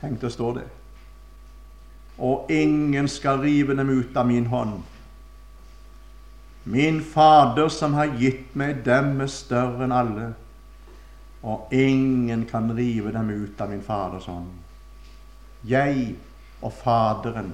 Tenk, 0.00 0.20
det 0.20 0.32
står 0.32 0.54
det. 0.54 0.66
Og 2.18 2.50
ingen 2.50 3.08
skal 3.08 3.40
rive 3.40 3.76
dem 3.76 3.90
ut 3.90 4.16
av 4.16 4.26
min 4.26 4.46
hånd. 4.46 4.82
Min 6.64 7.04
Fader 7.04 7.68
som 7.68 7.94
har 7.94 8.16
gitt 8.18 8.54
meg 8.58 8.82
dem, 8.84 9.20
er 9.20 9.30
større 9.30 9.86
enn 9.86 9.94
alle, 9.94 10.32
og 11.46 11.70
ingen 11.70 12.42
kan 12.50 12.72
rive 12.74 13.12
dem 13.14 13.30
ut 13.30 13.60
av 13.60 13.70
min 13.70 13.84
Faders 13.86 14.26
hånd. 14.26 14.48
Jeg 15.62 16.16
og 16.62 16.72
Faderen, 16.72 17.52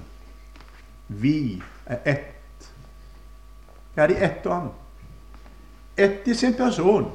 vi 1.07 1.61
er 1.85 1.99
ett. 2.05 2.69
Ja, 3.95 4.07
de 4.07 4.17
ett 4.17 4.45
og 4.47 4.55
annet. 4.55 4.79
Ett 5.95 6.27
i 6.27 6.33
sin 6.35 6.53
person. 6.57 7.05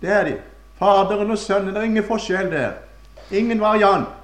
Det 0.00 0.10
er 0.10 0.24
de. 0.24 0.36
Faderen 0.78 1.30
og 1.30 1.38
Sønnen. 1.38 1.74
Det 1.74 1.80
er 1.80 1.86
ingen 1.86 2.06
forskjell 2.06 2.50
der. 2.50 2.72
Ingen 3.30 3.60
variant. 3.60 4.17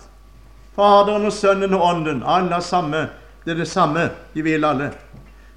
Faderen 0.74 1.26
og 1.26 1.32
Sønnen 1.32 1.74
og 1.74 1.82
Ånden. 1.86 2.22
Alle 2.26 2.56
er 2.56 2.60
samme. 2.60 3.08
Det 3.44 3.52
er 3.52 3.56
det 3.62 3.68
samme. 3.68 4.10
De 4.34 4.42
vil 4.42 4.64
alle. 4.64 4.92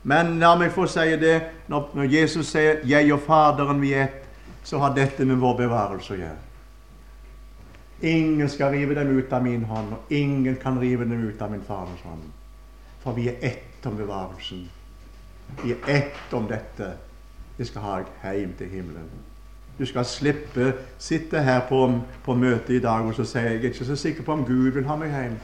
Men 0.04 0.40
la 0.40 0.54
meg 0.56 0.72
få 0.72 0.86
si 0.88 1.16
det 1.20 1.42
når, 1.68 2.04
Jesus 2.12 2.48
sier 2.48 2.84
'Jeg 2.86 3.14
og 3.14 3.20
Faderen 3.20 3.82
vi 3.82 3.94
er 3.94 4.04
ett', 4.04 4.28
så 4.64 4.80
har 4.80 4.94
dette 4.94 5.26
med 5.26 5.36
vår 5.36 5.58
bevarelse 5.58 6.14
å 6.14 6.18
gjøre. 6.18 6.48
Ingen 8.02 8.50
skal 8.50 8.72
rive 8.72 8.96
dem 8.96 9.18
ut 9.18 9.34
av 9.34 9.44
min 9.44 9.64
hånd, 9.64 9.94
og 9.94 10.12
ingen 10.12 10.56
kan 10.56 10.80
rive 10.80 11.04
dem 11.04 11.28
ut 11.28 11.42
av 11.42 11.52
min 11.52 11.62
Faders 11.62 12.02
hånd. 12.04 12.24
For 13.00 13.12
vi 13.12 13.30
er 13.30 13.36
ett 13.42 13.86
om 13.86 13.98
bevarelsen. 13.98 14.70
Vi 15.64 15.72
er 15.72 15.78
ett 15.88 16.34
om 16.34 16.48
dette. 16.48 16.94
Vi 17.58 17.66
skal 17.66 17.82
ha 17.82 17.98
deg 17.98 18.40
hjem 18.40 18.54
til 18.58 18.70
himmelen. 18.70 19.10
Du 19.80 19.86
skal 19.86 20.06
slippe 20.06 20.74
sitte 20.98 21.42
her 21.44 21.62
på, 21.70 22.00
på 22.26 22.34
møtet 22.34 22.70
i 22.70 22.80
dag 22.82 23.06
og 23.06 23.14
så 23.14 23.26
sier 23.28 23.52
jeg 23.52 23.60
er 23.60 23.70
ikke 23.70 23.86
så 23.86 23.96
sikker 23.96 24.24
på 24.24 24.34
om 24.34 24.46
Gud 24.46 24.72
vil 24.74 24.88
ha 24.90 24.96
meg 24.98 25.14
hjem. 25.14 25.36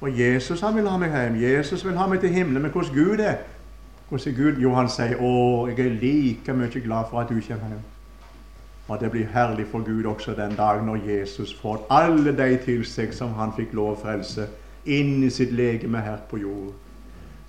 Og 0.00 0.18
Jesus 0.18 0.60
han 0.60 0.76
vil 0.76 0.88
ha 0.88 0.98
meg 1.00 1.10
hjem. 1.10 1.40
Jesus 1.42 1.84
vil 1.84 1.96
ha 1.98 2.06
meg 2.06 2.20
til 2.20 2.30
himmelen. 2.30 2.62
Men 2.62 2.70
hvordan 2.70 2.94
Gud 2.94 3.24
er, 3.24 3.42
hvordan 4.08 4.32
er 4.32 4.36
Gud 4.36 4.60
Jo, 4.62 4.74
han 4.74 4.88
sier 4.88 5.16
'Å, 5.16 5.66
jeg 5.68 5.86
er 5.86 6.00
like 6.00 6.52
mye 6.52 6.80
glad 6.80 7.10
for 7.10 7.20
at 7.20 7.28
du 7.28 7.40
kommer 7.40 7.68
hjem'. 7.74 7.90
Og 8.88 9.00
det 9.00 9.10
blir 9.10 9.26
herlig 9.26 9.66
for 9.70 9.78
Gud 9.78 10.04
også 10.04 10.34
den 10.34 10.56
dagen 10.56 10.86
når 10.86 10.96
Jesus 10.96 11.54
får 11.54 11.86
alle 11.90 12.36
de 12.36 12.56
til 12.64 12.84
seg 12.84 13.14
som 13.14 13.32
han 13.32 13.52
fikk 13.56 13.72
lov 13.72 13.92
å 13.92 14.00
frelse, 14.02 14.48
inn 14.84 15.24
i 15.24 15.30
sitt 15.30 15.52
legeme 15.52 16.00
her 16.04 16.18
på 16.30 16.36
jord, 16.36 16.72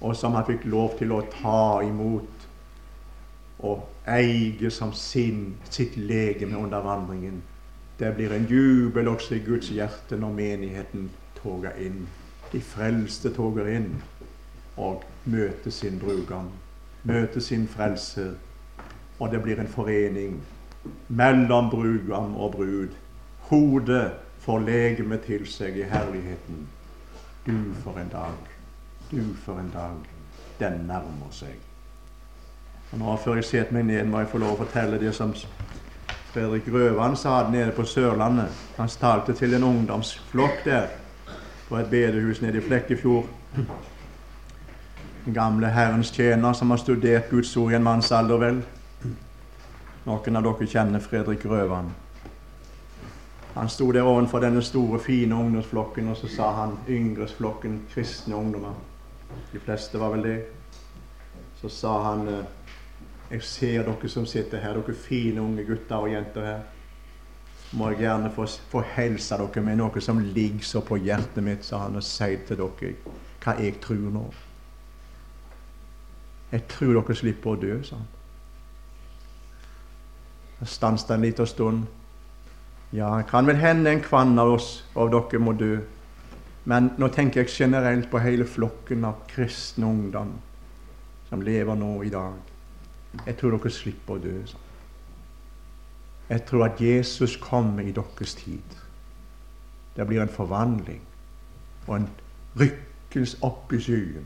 og 0.02 0.16
som 0.16 0.32
han 0.32 0.46
fikk 0.48 0.66
lov 0.66 0.98
til 0.98 1.12
å 1.12 1.22
ta 1.42 1.82
imot 1.84 2.48
og 3.60 3.84
eie 4.08 4.72
som 4.72 4.94
sin, 4.94 5.56
sitt 5.70 5.98
legeme 5.98 6.58
under 6.58 6.82
vandringen. 6.82 7.42
Det 8.00 8.16
blir 8.16 8.34
en 8.34 8.48
jubel 8.50 9.08
også 9.08 9.36
i 9.36 9.44
Guds 9.46 9.70
hjerte 9.70 10.18
når 10.18 10.34
menigheten 10.34 11.10
toger 11.42 11.78
inn. 11.80 12.08
De 12.52 12.62
frelste 12.62 13.32
toger 13.34 13.70
inn 13.72 13.94
og 14.78 15.04
møter 15.26 15.72
sin 15.72 16.00
brudgom, 16.00 16.50
møter 17.04 17.40
sin 17.40 17.68
frelser. 17.68 18.36
Og 19.20 19.32
det 19.32 19.42
blir 19.42 19.60
en 19.60 19.72
forening 19.72 20.42
mellom 21.08 21.70
brudgom 21.72 22.36
og 22.36 22.52
brud. 22.52 22.98
Hodet 23.50 24.12
får 24.44 24.60
legemet 24.60 25.24
til 25.26 25.48
seg 25.48 25.78
i 25.80 25.88
herligheten. 25.90 26.68
Du 27.46 27.58
for 27.84 27.98
en 28.02 28.12
dag, 28.12 28.52
du 29.12 29.34
for 29.46 29.62
en 29.62 29.72
dag. 29.74 30.12
Den 30.60 30.86
nærmer 30.88 31.32
seg. 31.32 31.65
Og 32.96 33.00
nå 33.00 33.16
Før 33.20 33.36
jeg 33.36 33.44
setter 33.44 33.76
meg 33.76 33.84
ned, 33.90 34.06
må 34.08 34.22
jeg 34.22 34.30
få 34.32 34.40
lov 34.40 34.54
å 34.56 34.62
fortelle 34.64 35.00
det 35.00 35.12
som 35.16 35.34
Fredrik 36.32 36.70
Røvan 36.72 37.18
sa 37.20 37.42
nede 37.52 37.74
på 37.76 37.84
Sørlandet. 37.84 38.48
Han 38.78 38.88
talte 38.88 39.34
til 39.36 39.54
en 39.54 39.64
ungdomsflokk 39.64 40.64
der 40.64 40.88
på 41.68 41.76
et 41.76 41.90
bedehus 41.92 42.40
nede 42.42 42.62
i 42.62 42.64
Flekkefjord. 42.64 43.28
Den 45.26 45.34
gamle 45.34 45.68
Herrens 45.68 46.12
tjener 46.12 46.54
som 46.54 46.72
har 46.72 46.80
studert 46.80 47.30
Guds 47.30 47.58
ord 47.58 47.72
i 47.72 47.76
en 47.76 47.84
manns 47.84 48.12
alder, 48.16 48.40
vel. 48.40 48.64
Noen 50.06 50.40
av 50.40 50.48
dere 50.48 50.72
kjenner 50.72 51.04
Fredrik 51.04 51.46
Røvan. 51.46 51.92
Han 53.56 53.70
sto 53.70 53.92
der 53.92 54.08
ovenfor 54.08 54.40
denne 54.40 54.64
store, 54.64 55.00
fine 55.00 55.36
ungdomsflokken, 55.36 56.08
og 56.12 56.18
så 56.18 56.32
sa 56.32 56.52
han 56.62 56.78
yngresflokken, 56.88 57.82
kristne 57.92 58.36
ungdommer. 58.36 58.76
De 59.52 59.60
fleste 59.60 60.00
var 60.00 60.16
vel 60.16 60.24
det. 60.24 60.38
Så 61.62 61.70
sa 61.70 62.02
han 62.12 62.28
eh, 62.28 62.46
Jeg 63.32 63.42
ser 63.44 63.84
dere 63.88 64.10
som 64.10 64.26
sitter 64.30 64.62
her, 64.62 64.78
dere 64.78 64.94
fine 64.98 65.42
unge 65.42 65.66
gutter 65.66 65.98
og 65.98 66.12
jenter 66.12 66.46
her. 66.46 66.64
Må 67.76 67.90
jeg 67.92 68.06
gjerne 68.06 68.30
få, 68.32 68.46
få 68.70 68.84
hilse 68.96 69.38
dere 69.42 69.64
med 69.66 69.80
noe 69.82 70.02
som 70.04 70.22
ligger 70.22 70.66
så 70.66 70.84
på 70.86 71.00
hjertet 71.02 71.44
mitt, 71.44 71.66
sa 71.66 71.86
han, 71.88 71.98
og 71.98 72.06
si 72.06 72.36
til 72.46 72.62
dere 72.62 72.94
hva 73.46 73.56
jeg 73.62 73.80
tror 73.82 74.12
nå. 74.14 74.26
Jeg 76.54 76.68
tror 76.70 76.94
dere 77.00 77.18
slipper 77.18 77.56
å 77.56 77.60
dø, 77.62 77.80
sa 77.84 77.98
han. 77.98 78.12
Så 80.62 80.72
stanset 80.78 81.12
en 81.12 81.26
liten 81.26 81.50
stund. 81.50 81.86
Ja, 82.96 83.10
kan 83.28 83.50
vel 83.50 83.60
hende 83.60 83.92
en 83.92 84.06
kvann 84.06 84.38
av 84.40 84.54
oss 84.56 84.70
av 84.96 85.10
dere 85.12 85.42
må 85.42 85.58
dø. 85.58 85.76
Men 86.66 86.94
nå 86.98 87.10
tenker 87.14 87.44
jeg 87.44 87.54
generelt 87.58 88.08
på 88.10 88.22
hele 88.24 88.46
flokken 88.50 89.06
av 89.06 89.26
kristne 89.30 89.90
ungdom 89.90 90.32
som 91.30 91.44
lever 91.46 91.78
nå 91.78 91.92
i 92.06 92.14
dag. 92.14 92.55
Jeg 93.26 93.38
tror 93.38 93.56
dere 93.56 93.72
slipper 93.72 94.18
å 94.18 94.24
dø. 94.24 94.38
Jeg 96.30 96.46
tror 96.50 96.66
at 96.66 96.82
Jesus 96.82 97.36
kommer 97.42 97.86
i 97.86 97.94
deres 97.94 98.36
tid. 98.36 98.78
Det 99.96 100.08
blir 100.08 100.22
en 100.22 100.32
forvandling 100.32 101.02
og 101.88 101.96
en 101.96 102.08
rykkelse 102.60 103.38
opp 103.46 103.74
i 103.74 103.80
skyen 103.80 104.26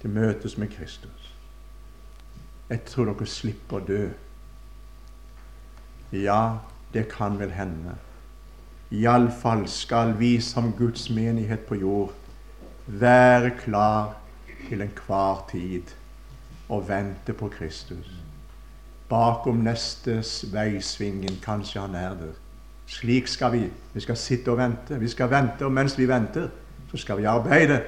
til 0.00 0.10
møtes 0.10 0.58
med 0.58 0.72
Kristus. 0.74 1.30
Jeg 2.70 2.84
tror 2.86 3.12
dere 3.12 3.26
slipper 3.26 3.78
å 3.80 3.86
dø. 3.86 4.02
Ja, 6.12 6.58
det 6.94 7.06
kan 7.12 7.38
vel 7.38 7.54
hende. 7.54 7.96
Iallfall 8.90 9.68
skal 9.70 10.16
vi 10.18 10.40
som 10.42 10.72
Guds 10.78 11.10
menighet 11.14 11.62
på 11.68 11.78
jord 11.78 12.14
være 12.86 13.52
klar 13.58 14.16
til 14.68 14.82
enhver 14.82 15.44
tid 15.50 15.94
og 16.70 16.88
vente 16.88 17.32
på 17.32 17.48
Kristus. 17.48 18.10
Bakom 19.08 19.64
neste 19.66 20.20
veisvingen, 20.52 21.40
kanskje 21.42 21.80
han 21.80 21.94
er 21.98 22.14
der. 22.14 22.36
Slik 22.86 23.26
skal 23.28 23.52
vi. 23.52 23.64
Vi 23.94 24.00
skal 24.00 24.16
sitte 24.16 24.50
og 24.50 24.58
vente. 24.58 24.98
Vi 24.98 25.08
skal 25.08 25.30
vente, 25.30 25.64
og 25.66 25.72
mens 25.72 25.98
vi 25.98 26.08
venter, 26.08 26.48
så 26.90 26.96
skal 26.96 27.18
vi 27.18 27.24
arbeide, 27.24 27.82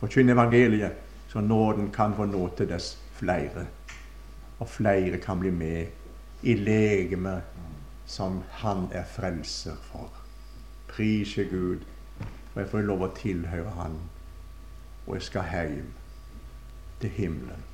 forkynne 0.00 0.32
evangeliet, 0.32 0.92
så 1.28 1.40
nåden 1.40 1.90
kan 1.92 2.14
få 2.16 2.24
nå 2.24 2.48
til 2.56 2.68
dess 2.68 2.98
flere. 3.12 3.66
Og 4.58 4.68
flere 4.68 5.18
kan 5.18 5.40
bli 5.40 5.50
med 5.50 5.86
i 6.42 6.54
legemet 6.54 7.42
som 8.06 8.42
han 8.50 8.88
er 8.92 9.04
frelser 9.04 9.76
for. 9.82 10.10
Prise 10.88 11.44
Gud, 11.44 11.78
for 12.52 12.60
jeg 12.60 12.70
får 12.70 12.84
lov 12.88 13.02
å 13.02 13.14
tilhøre 13.16 13.72
Han. 13.76 13.96
Og 15.06 15.14
jeg 15.18 15.22
skal 15.22 15.50
hjem 15.52 15.90
til 17.00 17.10
himmelen. 17.10 17.64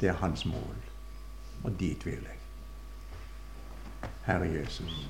Det 0.00 0.08
er 0.08 0.20
hans 0.20 0.44
mål. 0.46 0.76
Og 1.64 1.72
dit 1.80 2.06
vil 2.06 2.18
jeg. 2.22 2.38
Herre 4.26 4.48
Jesus. 4.52 5.08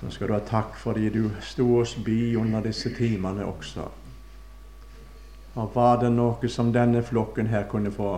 Så 0.00 0.10
skal 0.10 0.28
du 0.28 0.32
ha 0.32 0.40
takk 0.46 0.78
fordi 0.80 1.10
du 1.12 1.30
sto 1.44 1.66
oss 1.80 1.94
bi 2.04 2.36
under 2.36 2.62
disse 2.64 2.94
timene 2.96 3.44
også. 3.44 3.84
Og 5.54 5.74
var 5.74 6.00
det 6.00 6.12
noe 6.14 6.48
som 6.48 6.72
denne 6.72 7.02
flokken 7.02 7.50
her 7.50 7.66
kunne 7.68 7.92
få 7.92 8.14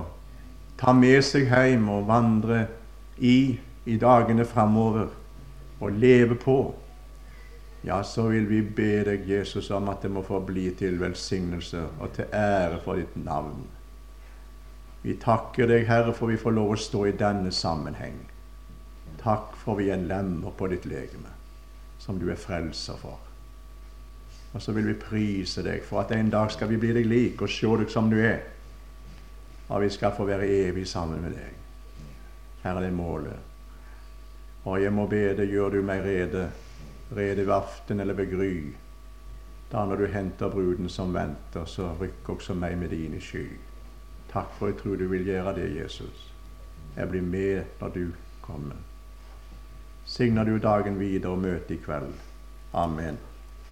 ta 0.78 0.92
med 0.92 1.22
seg 1.26 1.48
hjem 1.50 1.88
og 1.90 2.06
vandre 2.06 2.66
i 3.18 3.58
i 3.84 3.96
dagene 3.98 4.44
framover 4.46 5.08
og 5.80 5.92
leve 5.92 6.36
på, 6.38 6.74
ja, 7.82 8.02
så 8.06 8.28
vil 8.30 8.46
vi 8.46 8.60
be 8.62 9.02
deg, 9.08 9.24
Jesus, 9.26 9.70
om 9.74 9.88
at 9.90 10.04
det 10.04 10.10
må 10.14 10.22
få 10.22 10.38
bli 10.46 10.68
til 10.78 11.00
velsignelse 11.00 11.82
og 11.98 12.12
til 12.14 12.30
ære 12.30 12.78
for 12.84 13.00
ditt 13.00 13.16
navn. 13.24 13.64
Vi 15.02 15.16
takker 15.18 15.66
deg, 15.66 15.88
Herre, 15.88 16.14
for 16.14 16.30
vi 16.30 16.38
får 16.38 16.54
lov 16.54 16.74
å 16.74 16.78
stå 16.78 17.06
i 17.10 17.16
denne 17.18 17.50
sammenheng. 17.50 18.20
Takk 19.22 19.56
for 19.58 19.78
vi 19.78 19.88
er 19.90 20.02
lemmer 20.02 20.54
på 20.54 20.68
ditt 20.70 20.86
legeme, 20.86 21.30
som 21.98 22.18
du 22.18 22.28
er 22.30 22.38
frelser 22.38 22.98
for. 22.98 23.18
Og 24.52 24.62
så 24.62 24.74
vil 24.76 24.90
vi 24.90 24.98
prise 25.00 25.62
deg 25.64 25.82
for 25.86 26.02
at 26.02 26.12
en 26.14 26.30
dag 26.30 26.50
skal 26.52 26.70
vi 26.70 26.78
bli 26.78 26.92
deg 26.94 27.08
lik 27.08 27.42
og 27.42 27.50
se 27.50 27.70
deg 27.80 27.90
som 27.90 28.10
du 28.12 28.18
er. 28.20 28.42
Og 29.72 29.82
vi 29.82 29.90
skal 29.90 30.14
få 30.14 30.26
være 30.28 30.46
evig 30.66 30.84
sammen 30.86 31.22
med 31.24 31.34
deg. 31.38 31.58
Det 32.62 32.70
er 32.70 32.94
målet. 32.94 33.48
Og 34.64 34.78
jeg 34.82 34.92
må 34.94 35.08
be 35.10 35.32
deg, 35.34 35.50
gjør 35.50 35.78
du 35.78 35.80
meg 35.82 36.04
rede, 36.04 36.44
rede 37.16 37.46
ved 37.46 37.54
aften 37.56 38.00
eller 38.00 38.14
ved 38.14 38.30
gry. 38.30 38.54
Da 39.72 39.86
når 39.88 40.04
du 40.04 40.06
henter 40.12 40.52
bruden 40.52 40.88
som 40.92 41.14
venter, 41.14 41.64
så 41.66 41.94
rykk 41.98 42.36
også 42.36 42.54
meg 42.54 42.76
med 42.78 42.92
din 42.94 43.16
i 43.18 43.20
sky. 43.20 43.46
Takk 44.32 44.54
for 44.58 44.70
jeg 44.70 44.78
tror 44.80 44.96
du 44.96 45.06
vil 45.08 45.24
gjøre 45.24 45.54
det, 45.54 45.68
Jesus. 45.76 46.32
Jeg 46.96 47.08
blir 47.08 47.22
med 47.22 47.64
når 47.80 47.88
du 47.88 48.06
kommer. 48.42 48.76
Signer 50.04 50.44
du 50.44 50.58
dagen 50.58 51.00
videre 51.00 51.32
og 51.32 51.38
møtet 51.38 51.76
i 51.76 51.80
kveld. 51.84 52.14
Amen. 52.72 53.18